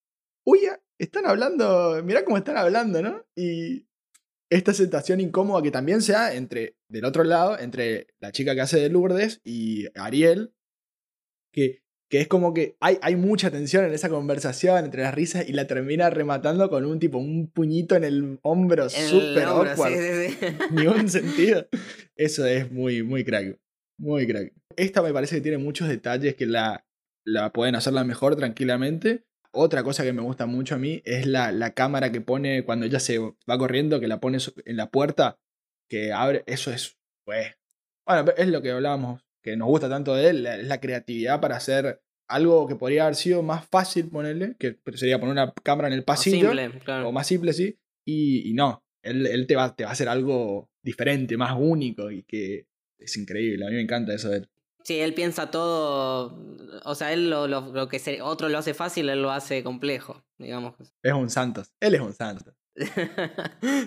uy, 0.47 0.61
están 0.99 1.27
hablando, 1.27 2.03
mirá 2.05 2.25
cómo 2.25 2.37
están 2.37 2.57
hablando, 2.57 3.03
¿no? 3.03 3.27
Y 3.37 3.87
esta 4.51 4.75
situación 4.75 5.21
incómoda 5.21 5.63
que 5.63 5.71
también 5.71 6.03
se 6.03 6.13
da 6.13 6.35
entre, 6.35 6.77
del 6.89 7.05
otro 7.05 7.25
lado, 7.25 7.59
entre 7.59 8.09
la 8.19 8.33
chica 8.33 8.55
que 8.55 8.61
hace 8.63 8.81
de 8.81 8.89
Lourdes 8.89 9.41
y 9.45 9.87
Ariel, 9.95 10.53
que, 11.53 11.83
que 12.11 12.21
es 12.21 12.29
como 12.29 12.53
que 12.53 12.77
hay, 12.81 12.99
hay 13.03 13.17
mucha 13.17 13.51
tensión 13.51 13.85
en 13.85 13.93
esa 13.93 14.09
conversación 14.09 14.85
entre 14.85 15.03
las 15.03 15.15
risas 15.15 15.49
y 15.49 15.53
la 15.53 15.67
termina 15.67 16.11
rematando 16.11 16.69
con 16.69 16.85
un 16.85 16.99
tipo, 16.99 17.19
un 17.19 17.49
puñito 17.51 17.95
en 17.95 18.05
el 18.05 18.39
hombro 18.43 18.89
súper 18.89 19.45
awkward. 19.45 19.95
sí, 19.95 20.31
sí, 20.31 20.37
sí. 20.41 20.47
Ni 20.73 20.87
un 20.87 21.09
sentido. 21.09 21.67
Eso 22.17 22.45
es 22.45 22.71
muy, 22.73 23.03
muy 23.03 23.25
crack. 23.25 23.57
Muy 24.01 24.27
crack. 24.27 24.53
Esta 24.77 25.03
me 25.03 25.13
parece 25.13 25.37
que 25.37 25.43
tiene 25.43 25.59
muchos 25.59 25.89
detalles 25.89 26.35
que 26.35 26.47
la, 26.47 26.87
la 27.25 27.53
pueden 27.53 27.75
hacerla 27.75 28.03
mejor 28.03 28.35
tranquilamente. 28.37 29.25
Otra 29.53 29.83
cosa 29.83 30.05
que 30.05 30.13
me 30.13 30.23
gusta 30.23 30.47
mucho 30.47 30.77
a 30.77 30.79
mí 30.79 31.03
es 31.05 31.27
la, 31.27 31.53
la 31.53 31.75
cámara 31.75 32.11
que 32.11 32.21
pone 32.21 32.65
cuando 32.65 32.87
ella 32.87 32.99
se 33.01 33.19
va 33.19 33.59
corriendo, 33.59 34.01
que 34.01 34.09
la 34.09 34.21
pone 34.21 34.39
en 34.65 34.77
la 34.77 34.89
puerta, 34.91 35.39
que 35.89 36.13
abre. 36.13 36.45
Eso 36.47 36.73
es. 36.73 36.97
Pues. 37.27 37.49
Bueno, 38.07 38.33
es 38.37 38.49
lo 38.49 38.63
que 38.63 38.71
hablábamos, 38.71 39.23
que 39.43 39.57
nos 39.57 39.69
gusta 39.69 39.89
tanto 39.89 40.15
de 40.15 40.31
él, 40.31 40.43
la- 40.45 40.57
es 40.57 40.67
la 40.67 40.81
creatividad 40.81 41.41
para 41.41 41.57
hacer 41.57 42.01
algo 42.29 42.67
que 42.69 42.77
podría 42.77 43.03
haber 43.03 43.17
sido 43.17 43.43
más 43.43 43.67
fácil 43.69 44.09
ponerle, 44.09 44.55
que 44.59 44.79
sería 44.95 45.19
poner 45.19 45.33
una 45.33 45.53
cámara 45.63 45.89
en 45.89 45.95
el 45.95 46.05
pasillo 46.05 46.49
simple, 46.53 46.81
claro. 46.85 47.09
o 47.09 47.13
más 47.13 47.27
simple, 47.27 47.53
sí. 47.53 47.77
Y, 48.07 48.49
y 48.49 48.55
no, 48.55 48.83
él, 49.03 49.27
él 49.27 49.47
te, 49.47 49.57
va, 49.57 49.75
te 49.75 49.85
va 49.85 49.91
a 49.91 49.93
hacer 49.93 50.09
algo 50.09 50.71
diferente, 50.83 51.37
más 51.37 51.55
único 51.59 52.11
y 52.11 52.23
que 52.23 52.67
es 53.01 53.17
increíble. 53.17 53.67
A 53.67 53.69
mí 53.71 53.77
me 53.77 53.83
encanta 53.83 54.15
eso 54.15 54.29
de 54.29 54.39
él. 54.39 54.49
Sí, 54.85 54.99
él 54.99 55.13
piensa 55.15 55.51
todo. 55.51 56.39
O 56.85 56.95
sea, 56.95 57.13
él 57.13 57.29
lo, 57.31 57.47
lo- 57.47 57.73
lo 57.73 57.89
que 57.89 57.99
se- 57.99 58.23
otro 58.23 58.49
lo 58.49 58.59
hace 58.59 58.73
fácil, 58.75 59.09
él 59.11 59.21
lo 59.23 59.31
hace 59.31 59.63
complejo, 59.63 60.25
digamos. 60.39 60.75
Es 61.03 61.13
un 61.13 61.29
Santos. 61.31 61.73
Él 61.81 61.95
es 61.95 62.01
un 62.01 62.15
Santos. 62.15 62.55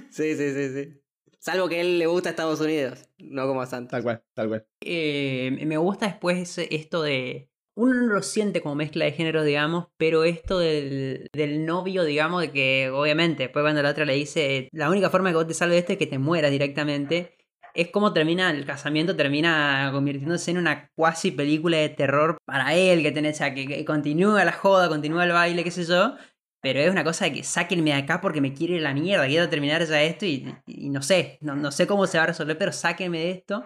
sí, 0.10 0.36
sí, 0.36 0.54
sí, 0.54 0.70
sí. 0.74 1.00
Salvo 1.40 1.68
que 1.68 1.76
a 1.78 1.82
él 1.82 2.00
le 2.00 2.06
gusta 2.08 2.30
Estados 2.30 2.62
Unidos, 2.62 3.10
no 3.18 3.48
como 3.48 3.62
a 3.62 3.66
Santos. 3.66 3.92
Tal 3.92 4.04
cual, 4.04 4.24
tal 4.34 4.48
cual. 4.48 4.66
Eh, 4.82 5.52
me 5.66 5.78
gusta 5.78 6.06
después 6.08 6.58
esto 6.58 7.02
de. 7.02 7.50
Uno 7.76 7.96
no 7.96 8.14
lo 8.14 8.22
siente 8.22 8.62
como 8.62 8.76
mezcla 8.76 9.04
de 9.06 9.14
géneros, 9.14 9.44
digamos, 9.46 9.88
pero 9.98 10.24
esto 10.26 10.60
del, 10.60 11.28
del 11.34 11.66
novio, 11.66 12.04
digamos, 12.04 12.42
de 12.42 12.52
que 12.52 12.92
obviamente, 12.94 13.44
después 13.44 13.64
cuando 13.64 13.82
la 13.82 13.90
otra 13.90 14.06
le 14.06 14.14
dice, 14.14 14.70
la 14.72 14.92
única 14.92 15.10
forma 15.10 15.32
que 15.32 15.38
vos 15.38 15.48
te 15.48 15.56
salves 15.56 15.76
de 15.78 15.80
esto 15.80 15.92
es 15.94 15.98
que 15.98 16.06
te 16.06 16.20
mueras 16.20 16.52
directamente, 16.52 17.36
es 17.74 17.90
como 17.90 18.14
termina 18.14 18.52
el 18.52 18.66
casamiento, 18.66 19.16
termina 19.16 19.90
convirtiéndose 19.92 20.52
en 20.52 20.58
una 20.60 20.90
cuasi 20.96 21.32
película 21.32 21.78
de 21.78 21.90
terror 21.90 22.38
para 22.46 22.74
él, 22.76 23.02
que 23.02 23.12
tenés, 23.12 23.36
o 23.36 23.38
sea, 23.40 23.54
que, 23.56 23.66
que 23.68 23.84
continúa 23.86 24.44
la 24.46 24.52
joda, 24.52 24.90
continúa 24.90 25.24
el 25.26 25.32
baile, 25.32 25.64
qué 25.64 25.72
sé 25.72 25.84
yo, 25.86 26.16
pero 26.62 26.80
es 26.80 26.90
una 26.92 27.04
cosa 27.04 27.26
de 27.26 27.34
que 27.34 27.44
sáquenme 27.44 27.92
de 27.92 27.98
acá 27.98 28.22
porque 28.22 28.42
me 28.42 28.54
quiere 28.54 28.80
la 28.80 28.94
mierda, 28.94 29.26
quiero 29.28 29.50
terminar 29.50 29.84
ya 29.86 30.02
esto 30.04 30.26
y, 30.26 30.54
no 30.68 31.02
sé, 31.02 31.38
no, 31.42 31.56
no 31.56 31.72
sé 31.72 31.88
cómo 31.88 32.06
se 32.08 32.18
va 32.18 32.26
a 32.26 32.28
resolver, 32.28 32.58
pero 32.58 32.72
sáquenme 32.72 33.20
de 33.20 33.32
esto. 33.32 33.66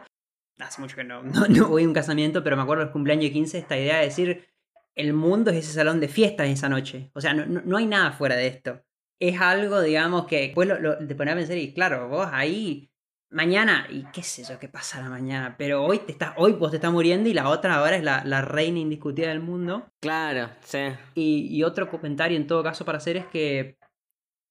Hace 0.60 0.82
mucho 0.82 0.96
que 0.96 1.04
no, 1.04 1.22
no, 1.24 1.46
no 1.48 1.68
voy 1.68 1.84
a 1.84 1.88
un 1.88 1.94
casamiento, 1.94 2.44
pero 2.44 2.56
me 2.56 2.64
acuerdo 2.64 2.84
del 2.84 2.92
cumpleaños 2.94 3.26
de 3.26 3.32
15, 3.34 3.58
esta 3.60 3.78
idea 3.78 3.98
de 3.98 4.06
decir, 4.06 4.48
el 4.96 5.14
mundo 5.14 5.52
es 5.52 5.58
ese 5.58 5.74
salón 5.74 6.00
de 6.00 6.08
fiestas 6.08 6.48
esa 6.48 6.70
noche. 6.70 7.12
O 7.14 7.22
sea, 7.22 7.34
no, 7.34 7.46
no, 7.46 7.78
hay 7.78 7.86
nada 7.86 8.12
fuera 8.14 8.36
de 8.36 8.48
esto. 8.48 8.82
Es 9.20 9.40
algo, 9.40 9.82
digamos, 9.82 10.26
que 10.26 10.40
después 10.42 10.68
lo- 10.68 10.98
te 11.06 11.14
pones 11.14 11.34
a 11.34 11.38
pensar 11.38 11.58
y 11.58 11.74
claro, 11.74 12.08
vos 12.10 12.28
ahí, 12.32 12.90
mañana, 13.30 13.88
y 13.90 14.06
qué 14.14 14.24
sé 14.24 14.44
yo, 14.44 14.60
qué 14.60 14.68
pasa 14.68 15.02
la 15.02 15.10
mañana, 15.10 15.56
pero 15.58 15.84
hoy, 15.84 16.00
te 16.00 16.12
estás, 16.12 16.34
hoy 16.38 16.54
vos 16.54 16.72
te 16.72 16.78
estás 16.78 16.92
muriendo 16.92 17.30
y 17.30 17.34
la 17.34 17.50
otra 17.50 17.76
ahora 17.76 17.98
es 17.98 18.04
la, 18.04 18.24
la 18.26 18.42
reina 18.42 18.80
indiscutida 18.80 19.30
del 19.30 19.42
mundo. 19.42 19.92
Claro, 20.00 20.50
sí. 20.62 20.80
Y, 21.16 21.48
y 21.50 21.64
otro 21.64 21.90
comentario 21.90 22.38
en 22.38 22.48
todo 22.48 22.64
caso 22.64 22.86
para 22.86 22.98
hacer 22.98 23.18
es 23.18 23.26
que 23.28 23.78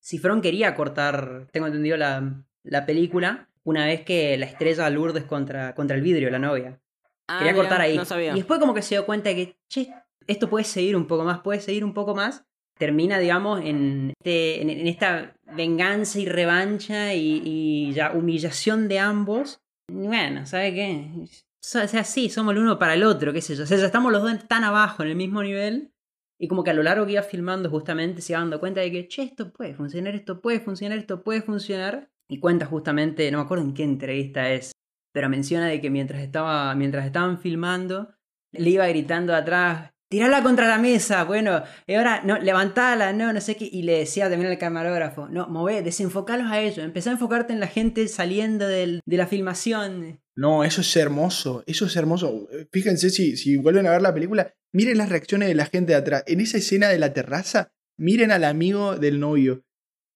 Cifrón 0.01 0.41
quería 0.41 0.75
cortar, 0.75 1.49
tengo 1.53 1.67
entendido, 1.67 1.97
la, 1.97 2.45
la 2.63 2.87
película 2.87 3.49
una 3.65 3.87
vez 3.87 4.05
que 4.05 4.39
la 4.39 4.47
estrella 4.47 4.89
Lourdes 4.91 5.25
contra, 5.25 5.75
contra 5.75 5.97
el 5.97 6.03
vidrio, 6.03 6.31
la 6.31 6.39
novia. 6.39 6.81
Ah, 7.27 7.39
Quería 7.39 7.53
mira, 7.53 7.65
cortar 7.65 7.81
ahí. 7.81 7.97
No 7.97 8.05
sabía. 8.05 8.33
Y 8.33 8.37
después 8.37 8.61
como 8.61 8.75
que 8.75 8.83
se 8.83 8.95
dio 8.95 9.05
cuenta 9.05 9.31
de 9.31 9.35
que, 9.35 9.59
che, 9.69 9.93
esto 10.29 10.49
puede 10.49 10.65
seguir 10.65 10.97
un 10.97 11.09
poco 11.09 11.25
más, 11.25 11.41
puede 11.41 11.61
seguir 11.61 11.85
un 11.85 11.93
poco 11.93 12.15
más. 12.15 12.47
Termina, 12.79 13.19
digamos, 13.19 13.65
en, 13.65 14.13
este- 14.19 14.61
en, 14.61 14.87
esta 14.87 15.35
venganza 15.57 16.19
y 16.19 16.27
revancha 16.27 17.15
y, 17.15 17.93
ya 17.93 18.13
humillación 18.13 18.89
de 18.89 18.99
ambos. 18.99 19.61
Bueno, 19.91 20.47
¿sabe 20.47 20.75
qué? 20.75 21.11
O 21.23 21.89
sea, 21.89 22.05
sí, 22.05 22.29
somos 22.29 22.53
el 22.53 22.61
uno 22.61 22.79
para 22.79 22.95
el 22.95 23.03
otro, 23.03 23.33
qué 23.33 23.41
sé 23.41 23.57
yo. 23.57 23.65
O 23.65 23.67
sea, 23.67 23.79
ya 23.79 23.87
estamos 23.87 24.13
los 24.13 24.23
dos 24.23 24.47
tan 24.47 24.65
abajo, 24.65 25.03
en 25.03 25.11
el 25.11 25.17
mismo 25.17 25.43
nivel. 25.43 25.93
Y 26.39 26.49
como 26.49 26.63
que 26.63 26.71
a 26.71 26.75
lo 26.75 26.83
largo 26.83 27.07
que 27.07 27.13
iba 27.13 27.23
filmando 27.23 27.71
justamente 27.71 28.21
se 28.21 28.33
iba 28.33 28.41
dando 28.41 28.61
cuenta 28.61 28.81
de 28.83 28.93
que, 28.93 29.09
che, 29.09 29.23
esto 29.23 29.53
puede 29.53 29.75
funcionar, 29.75 30.15
esto 30.15 30.43
puede 30.43 30.61
funcionar, 30.61 30.99
esto 30.99 31.23
puede 31.23 31.41
funcionar. 31.41 32.11
Y 32.29 32.41
cuenta 32.41 32.67
justamente, 32.67 33.31
no 33.31 33.39
me 33.39 33.45
acuerdo 33.45 33.65
en 33.65 33.73
qué 33.73 33.85
entrevista 33.85 34.51
es, 34.51 34.73
pero 35.13 35.29
menciona 35.29 35.67
de 35.67 35.81
que 35.81 35.91
mientras, 35.91 36.21
estaba, 36.21 36.75
mientras 36.75 37.07
estaban 37.07 37.39
filmando, 37.39 38.15
le 38.53 38.69
iba 38.69 38.87
gritando 38.89 39.35
atrás, 39.35 39.93
tirala 40.09 40.43
contra 40.43 40.69
la 40.69 40.79
mesa, 40.79 41.25
bueno, 41.25 41.63
y 41.87 41.95
ahora, 41.95 42.23
no, 42.25 42.39
levantala, 42.39 43.13
no, 43.13 43.33
no 43.33 43.41
sé 43.41 43.57
qué, 43.57 43.69
y 43.71 43.83
le 43.83 43.99
decía 43.99 44.29
también 44.31 44.51
al 44.51 44.59
camarógrafo, 44.59 45.29
no, 45.29 45.49
mové, 45.49 45.83
desenfocalos 45.83 46.51
a 46.51 46.61
ellos, 46.61 46.79
empezá 46.79 47.11
a 47.11 47.15
enfocarte 47.15 47.53
en 47.53 47.61
la 47.61 47.67
gente 47.67 48.07
saliendo 48.09 48.69
del- 48.69 49.01
de 49.05 49.17
la 49.17 49.27
filmación. 49.27 50.21
No, 50.37 50.65
eso 50.65 50.83
es 50.83 50.97
hermoso. 50.97 51.65
Eso 51.67 51.87
es 51.87 51.97
hermoso. 51.97 52.47
Fíjense 52.71 53.09
si, 53.11 53.37
si 53.39 53.57
vuelven 53.57 53.87
a 53.87 53.91
ver 53.93 54.03
la 54.03 54.13
película. 54.13 54.53
Miren 54.73 54.99
las 54.99 55.09
reacciones 55.09 55.49
de 55.49 55.55
la 55.55 55.65
gente 55.65 55.93
de 55.93 55.99
atrás. 55.99 56.25
En 56.27 56.41
esa 56.41 56.59
escena 56.59 56.89
de 56.91 56.99
la 56.99 57.15
terraza, 57.15 57.73
miren 57.99 58.31
al 58.31 58.45
amigo 58.45 58.97
del 58.97 59.19
novio. 59.19 59.65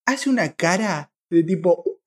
Hace 0.06 0.28
una 0.28 0.52
cara 0.52 1.10
de 1.30 1.42
tipo, 1.42 1.99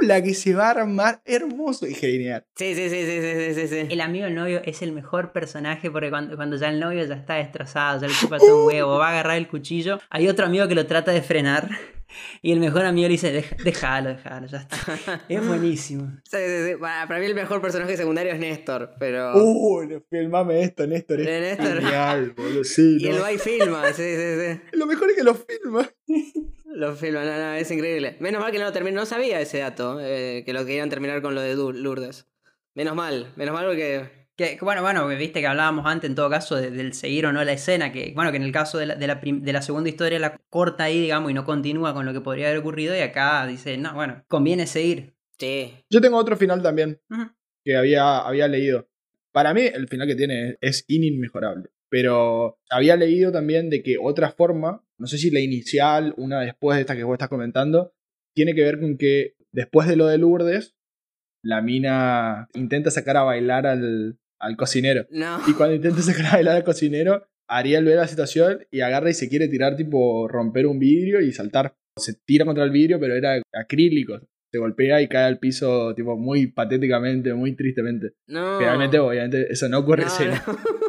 ¡uh! 0.00 0.06
La 0.06 0.22
que 0.22 0.34
se 0.34 0.54
va 0.54 0.68
a 0.68 0.70
armar. 0.70 1.20
Hermoso 1.24 1.86
y 1.86 1.94
genial. 1.94 2.44
Sí, 2.56 2.74
sí, 2.74 2.88
sí, 2.88 3.04
sí, 3.04 3.20
sí, 3.20 3.54
sí, 3.54 3.68
sí. 3.68 3.86
El 3.90 4.00
amigo 4.00 4.24
del 4.24 4.34
novio 4.34 4.60
es 4.64 4.82
el 4.82 4.92
mejor 4.92 5.32
personaje 5.32 5.90
porque 5.90 6.10
cuando, 6.10 6.36
cuando 6.36 6.56
ya 6.56 6.68
el 6.68 6.80
novio 6.80 7.04
ya 7.04 7.14
está 7.14 7.34
destrozado, 7.34 8.00
ya 8.00 8.08
le 8.08 8.14
chupa 8.14 8.38
todo 8.38 8.62
un 8.62 8.66
huevo, 8.66 8.98
va 8.98 9.08
a 9.08 9.10
agarrar 9.10 9.36
el 9.36 9.48
cuchillo, 9.48 9.98
hay 10.10 10.28
otro 10.28 10.46
amigo 10.46 10.68
que 10.68 10.74
lo 10.74 10.86
trata 10.86 11.12
de 11.12 11.22
frenar 11.22 11.68
y 12.42 12.52
el 12.52 12.60
mejor 12.60 12.84
amigo 12.84 13.06
le 13.08 13.12
dice, 13.12 13.32
"Deja- 13.32 13.56
déjalo, 13.62 14.10
déjalo, 14.10 14.46
ya 14.46 14.58
está. 14.58 14.76
Es 15.28 15.46
buenísimo. 15.46 16.12
Sí, 16.24 16.36
sí, 16.38 16.66
sí. 16.68 16.76
Para 16.80 17.06
para 17.08 17.20
mí 17.20 17.26
el 17.26 17.34
mejor 17.34 17.60
personaje 17.60 17.96
secundario 17.96 18.32
es 18.32 18.38
Néstor, 18.38 18.94
pero... 18.98 19.32
¡Uh! 19.36 20.00
Filmame 20.10 20.62
esto, 20.62 20.86
Néstor. 20.86 21.20
Es 21.20 21.26
De 21.26 21.40
Néstor. 21.40 21.80
genial, 21.82 22.32
boludo. 22.36 22.64
Sí, 22.64 22.96
y 23.00 23.08
¿no? 23.08 23.16
él 23.16 23.22
va 23.22 23.32
y 23.32 23.38
filma, 23.38 23.86
sí, 23.92 24.02
sí, 24.02 24.40
sí. 24.40 24.60
Lo 24.72 24.86
mejor 24.86 25.10
es 25.10 25.16
que 25.16 25.22
lo 25.24 25.34
filma. 25.34 25.88
Lo 26.66 26.94
filma, 26.94 27.24
no, 27.24 27.36
no, 27.36 27.54
es 27.54 27.70
increíble. 27.70 28.16
Menos 28.20 28.40
mal 28.40 28.52
que 28.52 28.58
no 28.58 28.64
lo 28.64 28.72
terminó, 28.72 29.00
no 29.00 29.06
sabía 29.06 29.40
ese 29.40 29.58
dato, 29.58 29.98
eh, 30.00 30.42
que 30.44 30.52
lo 30.52 30.64
querían 30.64 30.90
terminar 30.90 31.22
con 31.22 31.34
lo 31.34 31.40
de 31.40 31.54
Lourdes. 31.56 32.26
Menos 32.74 32.94
mal, 32.94 33.32
menos 33.36 33.54
mal 33.54 33.66
porque... 33.66 34.17
Que, 34.38 34.56
que 34.56 34.64
bueno, 34.64 34.82
bueno, 34.82 35.08
viste 35.08 35.40
que 35.40 35.46
hablábamos 35.48 35.84
antes 35.84 36.08
en 36.08 36.14
todo 36.14 36.30
caso 36.30 36.54
de- 36.54 36.70
del 36.70 36.92
seguir 36.92 37.26
o 37.26 37.32
no 37.32 37.42
la 37.42 37.52
escena, 37.52 37.90
que 37.92 38.12
bueno, 38.14 38.30
que 38.30 38.36
en 38.36 38.44
el 38.44 38.52
caso 38.52 38.78
de 38.78 38.86
la, 38.86 38.94
de 38.94 39.06
la, 39.08 39.20
prim- 39.20 39.42
de 39.42 39.52
la 39.52 39.62
segunda 39.62 39.90
historia 39.90 40.20
la 40.20 40.36
corta 40.48 40.84
ahí, 40.84 41.00
digamos, 41.00 41.30
y 41.30 41.34
no 41.34 41.44
continúa 41.44 41.92
con 41.92 42.06
lo 42.06 42.12
que 42.12 42.20
podría 42.20 42.46
haber 42.46 42.60
ocurrido 42.60 42.96
y 42.96 43.00
acá 43.00 43.44
dice, 43.48 43.76
no, 43.78 43.92
bueno, 43.94 44.24
conviene 44.28 44.68
seguir. 44.68 45.16
Sí. 45.40 45.72
Yo 45.90 46.00
tengo 46.00 46.16
otro 46.18 46.36
final 46.36 46.62
también 46.62 47.00
que 47.64 47.76
había, 47.76 48.18
había 48.20 48.46
leído. 48.46 48.88
Para 49.32 49.52
mí, 49.54 49.62
el 49.62 49.88
final 49.88 50.06
que 50.06 50.14
tiene 50.16 50.56
es 50.60 50.84
inimejorable. 50.88 51.70
Pero 51.90 52.60
había 52.70 52.96
leído 52.96 53.32
también 53.32 53.70
de 53.70 53.82
que 53.82 53.96
otra 54.00 54.30
forma, 54.30 54.84
no 54.98 55.06
sé 55.08 55.18
si 55.18 55.30
la 55.30 55.40
inicial, 55.40 56.14
una 56.16 56.40
después 56.40 56.76
de 56.76 56.82
esta 56.82 56.94
que 56.94 57.02
vos 57.02 57.14
estás 57.14 57.28
comentando, 57.28 57.92
tiene 58.34 58.54
que 58.54 58.62
ver 58.62 58.78
con 58.78 58.98
que 58.98 59.34
después 59.52 59.88
de 59.88 59.96
lo 59.96 60.06
de 60.06 60.18
Lourdes, 60.18 60.76
la 61.42 61.60
mina 61.62 62.48
intenta 62.54 62.90
sacar 62.90 63.16
a 63.16 63.22
bailar 63.22 63.66
al, 63.66 64.18
al 64.38 64.56
cocinero. 64.56 65.06
No. 65.10 65.40
Y 65.46 65.52
cuando 65.52 65.74
intenta 65.76 66.02
sacar 66.02 66.26
a 66.26 66.32
bailar 66.34 66.56
al 66.56 66.64
cocinero, 66.64 67.26
Ariel 67.48 67.84
ve 67.84 67.94
la 67.94 68.06
situación 68.06 68.66
y 68.70 68.80
agarra 68.80 69.10
y 69.10 69.14
se 69.14 69.28
quiere 69.28 69.48
tirar, 69.48 69.76
tipo, 69.76 70.28
romper 70.28 70.66
un 70.66 70.78
vidrio 70.78 71.20
y 71.20 71.32
saltar. 71.32 71.76
Se 71.96 72.14
tira 72.14 72.44
contra 72.44 72.64
el 72.64 72.70
vidrio, 72.70 73.00
pero 73.00 73.14
era 73.14 73.40
acrílico. 73.52 74.20
Se 74.50 74.58
golpea 74.58 75.02
y 75.02 75.08
cae 75.08 75.24
al 75.24 75.38
piso, 75.38 75.94
tipo, 75.94 76.16
muy 76.16 76.46
patéticamente, 76.46 77.34
muy 77.34 77.54
tristemente. 77.54 78.12
No. 78.26 78.58
Realmente, 78.58 78.98
obviamente, 78.98 79.46
eso 79.50 79.68
no 79.68 79.78
ocurre 79.78 80.02
no, 80.02 80.08
escena. 80.08 80.44
no. 80.46 80.58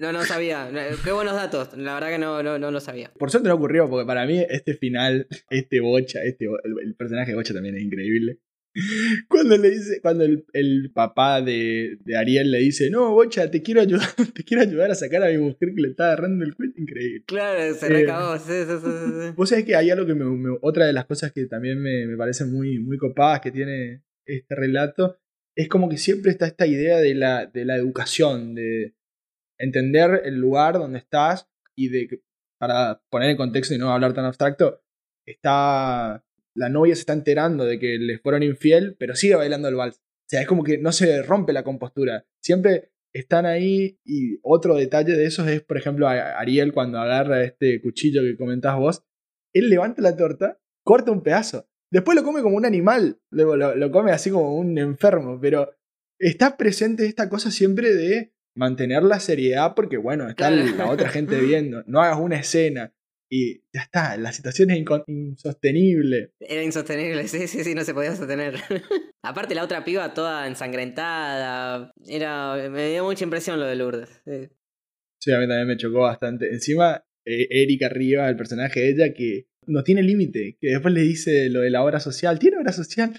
No, 0.00 0.12
no 0.12 0.24
sabía. 0.24 0.70
Qué 1.04 1.12
buenos 1.12 1.34
datos. 1.34 1.76
La 1.76 1.92
verdad 1.92 2.08
que 2.08 2.18
no, 2.18 2.42
no, 2.42 2.58
no 2.58 2.70
lo 2.70 2.80
sabía. 2.80 3.12
Por 3.18 3.30
suerte 3.30 3.50
no 3.50 3.54
ocurrió, 3.54 3.86
porque 3.90 4.06
para 4.06 4.24
mí 4.24 4.42
este 4.48 4.72
final, 4.72 5.28
este 5.50 5.80
Bocha, 5.80 6.20
este, 6.24 6.46
el, 6.46 6.74
el 6.82 6.94
personaje 6.94 7.32
de 7.32 7.36
Bocha 7.36 7.52
también 7.52 7.76
es 7.76 7.82
increíble. 7.82 8.38
Cuando 9.28 9.56
le 9.56 9.70
dice, 9.70 10.00
cuando 10.00 10.24
el, 10.24 10.44
el 10.52 10.92
papá 10.94 11.42
de, 11.42 11.98
de 12.04 12.16
Ariel 12.16 12.50
le 12.50 12.58
dice, 12.58 12.88
no, 12.90 13.10
Bocha, 13.12 13.50
te 13.50 13.62
quiero 13.62 13.80
ayudar, 13.80 14.08
te 14.34 14.44
quiero 14.44 14.62
ayudar 14.62 14.90
a 14.90 14.94
sacar 14.94 15.22
a 15.24 15.28
mi 15.28 15.38
mujer 15.38 15.70
que 15.74 15.82
le 15.82 15.88
está 15.88 16.06
agarrando 16.06 16.44
el 16.44 16.54
cuello, 16.54 16.72
increíble. 16.76 17.24
Claro, 17.26 17.74
se 17.74 17.86
Eh. 17.86 17.88
recabó. 17.88 18.36
Sí, 18.38 18.52
sí, 18.52 18.64
sí, 18.80 18.86
sí, 18.90 19.12
sí. 19.28 19.32
Vos 19.36 19.48
sabés 19.48 19.64
que 19.64 19.74
hay 19.76 19.90
algo 19.90 20.06
que 20.06 20.14
me, 20.14 20.24
me- 20.24 20.56
otra 20.62 20.86
de 20.86 20.92
las 20.92 21.06
cosas 21.06 21.32
que 21.32 21.46
también 21.46 21.80
me, 21.82 22.06
me 22.06 22.16
parece 22.16 22.44
muy, 22.44 22.78
muy 22.78 22.96
copadas 22.98 23.40
que 23.40 23.50
tiene 23.50 24.02
este 24.24 24.54
relato 24.54 25.18
es 25.56 25.68
como 25.68 25.88
que 25.88 25.98
siempre 25.98 26.30
está 26.30 26.46
esta 26.46 26.66
idea 26.66 26.98
de 26.98 27.14
la, 27.14 27.46
de 27.46 27.64
la 27.64 27.76
educación, 27.76 28.54
de 28.54 28.94
entender 29.58 30.22
el 30.24 30.36
lugar 30.36 30.74
donde 30.74 30.98
estás 30.98 31.48
y 31.74 31.88
de 31.88 32.22
para 32.58 33.02
poner 33.10 33.30
en 33.30 33.36
contexto 33.36 33.74
y 33.74 33.78
no 33.78 33.90
hablar 33.92 34.12
tan 34.14 34.24
abstracto, 34.26 34.82
está 35.26 36.24
la 36.54 36.68
novia 36.68 36.94
se 36.94 37.00
está 37.00 37.12
enterando 37.12 37.64
de 37.64 37.78
que 37.78 37.98
le 37.98 38.18
fueron 38.18 38.42
infiel, 38.42 38.96
pero 38.98 39.14
sigue 39.14 39.34
bailando 39.34 39.68
el 39.68 39.76
vals. 39.76 39.96
O 39.96 40.28
sea, 40.30 40.40
es 40.42 40.46
como 40.46 40.62
que 40.62 40.78
no 40.78 40.92
se 40.92 41.22
rompe 41.22 41.52
la 41.52 41.64
compostura. 41.64 42.26
Siempre 42.42 42.92
están 43.12 43.46
ahí 43.46 43.98
y 44.04 44.38
otro 44.42 44.76
detalle 44.76 45.16
de 45.16 45.26
esos 45.26 45.48
es, 45.48 45.62
por 45.62 45.76
ejemplo, 45.76 46.08
Ariel 46.08 46.72
cuando 46.72 46.98
agarra 46.98 47.42
este 47.42 47.80
cuchillo 47.80 48.22
que 48.22 48.36
comentás 48.36 48.76
vos, 48.76 49.04
él 49.52 49.68
levanta 49.68 50.02
la 50.02 50.16
torta, 50.16 50.60
corta 50.84 51.10
un 51.10 51.22
pedazo, 51.22 51.68
después 51.90 52.16
lo 52.16 52.22
come 52.22 52.42
como 52.42 52.56
un 52.56 52.64
animal, 52.64 53.20
luego 53.30 53.56
lo, 53.56 53.74
lo 53.74 53.90
come 53.90 54.12
así 54.12 54.30
como 54.30 54.56
un 54.56 54.78
enfermo, 54.78 55.40
pero 55.40 55.74
está 56.20 56.56
presente 56.56 57.06
esta 57.06 57.28
cosa 57.28 57.50
siempre 57.50 57.94
de 57.94 58.32
mantener 58.54 59.02
la 59.02 59.18
seriedad 59.18 59.74
porque, 59.74 59.96
bueno, 59.96 60.28
está 60.28 60.50
la 60.50 60.88
otra 60.88 61.08
gente 61.08 61.40
viendo, 61.40 61.82
no 61.86 62.00
hagas 62.00 62.20
una 62.20 62.38
escena 62.38 62.94
y 63.32 63.60
ya 63.72 63.82
está, 63.82 64.16
la 64.16 64.32
situación 64.32 64.70
es 64.70 64.84
insostenible. 65.06 66.32
Era 66.40 66.64
insostenible, 66.64 67.28
sí, 67.28 67.46
sí, 67.46 67.62
sí, 67.62 67.74
no 67.74 67.84
se 67.84 67.94
podía 67.94 68.16
sostener. 68.16 68.56
Aparte 69.22 69.54
la 69.54 69.62
otra 69.62 69.84
piba 69.84 70.12
toda 70.14 70.48
ensangrentada. 70.48 71.92
Era. 72.06 72.68
me 72.68 72.90
dio 72.90 73.04
mucha 73.04 73.24
impresión 73.24 73.60
lo 73.60 73.66
de 73.66 73.76
Lourdes. 73.76 74.20
sí. 74.24 74.48
Sí, 75.22 75.32
a 75.32 75.38
mí 75.38 75.46
también 75.46 75.68
me 75.68 75.76
chocó 75.76 76.00
bastante. 76.00 76.48
Encima, 76.48 77.04
eh, 77.26 77.46
Erika 77.50 77.90
Riva, 77.90 78.26
el 78.28 78.36
personaje 78.36 78.80
de 78.80 78.88
ella, 78.90 79.12
que 79.14 79.48
no 79.66 79.84
tiene 79.84 80.02
límite, 80.02 80.56
que 80.58 80.68
después 80.70 80.94
le 80.94 81.02
dice 81.02 81.50
lo 81.50 81.60
de 81.60 81.68
la 81.68 81.84
obra 81.84 82.00
social. 82.00 82.38
¿Tiene 82.38 82.56
obra 82.56 82.72
social? 82.72 83.12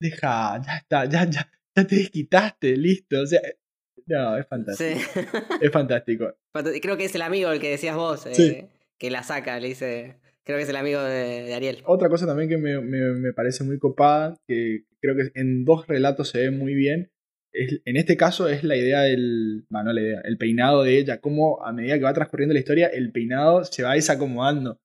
Deja, 0.00 0.62
ya 0.64 0.76
está, 0.76 1.04
ya, 1.06 1.28
ya, 1.28 1.50
ya 1.76 1.84
te 1.84 1.96
desquitaste, 1.96 2.76
listo. 2.76 3.20
O 3.22 3.26
sea, 3.26 3.40
eh, 3.40 3.58
no, 4.06 4.38
es 4.38 4.46
fantástico. 4.46 5.00
Sí. 5.12 5.20
Es 5.60 5.72
fantástico. 5.72 6.32
Creo 6.80 6.96
que 6.96 7.06
es 7.06 7.14
el 7.16 7.22
amigo 7.22 7.50
el 7.50 7.58
que 7.60 7.70
decías 7.70 7.96
vos, 7.96 8.24
eh, 8.26 8.34
Sí. 8.34 8.64
Que 8.98 9.10
la 9.10 9.22
saca, 9.22 9.58
le 9.60 9.68
dice. 9.68 10.16
Creo 10.44 10.56
que 10.56 10.62
es 10.62 10.68
el 10.70 10.76
amigo 10.76 11.02
de, 11.02 11.52
Ariel. 11.54 11.82
Otra 11.84 12.08
cosa 12.08 12.26
también 12.26 12.48
que 12.48 12.56
me, 12.56 12.80
me- 12.80 13.12
me 13.20 13.32
parece 13.34 13.64
muy 13.64 13.78
copada, 13.78 14.36
que 14.48 14.84
creo 15.00 15.14
que 15.14 15.30
en 15.38 15.64
dos 15.66 15.86
relatos 15.86 16.30
se 16.30 16.38
ve 16.38 16.50
muy 16.50 16.74
bien, 16.74 17.10
es, 17.52 17.80
en 17.84 17.96
este 17.98 18.16
caso 18.16 18.48
es 18.48 18.64
la 18.64 18.74
idea 18.76 19.02
del, 19.02 19.66
bueno, 19.68 19.86
no 19.88 19.92
la 19.92 20.00
idea, 20.00 20.20
el 20.24 20.38
peinado 20.38 20.82
de 20.84 20.98
ella, 20.98 21.20
cómo 21.20 21.62
a 21.64 21.72
medida 21.72 21.98
que 21.98 22.04
va 22.04 22.14
transcurriendo 22.14 22.54
la 22.54 22.60
historia, 22.60 22.86
el 22.86 23.12
peinado 23.12 23.64
se 23.64 23.82
va 23.82 23.92
desacomodando. 23.94 24.80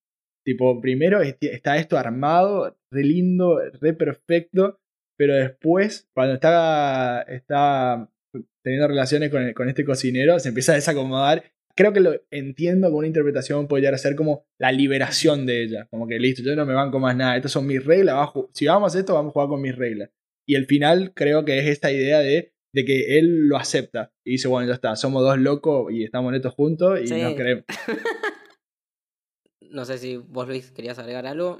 Tipo, 0.45 0.81
primero 0.81 1.21
es- 1.21 1.37
está 1.39 1.77
esto 1.77 1.97
armado, 1.97 2.77
re 2.91 3.03
lindo, 3.03 3.59
re 3.79 3.93
perfecto, 3.93 4.79
pero 5.17 5.33
después, 5.35 6.09
cuando 6.13 6.33
está, 6.35 7.21
está 7.21 8.09
teniendo 8.63 8.87
relaciones 8.89 9.29
con, 9.29 9.53
con 9.53 9.69
este 9.69 9.85
cocinero, 9.85 10.39
se 10.39 10.49
empieza 10.49 10.73
a 10.73 10.75
desacomodar 10.75 11.43
creo 11.75 11.93
que 11.93 11.99
lo 11.99 12.13
entiendo 12.31 12.87
como 12.87 12.99
una 12.99 13.07
interpretación 13.07 13.67
puede 13.67 13.81
llegar 13.81 13.95
a 13.95 13.97
ser 13.99 14.15
como 14.15 14.45
la 14.59 14.71
liberación 14.71 15.45
de 15.45 15.63
ella. 15.63 15.87
Como 15.89 16.07
que 16.07 16.19
listo, 16.19 16.41
yo 16.43 16.55
no 16.55 16.65
me 16.65 16.73
banco 16.73 16.99
más 16.99 17.15
nada. 17.15 17.35
Estas 17.35 17.51
son 17.51 17.65
mis 17.67 17.83
reglas. 17.83 18.29
si 18.53 18.65
vamos 18.67 18.83
a 18.83 18.87
hacer 18.87 18.99
esto, 19.01 19.13
vamos 19.15 19.31
a 19.31 19.33
jugar 19.33 19.47
con 19.49 19.61
mis 19.61 19.75
reglas. 19.75 20.09
Y 20.47 20.55
el 20.55 20.65
final 20.65 21.13
creo 21.13 21.45
que 21.45 21.57
es 21.59 21.67
esta 21.67 21.91
idea 21.91 22.19
de, 22.19 22.53
de 22.73 22.85
que 22.85 23.17
él 23.17 23.47
lo 23.47 23.57
acepta. 23.57 24.11
Y 24.25 24.31
dice, 24.31 24.47
bueno, 24.47 24.67
ya 24.67 24.73
está, 24.75 24.95
somos 24.95 25.21
dos 25.23 25.37
locos 25.39 25.91
y 25.91 26.03
estamos 26.03 26.31
netos 26.31 26.53
juntos 26.53 26.99
y 27.01 27.07
Sí. 27.07 27.21
nos 27.21 27.33
queremos. 27.35 27.65
No 29.71 29.85
sé 29.85 29.97
si 29.97 30.17
vos, 30.17 30.47
Luis, 30.47 30.69
querías 30.71 30.99
agregar 30.99 31.25
algo. 31.25 31.59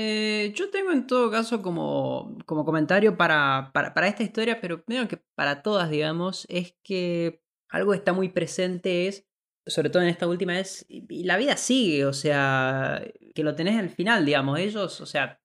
Eh, 0.00 0.52
yo 0.56 0.70
tengo 0.70 0.90
en 0.90 1.06
todo 1.06 1.30
caso 1.30 1.62
como, 1.62 2.36
como 2.46 2.64
comentario 2.64 3.16
para, 3.16 3.70
para, 3.72 3.94
para 3.94 4.08
esta 4.08 4.24
historia, 4.24 4.60
pero 4.60 4.82
medio 4.88 5.06
que 5.06 5.20
para 5.36 5.62
todas, 5.62 5.90
digamos, 5.90 6.44
es 6.48 6.74
que 6.82 7.40
algo 7.74 7.90
que 7.90 7.98
está 7.98 8.12
muy 8.12 8.28
presente 8.28 9.08
es, 9.08 9.26
sobre 9.66 9.90
todo 9.90 10.02
en 10.02 10.08
esta 10.08 10.28
última, 10.28 10.58
es, 10.58 10.86
y 10.88 11.24
la 11.24 11.36
vida 11.36 11.56
sigue, 11.56 12.06
o 12.06 12.12
sea, 12.12 13.02
que 13.34 13.42
lo 13.42 13.56
tenés 13.56 13.78
al 13.78 13.90
final, 13.90 14.24
digamos, 14.24 14.60
ellos, 14.60 15.00
o 15.00 15.06
sea, 15.06 15.40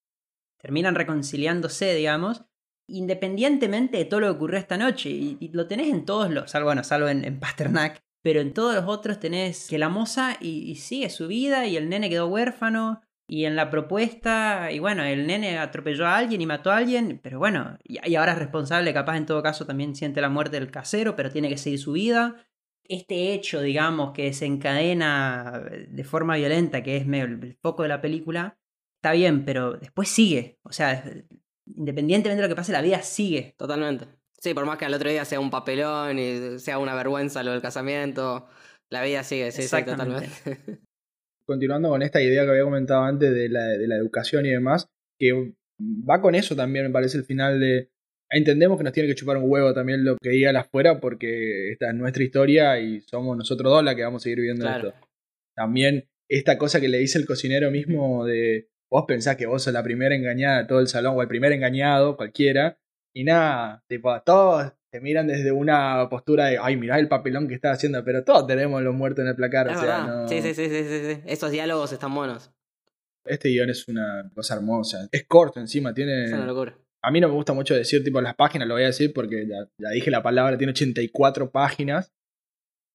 terminan 0.58 0.94
reconciliándose, 0.94 1.96
digamos, 1.96 2.44
independientemente 2.88 3.98
de 3.98 4.06
todo 4.06 4.20
lo 4.20 4.28
que 4.28 4.38
ocurrió 4.38 4.60
esta 4.60 4.78
noche, 4.78 5.10
y, 5.10 5.50
lo 5.54 5.68
tenés 5.68 5.88
en 5.88 6.06
todos 6.06 6.30
los, 6.30 6.52
salvo, 6.52 6.72
salvo 6.84 7.08
en, 7.08 7.26
en 7.26 7.40
Pasternak, 7.40 8.04
pero 8.22 8.42
en 8.42 8.54
todos 8.54 8.76
los 8.76 8.86
otros 8.86 9.20
tenés 9.20 9.68
que 9.68 9.80
la 9.80 9.90
moza 9.90 10.38
y, 10.40 10.70
y 10.70 10.76
sigue 10.76 11.10
su 11.10 11.28
vida 11.28 11.66
y 11.66 11.78
el 11.78 11.90
nene 11.90 12.10
quedó 12.10 12.28
huérfano. 12.28 13.02
Y 13.32 13.46
en 13.46 13.56
la 13.56 13.70
propuesta, 13.70 14.72
y 14.72 14.80
bueno, 14.80 15.04
el 15.04 15.28
nene 15.28 15.60
atropelló 15.60 16.08
a 16.08 16.18
alguien 16.18 16.42
y 16.42 16.48
mató 16.48 16.72
a 16.72 16.78
alguien, 16.78 17.20
pero 17.22 17.38
bueno, 17.38 17.78
y, 17.84 18.00
y 18.10 18.16
ahora 18.16 18.32
es 18.32 18.40
responsable, 18.40 18.92
capaz 18.92 19.18
en 19.18 19.28
todo 19.28 19.44
caso 19.44 19.68
también 19.68 19.96
siente 19.96 20.20
la 20.20 20.30
muerte 20.30 20.60
del 20.60 20.72
casero, 20.72 21.16
pero 21.16 21.30
tiene 21.30 21.48
que 21.48 21.58
seguir 21.60 21.78
su 21.78 21.92
vida. 21.92 22.44
Este 22.86 23.34
hecho, 23.34 23.62
digamos, 23.62 24.14
que 24.14 24.24
desencadena 24.24 25.62
de 25.90 26.04
forma 26.04 26.38
violenta, 26.38 26.82
que 26.82 26.98
es 26.98 27.06
medio 27.06 27.26
el, 27.26 27.56
foco 27.62 27.84
de 27.84 27.90
la 27.90 28.02
película, 28.02 28.58
está 28.96 29.12
bien, 29.12 29.46
pero 29.46 29.74
después 29.74 30.10
sigue. 30.10 30.58
O 30.64 30.72
sea, 30.72 31.04
independientemente 31.68 32.42
de 32.42 32.48
lo 32.48 32.52
que 32.52 32.58
pase, 32.58 32.72
la 32.72 32.82
vida 32.82 33.04
sigue. 33.04 33.54
Totalmente. 33.60 34.08
Sí, 34.42 34.56
por 34.56 34.66
más 34.66 34.80
que 34.80 34.86
al 34.86 34.94
otro 34.96 35.08
día 35.08 35.24
sea 35.24 35.40
un 35.40 35.52
papelón 35.52 36.18
y 36.18 36.58
sea 36.58 36.80
una 36.80 36.96
vergüenza 36.96 37.44
lo 37.44 37.52
del 37.52 37.62
casamiento, 37.62 38.48
la 38.90 39.04
vida 39.04 39.24
sigue, 39.24 39.52
sí, 39.52 39.58
sí, 39.58 39.64
Exactamente. 39.66 40.28
totalmente. 40.28 40.82
Continuando 41.50 41.90
con 41.90 42.04
esta 42.04 42.22
idea 42.22 42.44
que 42.44 42.52
había 42.52 42.62
comentado 42.64 43.02
antes 43.02 43.34
de 43.34 43.50
la, 43.50 43.64
de 43.66 43.88
la 43.88 43.96
educación 43.96 44.46
y 44.46 44.50
demás, 44.50 44.88
que 45.18 45.52
va 45.82 46.22
con 46.22 46.36
eso 46.36 46.56
también, 46.56 46.86
me 46.86 46.92
parece, 46.92 47.18
el 47.18 47.24
final 47.24 47.60
de... 47.60 47.90
Entendemos 48.30 48.78
que 48.78 48.84
nos 48.84 48.94
tiene 48.94 49.10
que 49.10 49.16
chupar 49.16 49.38
un 49.38 49.50
huevo 49.50 49.74
también 49.74 50.06
lo 50.06 50.16
que 50.22 50.30
diga 50.30 50.52
el 50.52 50.58
afuera 50.58 51.00
porque 51.00 51.72
esta 51.72 51.88
es 51.90 51.96
nuestra 51.96 52.24
historia 52.24 52.80
y 52.80 53.02
somos 53.02 53.36
nosotros 53.36 53.72
dos 53.74 53.84
la 53.84 53.96
que 53.96 54.04
vamos 54.04 54.22
a 54.22 54.26
seguir 54.26 54.38
viviendo 54.38 54.66
Claro. 54.66 54.90
esto. 54.90 55.08
También 55.56 56.08
esta 56.30 56.60
cosa 56.60 56.80
que 56.80 56.88
le 56.88 57.00
dice 57.00 57.18
el 57.18 57.26
cocinero 57.26 57.72
mismo 57.72 58.26
de 58.26 58.70
vos 58.92 59.06
pensás 59.08 59.36
que 59.36 59.48
vos 59.48 59.64
sos 59.64 59.74
la 59.74 59.82
primera 59.82 60.14
engañada 60.14 60.60
de 60.62 60.68
todo 60.68 60.80
el 60.80 60.88
salón 60.88 61.16
o 61.18 61.22
el 61.24 61.28
primer 61.28 61.52
engañado, 61.54 62.16
cualquiera, 62.16 62.78
y 63.12 63.24
nada, 63.24 63.84
tipo, 63.88 64.22
todos 64.22 64.74
te 64.92 65.02
miran 65.02 65.28
desde 65.28 65.52
una 65.52 66.08
postura 66.10 66.48
de, 66.48 66.58
ay, 66.62 66.76
mirá 66.76 66.98
el 66.98 67.08
papelón 67.08 67.48
que 67.48 67.56
está 67.56 67.72
haciendo, 67.72 68.04
pero 68.04 68.24
todos 68.24 68.48
tenemos 68.48 68.82
los 68.82 68.96
muertos 68.96 69.24
en 69.24 69.30
el 69.30 69.36
placar, 69.36 69.70
Es 69.70 69.78
o 69.78 69.82
sea, 69.82 69.98
verdad. 70.00 70.22
no... 70.24 70.28
Sí, 70.28 70.42
sí, 70.42 70.54
sí, 70.54 70.68
sí, 70.68 70.84
sí, 70.84 71.14
sí. 71.14 71.22
Esos 71.26 71.52
diálogos 71.52 71.92
están 71.92 72.14
buenos. 72.14 72.52
Este 73.26 73.50
guion 73.50 73.70
es 73.70 73.88
una 73.88 74.32
cosa 74.34 74.56
hermosa. 74.56 75.08
Es 75.12 75.26
corto 75.26 75.60
encima, 75.60 75.94
tiene... 75.94 76.26
Es 76.26 76.34
una 76.34 76.46
locura. 76.46 76.76
A 77.02 77.12
mí 77.12 77.22
no 77.22 77.28
me 77.30 77.36
gusta 77.36 77.54
mucho 77.54 77.76
decir 77.76 78.04
tipo 78.04 78.20
las 78.20 78.36
páginas, 78.36 78.68
lo 78.68 78.74
voy 78.74 78.84
a 78.84 78.88
decir 78.88 79.14
porque 79.14 79.48
ya, 79.48 79.70
ya 79.78 79.90
dije 79.90 80.12
la 80.12 80.24
palabra, 80.24 80.58
tiene 80.58 80.72
84 80.72 81.52
páginas. 81.52 82.12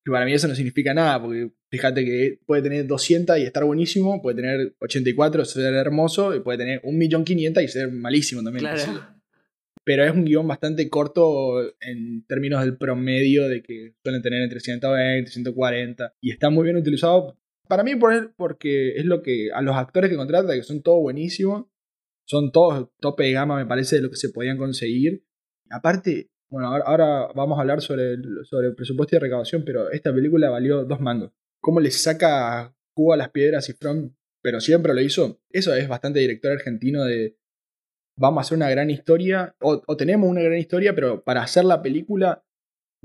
Y 0.06 0.10
para 0.10 0.26
mí 0.26 0.34
eso 0.34 0.48
no 0.48 0.54
significa 0.54 0.92
nada, 0.92 1.22
porque 1.22 1.52
fíjate 1.70 2.04
que 2.04 2.38
puede 2.44 2.60
tener 2.60 2.86
200 2.86 3.38
y 3.38 3.42
estar 3.44 3.64
buenísimo, 3.64 4.20
puede 4.20 4.36
tener 4.36 4.74
84 4.80 5.42
y 5.42 5.44
ser 5.46 5.72
hermoso, 5.72 6.34
y 6.34 6.40
puede 6.40 6.58
tener 6.58 6.82
1.500.000 6.82 7.64
y 7.64 7.68
ser 7.68 7.90
malísimo 7.90 8.42
también. 8.42 8.66
Claro. 8.66 9.13
Pero 9.84 10.02
es 10.04 10.12
un 10.12 10.24
guion 10.24 10.48
bastante 10.48 10.88
corto 10.88 11.60
en 11.80 12.24
términos 12.26 12.62
del 12.64 12.76
promedio 12.78 13.48
de 13.48 13.62
que 13.62 13.94
suelen 14.02 14.22
tener 14.22 14.42
entre 14.42 14.60
120 14.60 15.28
y 15.28 15.32
140. 15.32 16.14
Y 16.20 16.30
está 16.30 16.48
muy 16.50 16.64
bien 16.64 16.76
utilizado. 16.76 17.38
Para 17.68 17.82
mí, 17.82 17.94
por- 17.96 18.34
porque 18.36 18.96
es 18.96 19.04
lo 19.04 19.22
que 19.22 19.50
a 19.52 19.60
los 19.62 19.76
actores 19.76 20.10
que 20.10 20.16
contrata, 20.16 20.54
que 20.54 20.62
son 20.62 20.82
todos 20.82 21.00
buenísimos, 21.00 21.66
son 22.26 22.50
todos 22.52 22.88
tope 23.00 23.24
de 23.24 23.32
gama, 23.32 23.56
me 23.56 23.66
parece, 23.66 23.96
de 23.96 24.02
lo 24.02 24.10
que 24.10 24.16
se 24.16 24.30
podían 24.30 24.56
conseguir. 24.56 25.24
Aparte, 25.70 26.30
bueno, 26.50 26.68
ahora, 26.68 27.28
vamos 27.34 27.58
a 27.58 27.62
hablar 27.62 27.80
sobre 27.82 28.12
el, 28.14 28.22
sobre 28.44 28.68
el 28.68 28.74
presupuesto 28.74 29.16
y 29.16 29.18
recaudación, 29.18 29.64
pero 29.64 29.90
esta 29.90 30.14
película 30.14 30.50
valió 30.50 30.84
dos 30.84 31.00
mangos. 31.00 31.32
¿Cómo 31.60 31.80
le 31.80 31.90
saca 31.90 32.74
jugo 32.94 33.12
a 33.12 33.16
las 33.16 33.30
piedras 33.30 33.68
y 33.68 33.72
From, 33.74 34.14
pero 34.42 34.60
siempre 34.60 34.94
lo 34.94 35.00
hizo? 35.00 35.40
Eso 35.50 35.74
es 35.74 35.88
bastante 35.88 36.20
director 36.20 36.52
argentino 36.52 37.04
de 37.04 37.36
vamos 38.16 38.38
a 38.38 38.40
hacer 38.42 38.56
una 38.56 38.70
gran 38.70 38.90
historia, 38.90 39.54
o, 39.60 39.82
o 39.86 39.96
tenemos 39.96 40.28
una 40.28 40.40
gran 40.42 40.58
historia, 40.58 40.94
pero 40.94 41.22
para 41.24 41.42
hacer 41.42 41.64
la 41.64 41.82
película 41.82 42.42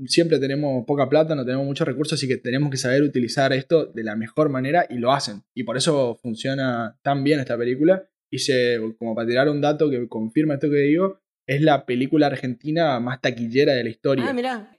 siempre 0.06 0.38
tenemos 0.38 0.84
poca 0.86 1.08
plata, 1.08 1.34
no 1.34 1.44
tenemos 1.44 1.66
muchos 1.66 1.86
recursos, 1.86 2.18
así 2.18 2.26
que 2.26 2.38
tenemos 2.38 2.70
que 2.70 2.76
saber 2.78 3.02
utilizar 3.02 3.52
esto 3.52 3.84
de 3.86 4.02
la 4.02 4.16
mejor 4.16 4.48
manera 4.48 4.86
y 4.88 4.94
lo 4.98 5.12
hacen. 5.12 5.42
Y 5.54 5.64
por 5.64 5.76
eso 5.76 6.14
funciona 6.22 6.98
tan 7.02 7.22
bien 7.22 7.38
esta 7.40 7.58
película. 7.58 8.08
Y 8.30 8.38
se, 8.38 8.78
como 8.98 9.14
para 9.14 9.26
tirar 9.28 9.48
un 9.48 9.60
dato 9.60 9.90
que 9.90 10.08
confirma 10.08 10.54
esto 10.54 10.70
que 10.70 10.76
digo, 10.76 11.20
es 11.46 11.60
la 11.60 11.84
película 11.84 12.28
argentina 12.28 12.98
más 13.00 13.20
taquillera 13.20 13.74
de 13.74 13.84
la 13.84 13.90
historia 13.90 14.24
Ah, 14.28 14.32
mirá. 14.32 14.74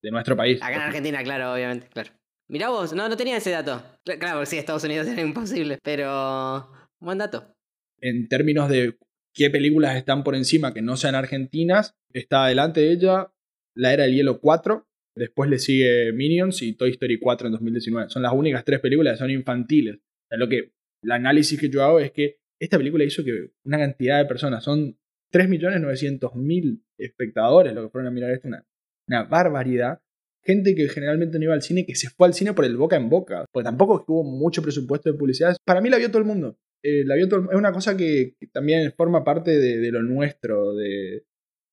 de 0.00 0.10
nuestro 0.12 0.36
país. 0.36 0.62
Acá 0.62 0.76
en 0.76 0.80
Argentina, 0.82 1.22
claro, 1.24 1.52
obviamente, 1.52 1.88
claro. 1.92 2.10
Mirá 2.48 2.68
vos, 2.68 2.92
no, 2.94 3.08
no 3.08 3.16
tenía 3.16 3.36
ese 3.36 3.50
dato. 3.50 3.82
Cla- 4.06 4.18
Claro, 4.18 4.36
porque 4.36 4.46
sí, 4.50 4.58
Estados 4.58 4.84
Unidos 4.84 5.06
era 5.08 5.20
imposible, 5.22 5.78
pero... 5.82 6.70
Buen 7.00 7.18
dato. 7.18 7.54
En 8.00 8.28
términos 8.28 8.68
de 8.70 8.96
qué 9.34 9.50
películas 9.50 9.96
están 9.96 10.24
por 10.24 10.34
encima 10.34 10.72
que 10.72 10.80
no 10.80 10.96
sean 10.96 11.14
argentinas, 11.14 11.94
está 12.12 12.44
adelante 12.44 12.80
de 12.80 12.92
ella 12.92 13.32
La 13.74 13.92
Era 13.92 14.04
del 14.04 14.14
Hielo 14.14 14.40
4, 14.40 14.86
después 15.16 15.50
le 15.50 15.58
sigue 15.58 16.12
Minions 16.12 16.62
y 16.62 16.74
Toy 16.74 16.90
Story 16.90 17.18
4 17.18 17.48
en 17.48 17.52
2019. 17.52 18.10
Son 18.10 18.22
las 18.22 18.32
únicas 18.32 18.64
tres 18.64 18.80
películas 18.80 19.14
que 19.14 19.18
son 19.18 19.30
infantiles. 19.30 19.98
O 20.30 20.36
lo 20.36 20.48
que, 20.48 20.72
el 21.02 21.10
análisis 21.10 21.58
que 21.60 21.68
yo 21.68 21.82
hago 21.82 22.00
es 22.00 22.12
que 22.12 22.38
esta 22.58 22.78
película 22.78 23.04
hizo 23.04 23.24
que 23.24 23.50
una 23.64 23.78
cantidad 23.78 24.18
de 24.18 24.26
personas, 24.26 24.62
son 24.64 24.96
3.900.000 25.32 26.82
espectadores 26.98 27.74
lo 27.74 27.82
que 27.82 27.88
fueron 27.90 28.08
a 28.08 28.10
mirar 28.12 28.30
esto, 28.30 28.48
una, 28.48 28.64
una 29.08 29.24
barbaridad. 29.24 30.00
Gente 30.44 30.74
que 30.74 30.88
generalmente 30.88 31.38
no 31.38 31.44
iba 31.44 31.54
al 31.54 31.62
cine, 31.62 31.86
que 31.86 31.94
se 31.94 32.10
fue 32.10 32.26
al 32.26 32.34
cine 32.34 32.52
por 32.52 32.64
el 32.64 32.76
boca 32.76 32.96
en 32.96 33.08
boca, 33.08 33.46
porque 33.50 33.64
tampoco 33.64 34.04
hubo 34.08 34.24
mucho 34.24 34.62
presupuesto 34.62 35.10
de 35.10 35.18
publicidad. 35.18 35.56
Para 35.64 35.80
mí 35.80 35.88
la 35.88 35.96
vio 35.96 36.08
todo 36.08 36.18
el 36.18 36.26
mundo. 36.26 36.58
Eh, 36.84 37.02
la 37.06 37.16
es 37.16 37.32
una 37.32 37.72
cosa 37.72 37.96
que, 37.96 38.36
también 38.52 38.92
forma 38.92 39.24
parte 39.24 39.58
de, 39.58 39.90
lo 39.90 40.02
nuestro, 40.02 40.74
de, 40.74 41.24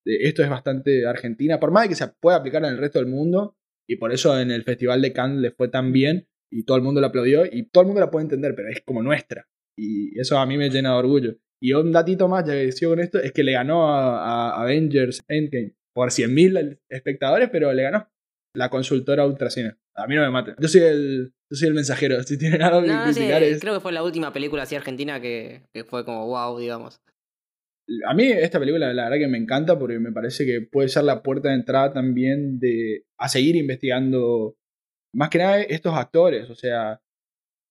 de- 0.06 0.16
esto 0.22 0.42
es 0.42 0.48
bastante 0.48 1.06
Argentina, 1.06 1.60
por 1.60 1.70
más 1.70 1.82
de 1.84 1.90
que 1.90 1.94
se 1.94 2.08
pueda 2.08 2.38
aplicar 2.38 2.64
en 2.64 2.70
el 2.70 2.78
resto 2.78 2.98
del 2.98 3.08
mundo, 3.08 3.56
y 3.86 3.96
por 3.96 4.12
eso 4.12 4.40
en 4.40 4.50
el 4.50 4.64
Festival 4.64 5.02
de 5.02 5.12
Cannes 5.12 5.40
le 5.40 5.50
fue 5.50 5.68
tan 5.68 5.92
bien, 5.92 6.28
y 6.50 6.64
todo 6.64 6.78
el 6.78 6.82
mundo 6.82 7.02
la 7.02 7.08
aplaudió, 7.08 7.44
y 7.44 7.64
todo 7.68 7.82
el 7.82 7.88
mundo 7.88 8.00
la 8.00 8.10
puede 8.10 8.24
entender, 8.24 8.54
pero 8.54 8.70
es 8.70 8.80
como 8.80 9.02
nuestra. 9.02 9.46
Y 9.76 10.18
eso 10.18 10.38
a 10.38 10.46
mí 10.46 10.56
me 10.56 10.70
llena 10.70 10.92
de 10.92 10.96
orgullo. 10.98 11.36
Y 11.60 11.74
un 11.74 11.92
datito 11.92 12.26
más, 12.26 12.46
ya 12.46 12.54
que 12.54 12.72
sigo 12.72 12.92
con 12.92 13.00
esto, 13.00 13.18
es 13.18 13.32
que 13.32 13.44
le 13.44 13.52
ganó 13.52 13.88
a, 13.88 14.50
a 14.50 14.62
Avengers 14.62 15.22
Endgame 15.28 15.74
por 15.94 16.10
100.000 16.10 16.80
espectadores, 16.88 17.50
pero 17.50 17.72
le 17.72 17.82
ganó 17.82 18.08
la 18.54 18.68
consultora 18.68 19.26
Ultracine. 19.26 19.76
A 19.94 20.06
mí 20.06 20.14
no 20.14 20.22
me 20.22 20.30
maten. 20.30 20.54
Yo 20.58 20.68
soy 20.68 20.82
el, 20.82 21.34
yo 21.50 21.56
soy 21.56 21.68
el 21.68 21.74
mensajero. 21.74 22.22
Si 22.24 22.38
tienen 22.38 22.62
algo 22.62 22.82
que 22.82 22.88
No, 22.88 23.06
sí, 23.08 23.14
criticar 23.14 23.42
es... 23.42 23.60
creo 23.60 23.74
que 23.74 23.80
fue 23.80 23.92
la 23.92 24.02
última 24.02 24.32
película 24.32 24.62
así 24.62 24.74
argentina 24.74 25.20
que, 25.20 25.66
que 25.72 25.84
fue 25.84 26.04
como 26.04 26.26
wow, 26.26 26.58
digamos. 26.58 27.00
A 28.08 28.14
mí 28.14 28.24
esta 28.24 28.60
película 28.60 28.92
la 28.92 29.04
verdad 29.04 29.18
que 29.18 29.28
me 29.28 29.38
encanta 29.38 29.78
porque 29.78 29.98
me 29.98 30.12
parece 30.12 30.46
que 30.46 30.60
puede 30.60 30.88
ser 30.88 31.04
la 31.04 31.22
puerta 31.22 31.48
de 31.48 31.56
entrada 31.56 31.92
también 31.92 32.58
de 32.58 33.04
a 33.18 33.28
seguir 33.28 33.56
investigando 33.56 34.56
más 35.12 35.30
que 35.30 35.38
nada 35.38 35.60
estos 35.60 35.94
actores. 35.94 36.48
O 36.48 36.54
sea, 36.54 37.02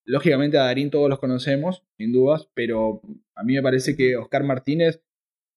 lógicamente 0.06 0.58
a 0.58 0.66
Darín 0.66 0.90
todos 0.90 1.10
los 1.10 1.20
conocemos, 1.20 1.84
sin 1.98 2.12
dudas, 2.12 2.50
pero 2.54 3.02
a 3.36 3.44
mí 3.44 3.54
me 3.54 3.62
parece 3.62 3.96
que 3.96 4.18
Oscar 4.18 4.44
Martínez 4.44 5.02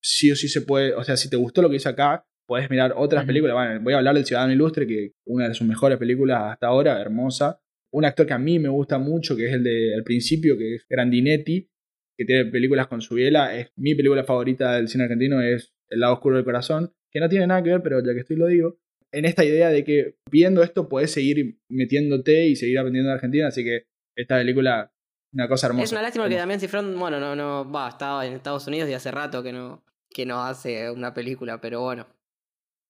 sí 0.03 0.31
o 0.31 0.37
sí 0.37 0.49
se 0.49 0.63
puede, 0.63 0.95
o 0.95 1.03
sea, 1.03 1.17
si 1.17 1.29
te 1.31 1.37
gustó 1.37 1.63
lo 1.63 1.71
que 1.71 1.77
hizo 1.77 1.89
acá, 1.89 2.27
puedes 2.47 2.71
mirar 2.71 2.95
otras 2.97 3.25
películas. 3.25 3.55
Bueno, 3.55 3.81
voy 3.81 3.95
a 3.95 3.99
hablar 3.99 4.15
del 4.15 4.25
Ciudadano 4.25 4.53
Ilustre, 4.53 4.87
que 4.87 5.13
una 5.27 5.49
de 5.49 5.55
sus 5.55 5.67
mejores 5.67 5.99
películas 5.99 6.53
hasta 6.53 6.67
ahora, 6.67 7.01
hermosa. 7.01 7.61
Un 7.93 8.05
actor 8.05 8.27
que 8.27 8.33
a 8.33 8.39
mí 8.39 8.59
me 8.59 8.69
gusta 8.69 8.99
mucho, 8.99 9.37
que 9.37 9.47
es 9.47 9.53
el 9.53 9.63
de 9.63 9.95
al 9.95 10.03
principio, 10.03 10.59
que 10.59 10.77
es 10.77 10.87
Grandinetti, 10.89 11.69
que 12.17 12.25
tiene 12.25 12.51
películas 12.51 12.87
con 12.89 13.01
su 13.01 13.15
biela. 13.15 13.57
Es 13.57 13.71
mi 13.77 13.95
película 13.95 14.25
favorita 14.25 14.75
del 14.77 14.89
cine 14.89 15.05
argentino, 15.05 15.41
es 15.41 15.73
El 15.89 16.01
lado 16.01 16.15
oscuro 16.15 16.37
del 16.37 16.45
corazón, 16.45 16.93
que 17.11 17.21
no 17.21 17.29
tiene 17.29 17.47
nada 17.47 17.63
que 17.63 17.71
ver, 17.71 17.83
pero 17.83 18.05
ya 18.05 18.13
que 18.13 18.21
estoy 18.21 18.37
lo 18.37 18.47
digo. 18.47 18.79
En 19.13 19.25
esta 19.25 19.45
idea 19.45 19.69
de 19.69 19.85
que 19.85 20.17
viendo 20.29 20.63
esto 20.65 20.89
puedes 20.89 21.13
seguir 21.13 21.59
metiéndote 21.69 22.49
y 22.49 22.57
seguir 22.57 22.79
aprendiendo 22.79 23.11
de 23.11 23.15
Argentina, 23.15 23.47
así 23.47 23.63
que 23.63 23.85
esta 24.17 24.37
película, 24.39 24.93
una 25.33 25.49
cosa 25.49 25.69
hermosa. 25.69 25.85
Es 25.85 25.93
una 25.93 26.03
lástima 26.03 26.29
que. 26.29 26.35
Damián 26.35 26.59
Cifrón, 26.59 26.99
bueno, 26.99 27.21
no, 27.21 27.37
no, 27.37 27.71
va, 27.71 27.89
estaba 27.89 28.27
en 28.27 28.33
Estados 28.33 28.67
Unidos 28.67 28.91
y 28.91 28.95
hace 28.95 29.13
rato 29.13 29.43
que 29.43 29.53
no, 29.53 29.85
que 30.11 30.27
no 30.27 30.43
hace 30.43 30.91
una 30.91 31.15
película, 31.15 31.61
pero 31.61 31.83
bueno. 31.83 32.09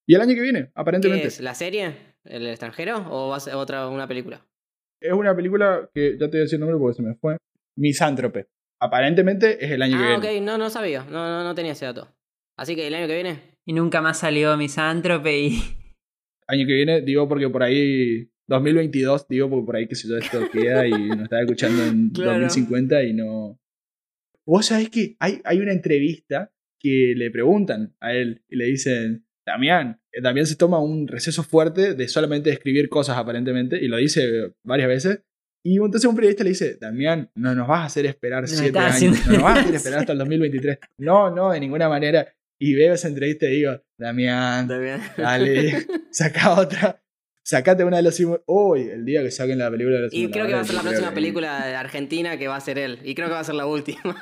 Y 0.07 0.15
el 0.15 0.21
año 0.21 0.35
que 0.35 0.41
viene, 0.41 0.65
¿Qué 0.65 0.71
aparentemente. 0.75 1.27
es? 1.27 1.39
¿La 1.41 1.55
serie? 1.55 1.95
¿El 2.23 2.45
extranjero? 2.47 3.05
¿O 3.09 3.29
va 3.29 3.37
a 3.37 3.39
ser 3.39 3.55
otra 3.55 3.87
una 3.87 4.07
película? 4.07 4.45
Es 5.01 5.13
una 5.13 5.35
película 5.35 5.89
que 5.93 6.13
ya 6.13 6.27
te 6.29 6.37
voy 6.37 6.39
a 6.39 6.41
decir 6.41 6.55
el 6.55 6.61
nombre 6.61 6.77
porque 6.79 6.95
se 6.97 7.01
me 7.03 7.15
fue. 7.15 7.37
Misántrope. 7.77 8.47
Aparentemente 8.79 9.63
es 9.63 9.71
el 9.71 9.81
año 9.81 9.97
Ah, 9.97 10.19
que 10.21 10.27
viene. 10.29 10.39
ok, 10.39 10.45
no, 10.45 10.57
no 10.57 10.69
sabía, 10.69 11.03
no, 11.05 11.27
no, 11.27 11.43
no 11.43 11.55
tenía 11.55 11.71
ese 11.73 11.85
dato. 11.85 12.13
Así 12.57 12.75
que 12.75 12.87
el 12.87 12.93
año 12.95 13.07
que 13.07 13.15
viene. 13.15 13.39
Y 13.65 13.73
nunca 13.73 14.01
más 14.01 14.19
salió 14.19 14.55
Misántrope 14.57 15.39
y. 15.39 15.59
Año 16.47 16.67
que 16.67 16.73
viene, 16.73 17.01
digo 17.01 17.27
porque 17.27 17.49
por 17.49 17.63
ahí. 17.63 18.29
2022, 18.47 19.27
digo 19.27 19.49
porque 19.49 19.65
por 19.65 19.75
ahí 19.75 19.87
que 19.87 19.95
sé 19.95 20.07
yo 20.07 20.17
esto 20.17 20.39
queda 20.51 20.85
y 20.87 20.91
nos 21.09 21.23
está 21.23 21.41
escuchando 21.41 21.83
en 21.83 22.11
Claro. 22.11 22.33
2050 22.41 23.03
y 23.03 23.13
no. 23.13 23.59
Vos 24.45 24.67
sabés 24.67 24.91
que 24.91 25.15
hay, 25.19 25.41
hay 25.43 25.57
una 25.59 25.71
entrevista 25.71 26.53
que 26.79 27.13
le 27.17 27.31
preguntan 27.31 27.95
a 27.99 28.13
él 28.13 28.43
y 28.47 28.55
le 28.57 28.65
dicen, 28.65 29.24
Damián, 29.47 29.99
eh, 30.11 30.21
Damián 30.21 30.45
se 30.47 30.55
toma 30.55 30.79
un 30.79 31.07
receso 31.07 31.43
fuerte 31.43 31.93
de 31.93 32.07
solamente 32.07 32.49
escribir 32.49 32.89
cosas 32.89 33.17
aparentemente 33.17 33.77
y 33.83 33.87
lo 33.87 33.97
dice 33.97 34.53
varias 34.65 34.87
veces. 34.87 35.21
Y 35.63 35.77
entonces 35.77 36.05
un 36.05 36.15
periodista 36.15 36.43
le 36.43 36.49
dice, 36.51 36.77
Damián, 36.79 37.31
no 37.35 37.55
nos 37.55 37.67
vas 37.67 37.81
a 37.81 37.85
hacer 37.85 38.05
esperar 38.05 38.41
No 38.43 38.47
siete 38.47 38.77
años, 38.77 38.95
haciendo- 38.95 39.19
no 39.25 39.33
nos 39.33 39.43
vas 39.43 39.57
a 39.57 39.61
hacer 39.61 39.75
esperar 39.75 39.99
hasta 39.99 40.11
el 40.13 40.19
2023. 40.19 40.77
No, 40.99 41.29
no, 41.31 41.51
de 41.51 41.59
ninguna 41.59 41.89
manera. 41.89 42.27
Y 42.59 42.73
veo 42.75 42.93
esa 42.93 43.07
entrevista 43.07 43.47
y 43.47 43.55
digo, 43.57 43.81
Damián, 43.99 44.67
Damián. 44.67 45.01
Dale, 45.17 45.85
saca 46.11 46.53
otra. 46.59 47.01
Sacate 47.43 47.83
una 47.83 47.97
de 47.97 48.03
los 48.03 48.19
simu- 48.19 48.41
Uy, 48.47 48.81
el 48.89 49.05
día 49.05 49.21
que 49.21 49.29
saquen 49.29 49.59
la 49.59 49.69
película 49.69 49.97
de 49.97 50.01
los 50.03 50.13
Y 50.13 50.29
creo 50.31 50.47
que 50.47 50.53
va 50.53 50.61
a 50.61 50.65
ser 50.65 50.75
la 50.75 50.81
próxima 50.81 51.13
película 51.13 51.65
de 51.67 51.75
argentina 51.75 52.37
que 52.39 52.47
va 52.47 52.55
a 52.55 52.61
ser 52.61 52.79
él. 52.79 52.99
Y 53.03 53.13
creo 53.13 53.27
que 53.27 53.33
va 53.33 53.39
a 53.41 53.43
ser 53.43 53.55
la 53.55 53.67
última. 53.67 54.17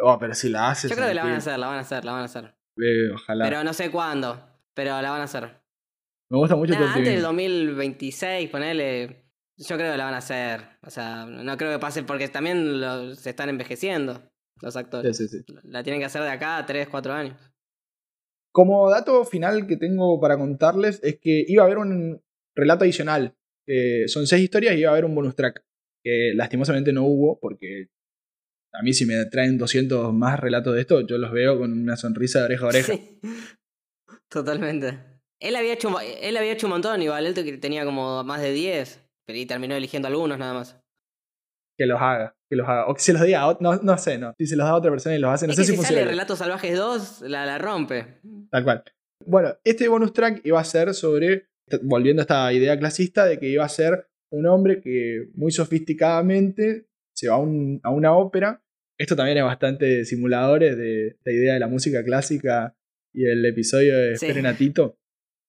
Oh, 0.00 0.18
pero 0.18 0.34
si 0.34 0.48
la 0.48 0.70
haces. 0.70 0.90
Yo 0.90 0.96
creo 0.96 1.08
que 1.08 1.14
la 1.14 1.22
van 1.24 1.32
a 1.32 1.36
hacer, 1.38 1.58
la 1.58 1.66
van 1.66 1.76
a 1.78 1.80
hacer, 1.80 2.04
la 2.04 2.12
van 2.12 2.22
a 2.22 2.24
hacer. 2.26 2.54
Eh, 2.78 3.10
ojalá. 3.14 3.44
Pero 3.44 3.64
no 3.64 3.72
sé 3.72 3.90
cuándo. 3.90 4.40
Pero 4.74 5.00
la 5.02 5.10
van 5.10 5.20
a 5.20 5.24
hacer. 5.24 5.50
Me 6.30 6.38
gusta 6.38 6.56
mucho 6.56 6.74
tu 6.74 6.80
Nah, 6.80 6.94
antes 6.94 7.04
del 7.14 7.24
optimismo. 7.24 7.28
2026, 7.74 8.50
ponele. 8.50 9.24
Yo 9.56 9.76
creo 9.76 9.90
que 9.92 9.98
la 9.98 10.04
van 10.04 10.14
a 10.14 10.18
hacer. 10.18 10.60
O 10.82 10.90
sea, 10.90 11.26
no 11.26 11.56
creo 11.56 11.72
que 11.72 11.78
pase 11.78 12.02
porque 12.04 12.28
también 12.28 12.80
lo- 12.80 13.14
se 13.14 13.30
están 13.30 13.48
envejeciendo 13.48 14.22
los 14.62 14.76
actores. 14.76 15.16
Sí, 15.16 15.26
sí, 15.28 15.38
sí. 15.46 15.54
La 15.64 15.82
tienen 15.82 16.00
que 16.00 16.06
hacer 16.06 16.22
de 16.22 16.30
acá 16.30 16.58
a 16.58 16.66
3, 16.66 16.88
4 16.88 17.12
años. 17.12 17.36
Como 18.52 18.90
dato 18.90 19.24
final 19.24 19.66
que 19.66 19.76
tengo 19.76 20.20
para 20.20 20.36
contarles 20.36 21.00
es 21.02 21.18
que 21.20 21.44
iba 21.48 21.62
a 21.62 21.66
haber 21.66 21.78
un 21.78 22.22
relato 22.54 22.84
adicional. 22.84 23.34
son 24.06 24.26
seis 24.26 24.42
historias 24.44 24.74
y 24.74 24.80
iba 24.80 24.90
a 24.90 24.92
haber 24.92 25.04
un 25.04 25.14
bonus 25.14 25.34
track. 25.36 25.62
Que 26.02 26.32
lastimosamente 26.34 26.92
no 26.92 27.04
hubo 27.04 27.38
porque 27.40 27.88
a 28.78 28.82
mí 28.82 28.92
si 28.92 29.04
me 29.06 29.24
traen 29.26 29.58
200 29.58 30.12
más 30.14 30.38
relatos 30.38 30.74
de 30.74 30.80
esto, 30.82 31.00
yo 31.06 31.18
los 31.18 31.32
veo 31.32 31.58
con 31.58 31.72
una 31.72 31.96
sonrisa 31.96 32.38
de 32.40 32.44
oreja 32.46 32.64
a 32.64 32.68
oreja. 32.68 32.92
Sí. 32.94 33.18
Totalmente. 34.30 34.98
Él 35.40 35.56
había, 35.56 35.72
hecho, 35.72 35.88
un- 35.88 35.96
él 36.20 36.36
había 36.36 36.52
hecho 36.52 36.66
un 36.66 36.72
montón, 36.72 37.00
igual. 37.02 37.26
Él 37.26 37.34
te- 37.34 37.58
tenía 37.58 37.84
como 37.84 38.22
más 38.24 38.40
de 38.42 38.52
10. 38.52 39.04
Pero 39.26 39.38
y 39.38 39.46
terminó 39.46 39.74
eligiendo 39.74 40.08
algunos 40.08 40.38
nada 40.38 40.54
más. 40.54 40.80
Que 41.78 41.86
los 41.86 42.00
haga, 42.00 42.34
que 42.50 42.56
los 42.56 42.68
haga. 42.68 42.86
O 42.88 42.94
que 42.94 43.00
se 43.00 43.12
los 43.12 43.22
diga 43.22 43.44
a 43.48 43.56
no, 43.60 43.76
no 43.76 43.98
sé, 43.98 44.18
no. 44.18 44.34
Si 44.38 44.46
se 44.46 44.56
los 44.56 44.64
da 44.66 44.70
a 44.72 44.76
otra 44.76 44.90
persona 44.90 45.14
y 45.16 45.18
los 45.20 45.30
hace, 45.32 45.46
no 45.46 45.52
es 45.52 45.56
sé 45.56 45.62
que 45.62 45.66
si 45.66 45.72
si 45.72 45.76
funciona. 45.76 46.00
sale 46.00 46.10
Relatos 46.10 46.38
Salvajes 46.38 46.76
2, 46.76 47.20
la, 47.22 47.46
la 47.46 47.58
rompe. 47.58 48.20
Tal 48.50 48.64
cual. 48.64 48.84
Bueno, 49.24 49.54
este 49.64 49.86
bonus 49.88 50.12
track 50.12 50.40
iba 50.44 50.58
a 50.60 50.64
ser 50.64 50.92
sobre, 50.94 51.48
volviendo 51.82 52.20
a 52.20 52.24
esta 52.24 52.52
idea 52.52 52.78
clasista, 52.78 53.26
de 53.26 53.38
que 53.38 53.48
iba 53.48 53.64
a 53.64 53.68
ser 53.68 54.08
un 54.32 54.46
hombre 54.46 54.80
que 54.80 55.28
muy 55.34 55.52
sofisticadamente 55.52 56.86
se 57.14 57.28
va 57.28 57.36
a, 57.36 57.38
un- 57.38 57.80
a 57.84 57.90
una 57.90 58.14
ópera. 58.14 58.62
Esto 58.98 59.14
también 59.16 59.38
es 59.38 59.44
bastante 59.44 60.04
simuladores 60.04 60.76
de 60.76 61.16
la 61.24 61.32
idea 61.32 61.54
de 61.54 61.60
la 61.60 61.68
música 61.68 62.02
clásica 62.04 62.76
y 63.14 63.26
el 63.26 63.44
episodio 63.46 63.96
de 63.96 64.16
Sí. 64.16 64.26
Esperen 64.26 64.46
a 64.46 64.56
Tito. 64.56 64.98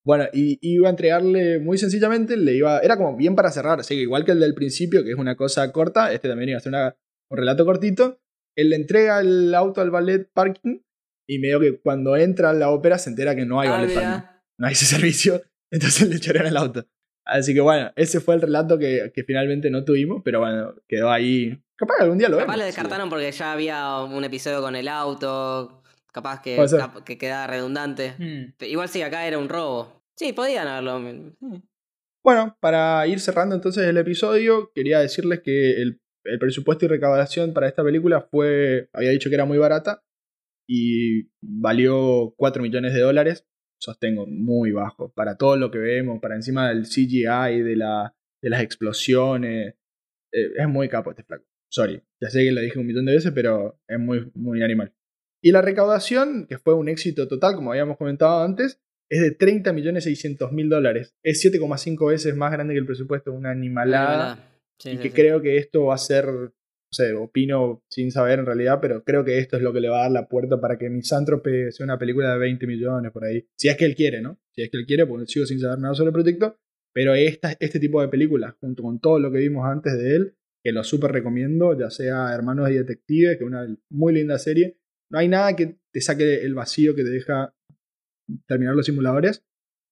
Bueno, 0.06 0.26
y 0.34 0.58
iba 0.62 0.88
a 0.88 0.92
entregarle 0.92 1.60
muy 1.60 1.78
sencillamente, 1.78 2.38
le 2.38 2.54
iba, 2.54 2.80
era 2.80 2.96
como 2.96 3.18
bien 3.18 3.36
para 3.36 3.52
cerrar, 3.52 3.80
así 3.80 3.96
que 3.96 4.02
igual 4.02 4.24
que 4.24 4.32
el 4.32 4.40
del 4.40 4.54
principio, 4.54 5.04
que 5.04 5.12
es 5.12 5.18
una 5.18 5.36
cosa 5.36 5.72
corta, 5.72 6.14
este 6.14 6.30
también 6.30 6.50
iba 6.50 6.58
a 6.58 6.62
ser 6.62 6.70
una- 6.72 6.96
un 7.30 7.38
relato 7.38 7.66
cortito. 7.66 8.20
Él 8.56 8.70
le 8.70 8.76
entrega 8.78 9.20
el 9.20 9.54
auto 9.54 9.82
al 9.82 9.92
ballet 9.92 10.28
parking 10.34 10.80
y 11.28 11.40
medio 11.40 11.60
que 11.60 11.80
cuando 11.80 12.16
entra 12.18 12.52
a 12.52 12.54
la 12.54 12.70
ópera 12.72 12.98
se 12.98 13.10
entera 13.10 13.36
que 13.36 13.46
no 13.46 13.60
hay 13.60 13.68
Ah, 13.70 13.72
ballet 13.74 13.94
parking, 13.94 14.26
no 14.58 14.68
hay 14.68 14.74
ese 14.74 14.86
servicio, 15.14 15.42
entonces 15.72 16.08
le 16.08 16.16
echaron 16.16 16.46
el 16.48 16.58
auto. 16.58 16.86
Así 17.26 17.54
que 17.54 17.60
bueno, 17.62 17.92
ese 17.96 18.20
fue 18.22 18.36
el 18.36 18.42
relato 18.42 18.80
que, 18.80 19.12
que 19.14 19.24
finalmente 19.24 19.70
no 19.70 19.84
tuvimos, 19.86 20.22
pero 20.24 20.40
bueno, 20.40 20.76
quedó 20.88 21.12
ahí. 21.12 21.62
Capaz 21.80 21.96
que 21.98 22.04
algún 22.04 22.18
día 22.18 22.28
lo 22.30 22.36
vemos. 22.38 22.46
Capaz 22.48 22.58
lo 22.58 22.64
sí. 22.64 22.68
descartaron 22.68 23.10
porque 23.10 23.32
ya 23.32 23.52
había 23.54 24.00
un 24.02 24.24
episodio 24.24 24.62
con 24.62 24.76
el 24.76 24.88
auto. 24.88 25.82
Capaz 26.12 26.42
que, 26.42 26.58
cap- 26.78 27.04
que 27.04 27.18
quedaba 27.18 27.48
redundante. 27.48 28.14
Hmm. 28.18 28.54
Igual 28.66 28.90
sí, 28.90 29.02
acá 29.02 29.26
era 29.26 29.38
un 29.38 29.48
robo. 29.48 30.04
Sí, 30.18 30.34
podían 30.34 30.68
haberlo. 30.68 31.00
mm, 31.00 31.62
Bueno, 32.24 32.58
para 32.60 33.08
ir 33.08 33.20
cerrando 33.20 33.56
entonces 33.56 33.86
el 33.88 33.98
episodio, 33.98 34.72
quería 34.76 35.00
decirles 35.00 35.42
que 35.44 35.82
el, 35.82 36.02
el 36.26 36.40
presupuesto 36.40 36.86
y 36.86 36.90
recaudación 36.90 37.54
para 37.54 37.68
esta 37.68 37.84
película 37.84 38.28
fue, 38.30 38.90
había 38.92 39.12
dicho 39.12 39.30
que 39.30 39.36
era 39.36 39.46
muy 39.46 39.58
barata 39.58 40.04
y 40.68 41.30
valió 41.42 42.34
4 42.38 42.62
millones 42.62 42.94
de 42.94 43.00
dólares. 43.02 43.46
Sostengo, 43.80 44.26
muy 44.28 44.72
bajo. 44.72 45.14
Para 45.14 45.38
todo 45.38 45.56
lo 45.56 45.72
que 45.72 45.78
vemos, 45.78 46.20
para 46.20 46.36
encima 46.36 46.68
del 46.70 46.86
CGI, 46.86 47.62
de, 47.62 47.76
la, 47.78 48.14
de 48.42 48.50
las 48.50 48.62
explosiones. 48.62 49.76
eh, 50.34 50.48
es 50.58 50.68
muy 50.68 50.90
capo 50.90 51.12
este 51.12 51.24
flaco. 51.24 51.46
Sorry, 51.72 52.02
ya 52.22 52.30
sé 52.30 52.44
que 52.44 52.52
lo 52.52 52.62
dije 52.62 52.80
un 52.80 52.88
millón 52.88 53.06
de 53.06 53.14
veces, 53.14 53.32
pero 53.34 53.80
es 53.88 54.00
muy, 54.00 54.32
muy 54.34 54.64
animal. 54.64 54.94
Y 55.42 55.52
la 55.52 55.62
recaudación, 55.62 56.48
que 56.48 56.58
fue 56.58 56.74
un 56.74 56.90
éxito 56.90 57.28
total, 57.28 57.56
como 57.56 57.72
habíamos 57.72 57.98
comentado 57.98 58.44
antes, 58.44 58.82
es 59.10 59.22
de 59.22 59.32
30 59.32 59.74
millones 59.74 60.04
600 60.04 60.52
mil 60.52 60.70
dólares. 60.70 61.16
Es 61.24 61.44
7,5 61.44 62.10
veces 62.10 62.36
más 62.36 62.52
grande 62.52 62.74
que 62.74 62.80
el 62.80 62.86
presupuesto 62.86 63.32
de 63.32 63.38
una 63.38 63.52
animalada. 63.52 64.52
Sí, 64.80 64.90
y 64.90 64.98
sí, 64.98 64.98
que 64.98 65.10
sí. 65.10 65.16
creo 65.16 65.42
que 65.42 65.58
esto 65.58 65.86
va 65.86 65.96
a 65.96 65.98
ser, 65.98 66.26
no 66.26 66.52
sé, 66.92 67.14
opino 67.14 67.84
sin 67.90 68.12
saber 68.12 68.40
en 68.40 68.46
realidad, 68.46 68.80
pero 68.82 69.04
creo 69.04 69.24
que 69.24 69.40
esto 69.40 69.58
es 69.58 69.64
lo 69.64 69.74
que 69.74 69.82
le 69.82 69.90
va 69.90 70.00
a 70.00 70.04
dar 70.04 70.12
la 70.12 70.28
puerta 70.28 70.60
para 70.60 70.78
que 70.78 70.90
Misántrope 70.90 71.72
sea 71.72 71.86
una 71.86 71.98
película 71.98 72.34
de 72.34 72.40
20 72.40 72.68
millones 72.68 73.12
por 73.12 73.26
ahí. 73.26 73.46
Si 73.58 73.70
es 73.70 73.78
que 73.78 73.86
él 73.86 73.96
quiere, 73.96 74.22
¿no? 74.22 74.40
Si 74.54 74.62
es 74.62 74.70
que 74.70 74.78
él 74.78 74.86
quiere, 74.86 75.06
porque 75.06 75.26
sigo 75.26 75.46
sin 75.46 75.60
saber 75.60 75.80
nada 75.80 75.96
sobre 75.96 76.10
el 76.10 76.14
proyecto. 76.14 76.58
Pero 76.94 77.14
esta, 77.14 77.56
este 77.60 77.80
tipo 77.80 78.02
de 78.02 78.08
películas, 78.10 78.56
junto 78.60 78.84
con 78.84 79.00
todo 79.00 79.20
lo 79.20 79.32
que 79.32 79.38
vimos 79.38 79.66
antes 79.66 79.98
de 79.98 80.16
él, 80.16 80.36
que 80.64 80.72
lo 80.72 80.84
súper 80.84 81.12
recomiendo, 81.12 81.78
ya 81.78 81.90
sea 81.90 82.34
Hermanos 82.34 82.70
y 82.70 82.76
Detectives, 82.76 83.38
que 83.38 83.44
es 83.44 83.48
una 83.48 83.66
muy 83.90 84.14
linda 84.14 84.38
serie. 84.38 84.80
No 85.10 85.20
hay 85.20 85.28
nada 85.28 85.56
que 85.56 85.80
te 85.92 86.02
saque 86.02 86.42
el 86.44 86.54
vacío 86.54 86.96
que 86.96 87.04
te 87.04 87.10
deja 87.10 87.56
terminar 88.48 88.76
los 88.76 88.86
simuladores. 88.86 89.46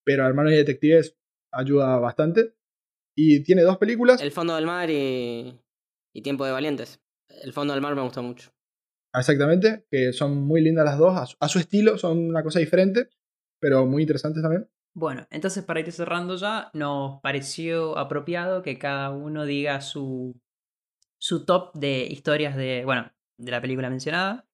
Pero 0.05 0.25
Hermanos 0.25 0.53
y 0.53 0.57
Detectives 0.57 1.17
ayuda 1.51 1.97
bastante. 1.99 2.55
Y 3.15 3.43
tiene 3.43 3.63
dos 3.63 3.77
películas. 3.77 4.21
El 4.21 4.31
fondo 4.31 4.55
del 4.55 4.65
mar 4.65 4.89
y, 4.89 5.59
y 6.13 6.21
Tiempo 6.21 6.45
de 6.45 6.51
Valientes. 6.51 7.01
El 7.43 7.53
fondo 7.53 7.73
del 7.73 7.81
mar 7.81 7.95
me 7.95 8.01
gustó 8.01 8.21
mucho. 8.21 8.51
Exactamente, 9.13 9.85
que 9.89 10.13
son 10.13 10.37
muy 10.37 10.61
lindas 10.61 10.85
las 10.85 10.97
dos. 10.97 11.17
A 11.17 11.25
su, 11.25 11.37
a 11.39 11.47
su 11.47 11.59
estilo, 11.59 11.97
son 11.97 12.19
una 12.29 12.43
cosa 12.43 12.59
diferente, 12.59 13.09
pero 13.59 13.85
muy 13.85 14.03
interesantes 14.03 14.43
también. 14.43 14.69
Bueno, 14.93 15.27
entonces 15.31 15.63
para 15.63 15.79
ir 15.79 15.91
cerrando 15.91 16.35
ya, 16.35 16.69
nos 16.73 17.21
pareció 17.21 17.97
apropiado 17.97 18.61
que 18.61 18.77
cada 18.77 19.11
uno 19.11 19.45
diga 19.45 19.81
su, 19.81 20.39
su 21.19 21.45
top 21.45 21.73
de 21.75 22.05
historias 22.05 22.55
de, 22.55 22.83
bueno, 22.85 23.11
de 23.37 23.51
la 23.51 23.61
película 23.61 23.89
mencionada. 23.89 24.47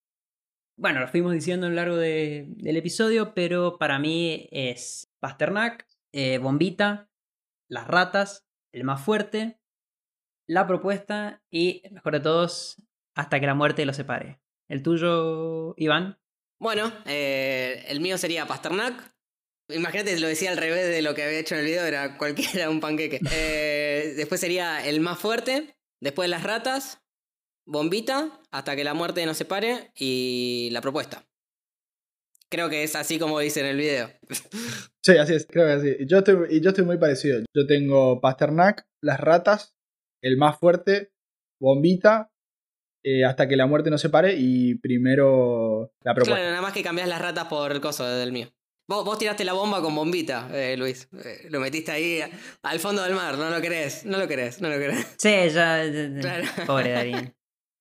Bueno, 0.78 0.99
lo 0.99 1.07
fuimos 1.07 1.34
diciendo 1.34 1.68
a 1.68 1.70
lo 1.70 1.76
largo 1.76 1.97
de- 1.97 2.45
del 2.49 2.78
episodio, 2.78 3.34
pero 3.34 3.78
para 3.78 3.99
mí 3.99 4.47
es 4.51 5.11
Pasternak, 5.20 5.88
eh, 6.14 6.38
Bombita, 6.39 7.09
Las 7.70 7.88
Ratas, 7.88 8.45
El 8.74 8.84
Más 8.84 9.01
Fuerte, 9.01 9.59
La 10.47 10.66
Propuesta 10.68 11.43
y, 11.51 11.84
mejor 11.91 12.14
de 12.14 12.20
todos, 12.22 12.82
Hasta 13.16 13.39
que 13.39 13.45
la 13.45 13.53
muerte 13.53 13.86
los 13.86 13.95
separe. 13.95 14.39
¿El 14.68 14.82
tuyo, 14.82 15.76
Iván? 15.78 16.18
Bueno, 16.59 16.91
eh, 17.05 17.86
el 17.88 17.99
mío 18.01 18.18
sería 18.18 18.47
Pasternak. 18.47 19.14
Imagínate, 19.70 20.20
lo 20.20 20.28
decía 20.28 20.49
al 20.49 20.57
revés 20.57 20.88
de 20.89 21.03
lo 21.03 21.14
que 21.14 21.22
había 21.24 21.38
hecho 21.38 21.53
en 21.53 21.59
el 21.61 21.68
video, 21.68 21.86
era 21.86 22.18
cualquiera 22.18 22.72
un 22.72 22.80
panqueque. 22.80 23.20
Eh, 23.32 24.14
después 24.18 24.41
sería 24.41 24.84
el 24.84 24.99
más 24.99 25.20
fuerte. 25.20 25.76
Después 26.04 26.30
las 26.30 26.43
ratas. 26.43 27.01
Bombita. 27.66 28.30
Hasta 28.51 28.76
que 28.76 28.84
la 28.84 28.93
muerte 28.93 29.26
nos 29.26 29.38
separe. 29.38 29.91
Y 29.95 30.70
la 30.72 30.82
propuesta. 30.82 31.26
Creo 32.49 32.70
que 32.70 32.84
es 32.84 32.95
así 32.95 33.18
como 33.18 33.39
dice 33.39 33.62
en 33.62 33.66
el 33.68 33.78
video. 33.78 34.12
Sí, 35.06 35.18
así 35.18 35.34
es, 35.34 35.45
creo 35.45 35.66
que 35.66 35.74
así. 35.74 35.95
Y 35.99 36.08
yo 36.08 36.20
estoy, 36.20 36.47
y 36.49 36.62
yo 36.62 36.70
estoy 36.70 36.86
muy 36.86 36.97
parecido. 36.97 37.41
Yo 37.54 37.68
tengo 37.68 38.22
Pasternak, 38.22 38.88
Las 39.01 39.20
Ratas, 39.20 39.76
El 40.22 40.38
Más 40.38 40.58
Fuerte, 40.58 41.12
Bombita, 41.60 42.32
eh, 43.04 43.26
Hasta 43.26 43.49
que 43.49 43.58
la 43.58 43.68
muerte 43.68 43.89
nos 43.89 43.99
separe 43.99 44.36
y 44.38 44.76
primero 44.76 45.91
la 46.06 46.14
propuesta. 46.14 46.36
Claro, 46.36 46.51
nada 46.51 46.62
más 46.62 46.72
que 46.72 46.84
cambiás 46.84 47.10
las 47.10 47.22
ratas 47.22 47.49
por 47.49 47.74
el 47.74 47.82
coso 47.82 48.06
del 48.06 48.32
mío. 48.32 48.47
Vos, 48.88 49.06
vos 49.06 49.18
tiraste 49.18 49.46
la 49.46 49.54
bomba 49.54 49.82
con 49.82 49.96
bombita, 49.96 50.50
eh, 50.54 50.76
Luis. 50.76 51.08
Eh, 51.14 51.48
lo 51.50 51.60
metiste 51.60 51.92
ahí 51.92 52.20
al 52.64 52.80
fondo 52.80 53.02
del 53.04 53.16
mar. 53.16 53.38
No 53.38 53.50
lo 53.50 53.62
querés, 53.62 54.06
no 54.06 54.18
lo 54.18 54.28
querés, 54.28 54.62
no 54.62 54.70
lo 54.70 54.78
querés. 54.78 55.16
Sí, 55.18 55.30
ya. 55.50 55.84
Claro. 56.20 56.46
Pobre 56.68 56.92
Darín. 56.92 57.34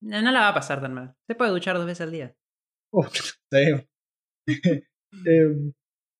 No, 0.03 0.23
no 0.23 0.31
la 0.33 0.41
va 0.41 0.49
a 0.49 0.55
pasar 0.55 0.81
tan 0.81 0.95
mal. 0.95 1.15
Se 1.27 1.35
puede 1.35 1.51
duchar 1.51 1.77
dos 1.77 1.87
veces 1.87 2.03
al 2.03 2.13
día. 2.13 2.35
Uf. 2.93 3.09
Eh, 5.27 5.73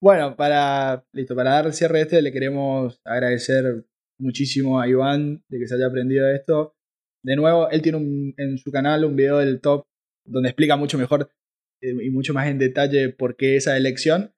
bueno, 0.03 0.37
para, 0.37 1.03
listo, 1.15 1.35
para 1.35 1.53
dar 1.53 1.67
el 1.67 1.73
cierre 1.73 2.03
este, 2.03 2.21
le 2.21 2.31
queremos 2.31 3.01
agradecer 3.07 3.87
muchísimo 4.21 4.79
a 4.79 4.87
Iván 4.87 5.43
de 5.49 5.59
que 5.59 5.67
se 5.67 5.77
haya 5.77 5.87
aprendido 5.87 6.29
esto. 6.31 6.75
De 7.25 7.35
nuevo, 7.37 7.71
él 7.71 7.81
tiene 7.81 7.97
un- 7.97 8.35
en 8.37 8.59
su 8.59 8.71
canal 8.71 9.07
un 9.07 9.17
video 9.17 9.39
del 9.39 9.63
top 9.63 9.87
donde 10.27 10.51
explica 10.51 10.77
mucho 10.77 10.99
mejor 10.99 11.31
eh, 11.81 11.95
y 12.05 12.11
mucho 12.11 12.35
más 12.35 12.49
en 12.49 12.59
detalle 12.59 13.09
por 13.09 13.35
qué 13.37 13.57
esa 13.57 13.77
elección, 13.79 14.35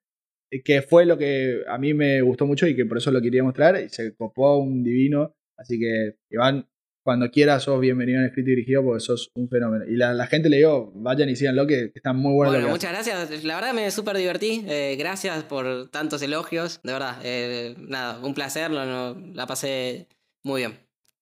que 0.63 0.81
fue 0.81 1.05
lo 1.05 1.17
que 1.17 1.61
a 1.67 1.77
mí 1.77 1.93
me 1.93 2.21
gustó 2.21 2.45
mucho 2.45 2.67
y 2.67 2.75
que 2.75 2.85
por 2.85 2.97
eso 2.97 3.11
lo 3.11 3.21
quería 3.21 3.43
mostrar. 3.43 3.81
Y 3.83 3.89
se 3.89 4.15
copó 4.15 4.57
un 4.57 4.83
divino. 4.83 5.35
Así 5.57 5.79
que, 5.79 6.17
Iván, 6.29 6.67
cuando 7.03 7.29
quieras, 7.29 7.63
sos 7.63 7.79
bienvenido 7.79 8.19
en 8.19 8.25
Escrito 8.25 8.49
y 8.49 8.55
Dirigido 8.55 8.83
porque 8.83 8.99
sos 8.99 9.29
un 9.35 9.47
fenómeno. 9.49 9.85
Y 9.87 9.95
la, 9.95 10.13
la 10.13 10.27
gente 10.27 10.49
le 10.49 10.57
digo, 10.57 10.91
vayan 10.95 11.29
y 11.29 11.35
síganlo, 11.35 11.67
que, 11.67 11.91
que 11.91 11.99
está 11.99 12.13
muy 12.13 12.33
bueno, 12.33 12.51
Bueno, 12.51 12.65
hace. 12.65 12.71
muchas 12.73 12.91
gracias. 12.91 13.43
La 13.43 13.55
verdad 13.55 13.73
me 13.73 13.89
súper 13.91 14.17
divertí. 14.17 14.65
Eh, 14.67 14.95
gracias 14.97 15.43
por 15.43 15.89
tantos 15.91 16.21
elogios. 16.21 16.79
De 16.83 16.93
verdad, 16.93 17.19
eh, 17.23 17.75
nada, 17.77 18.19
un 18.25 18.33
placer. 18.33 18.71
lo- 18.71 18.85
lo- 18.85 19.19
la 19.33 19.45
pasé 19.47 20.07
muy 20.43 20.61
bien. 20.61 20.73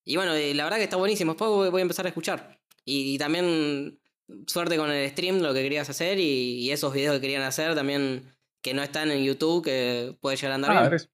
Y 0.05 0.15
bueno, 0.17 0.33
eh, 0.33 0.53
la 0.53 0.63
verdad 0.65 0.77
que 0.77 0.83
está 0.83 0.97
buenísimo. 0.97 1.31
Después 1.33 1.49
voy 1.49 1.69
voy 1.69 1.79
a 1.79 1.83
empezar 1.83 2.05
a 2.05 2.09
escuchar. 2.09 2.59
Y, 2.85 3.13
y 3.15 3.17
también 3.17 3.99
suerte 4.47 4.77
con 4.77 4.89
el 4.91 5.09
stream, 5.09 5.41
lo 5.41 5.53
que 5.53 5.61
querías 5.63 5.89
hacer 5.89 6.17
y, 6.19 6.59
y 6.61 6.71
esos 6.71 6.93
videos 6.93 7.15
que 7.15 7.21
querían 7.21 7.43
hacer 7.43 7.75
también 7.75 8.23
que 8.63 8.73
no 8.73 8.81
están 8.81 9.11
en 9.11 9.23
YouTube, 9.23 9.63
que 9.63 10.17
puede 10.21 10.37
llegar 10.37 10.53
a 10.53 10.55
andar 10.55 10.71
Ah, 10.71 10.79
bien. 10.81 10.91
res- 10.91 11.09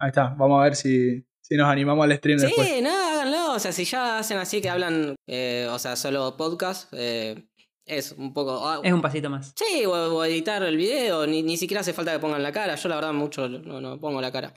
Ahí 0.00 0.08
está, 0.08 0.34
vamos 0.36 0.60
a 0.60 0.64
ver 0.64 0.74
si, 0.74 1.24
si 1.40 1.56
nos 1.56 1.68
animamos 1.68 2.04
al 2.04 2.16
stream 2.16 2.38
después. 2.38 2.66
Sí, 2.68 2.82
nada, 2.82 3.12
háganlo. 3.12 3.52
O 3.52 3.58
sea, 3.60 3.70
si 3.72 3.84
ya 3.84 4.18
hacen 4.18 4.38
así 4.38 4.60
que 4.60 4.68
hablan, 4.68 5.14
eh, 5.28 5.68
o 5.70 5.78
sea, 5.78 5.94
solo 5.96 6.36
podcast, 6.36 6.92
eh, 6.92 7.46
es 7.86 8.12
un 8.12 8.32
poco. 8.32 8.66
ah, 8.68 8.80
Es 8.82 8.92
un 8.92 9.00
pasito 9.02 9.30
más. 9.30 9.52
Sí, 9.56 9.84
o, 9.86 9.92
o 9.92 10.24
editar 10.24 10.62
el 10.64 10.76
video, 10.76 11.26
ni, 11.26 11.42
ni 11.42 11.56
siquiera 11.56 11.82
hace 11.82 11.92
falta 11.92 12.12
que 12.12 12.18
pongan 12.18 12.42
la 12.42 12.50
cara. 12.52 12.74
Yo 12.74 12.88
la 12.88 12.96
verdad 12.96 13.12
mucho 13.12 13.48
no, 13.48 13.80
no 13.80 14.00
pongo 14.00 14.20
la 14.20 14.32
cara. 14.32 14.52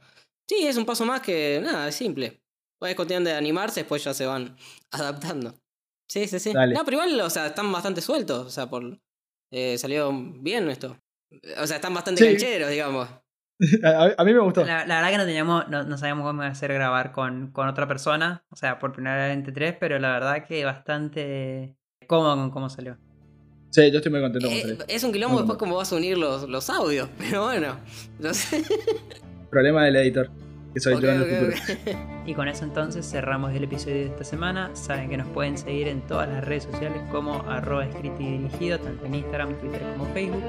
Sí, 0.49 0.65
es 0.65 0.77
un 0.77 0.85
paso 0.85 1.05
más 1.05 1.21
que 1.21 1.59
nada, 1.61 1.87
es 1.89 1.95
simple. 1.95 2.41
Es 2.81 2.95
cuestión 2.95 3.23
de 3.23 3.33
animarse, 3.33 3.81
después 3.81 4.03
ya 4.03 4.13
se 4.13 4.25
van 4.25 4.55
adaptando. 4.91 5.53
Sí, 6.09 6.25
sí, 6.27 6.39
sí. 6.39 6.53
Dale. 6.53 6.73
No, 6.73 6.85
pero 6.85 6.97
igual, 7.03 7.19
o 7.21 7.29
sea, 7.29 7.47
están 7.47 7.71
bastante 7.71 8.01
sueltos. 8.01 8.47
O 8.47 8.49
sea, 8.49 8.69
por 8.69 8.97
eh, 9.51 9.77
salió 9.77 10.11
bien 10.13 10.69
esto. 10.69 10.97
O 11.61 11.67
sea, 11.67 11.77
están 11.77 11.93
bastante 11.93 12.21
Sí. 12.23 12.29
cancheros, 12.29 12.69
digamos. 12.69 13.09
a, 13.83 14.13
a 14.17 14.23
mí 14.23 14.33
me 14.33 14.39
gustó. 14.39 14.63
La, 14.65 14.85
la 14.85 14.95
verdad 14.97 15.09
que 15.11 15.17
no 15.17 15.25
teníamos, 15.25 15.67
no, 15.67 15.83
no 15.83 15.97
sabíamos 15.97 16.25
cómo 16.25 16.41
hacer 16.43 16.73
grabar 16.73 17.11
con, 17.11 17.51
con 17.51 17.67
otra 17.67 17.87
persona, 17.87 18.43
o 18.49 18.55
sea, 18.55 18.77
por 18.79 18.91
primera 18.93 19.15
vez 19.17 19.33
entre 19.33 19.51
tres, 19.51 19.75
pero 19.79 19.97
la 19.99 20.11
verdad 20.11 20.45
que 20.47 20.63
bastante 20.63 21.75
cómodo 22.07 22.35
con 22.35 22.51
cómo 22.51 22.69
salió. 22.69 22.97
Sí, 23.71 23.91
yo 23.91 23.97
estoy 23.97 24.11
muy 24.11 24.21
contento 24.21 24.47
con 24.47 24.55
Eh, 24.57 24.61
salió. 24.61 24.77
es 24.87 25.03
un 25.03 25.11
quilombo 25.11 25.33
Muy 25.35 25.43
después 25.43 25.57
cómo 25.59 25.75
vas 25.75 25.91
a 25.91 25.95
unir 25.95 26.17
los, 26.17 26.47
los 26.47 26.69
audios. 26.69 27.09
Pero 27.17 27.43
bueno, 27.45 27.77
no 28.19 28.33
sé. 28.33 28.63
Problema 29.49 29.83
del 29.85 29.95
editor, 29.97 30.29
que 30.77 30.81
soy 30.81 30.93
Ok, 30.93 31.01
yo 31.01 31.11
en 31.11 31.21
el 31.21 31.53
futuro. 31.53 31.97
Y 32.27 32.33
con 32.33 32.47
eso 32.49 32.65
entonces 32.65 33.09
cerramos 33.09 33.53
el 33.53 33.63
episodio 33.63 33.95
de 33.95 34.05
esta 34.07 34.23
semana. 34.23 34.69
Saben 34.73 35.09
que 35.09 35.17
nos 35.17 35.27
pueden 35.29 35.57
seguir 35.57 35.87
en 35.87 36.01
todas 36.01 36.27
las 36.27 36.43
redes 36.43 36.63
sociales 36.63 37.01
como 37.09 37.41
arroba 37.49 37.85
escrito 37.85 38.17
y 38.19 38.37
dirigido, 38.37 38.79
tanto 38.79 39.05
en 39.05 39.15
Instagram, 39.15 39.53
Twitter 39.59 39.81
como 39.97 40.13
Facebook. 40.13 40.43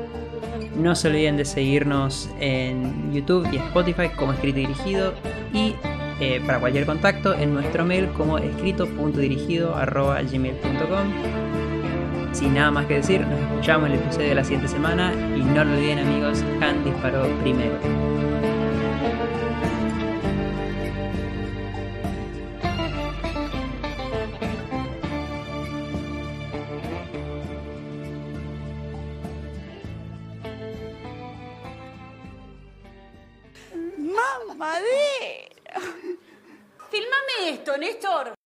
No 0.76 0.97
se 0.97 1.09
olviden 1.09 1.37
de 1.37 1.45
seguirnos 1.45 2.29
en 2.41 3.12
YouTube 3.12 3.49
y 3.53 3.59
Spotify 3.59 4.09
como 4.16 4.33
escrito 4.33 4.59
y 4.59 4.66
dirigido. 4.66 5.14
Y 5.53 5.76
eh, 6.20 6.43
para 6.45 6.59
cualquier 6.59 6.85
contacto 6.85 7.33
en 7.35 7.55
nuestro 7.55 7.85
mail 7.85 8.09
como 8.09 8.39
escrito.dirigido 8.39 9.76
arroba 9.76 10.20
gmail.com. 10.20 11.12
Sin 12.33 12.55
nada 12.55 12.72
más 12.72 12.87
que 12.87 12.95
decir, 12.95 13.20
nos 13.20 13.41
escuchamos 13.41 13.89
en 13.89 13.95
el 13.95 14.01
episodio 14.01 14.29
de 14.31 14.35
la 14.35 14.45
siguiente 14.45 14.68
semana 14.68 15.12
y 15.37 15.43
no 15.43 15.64
lo 15.64 15.72
olviden 15.72 16.01
amigos, 16.01 16.45
Han 16.61 16.85
disparó 16.85 17.29
primero. 17.41 18.18
¡Mamadera! 34.59 35.81
Filmame 36.91 37.51
esto, 37.51 37.79
Néstor. 37.79 38.35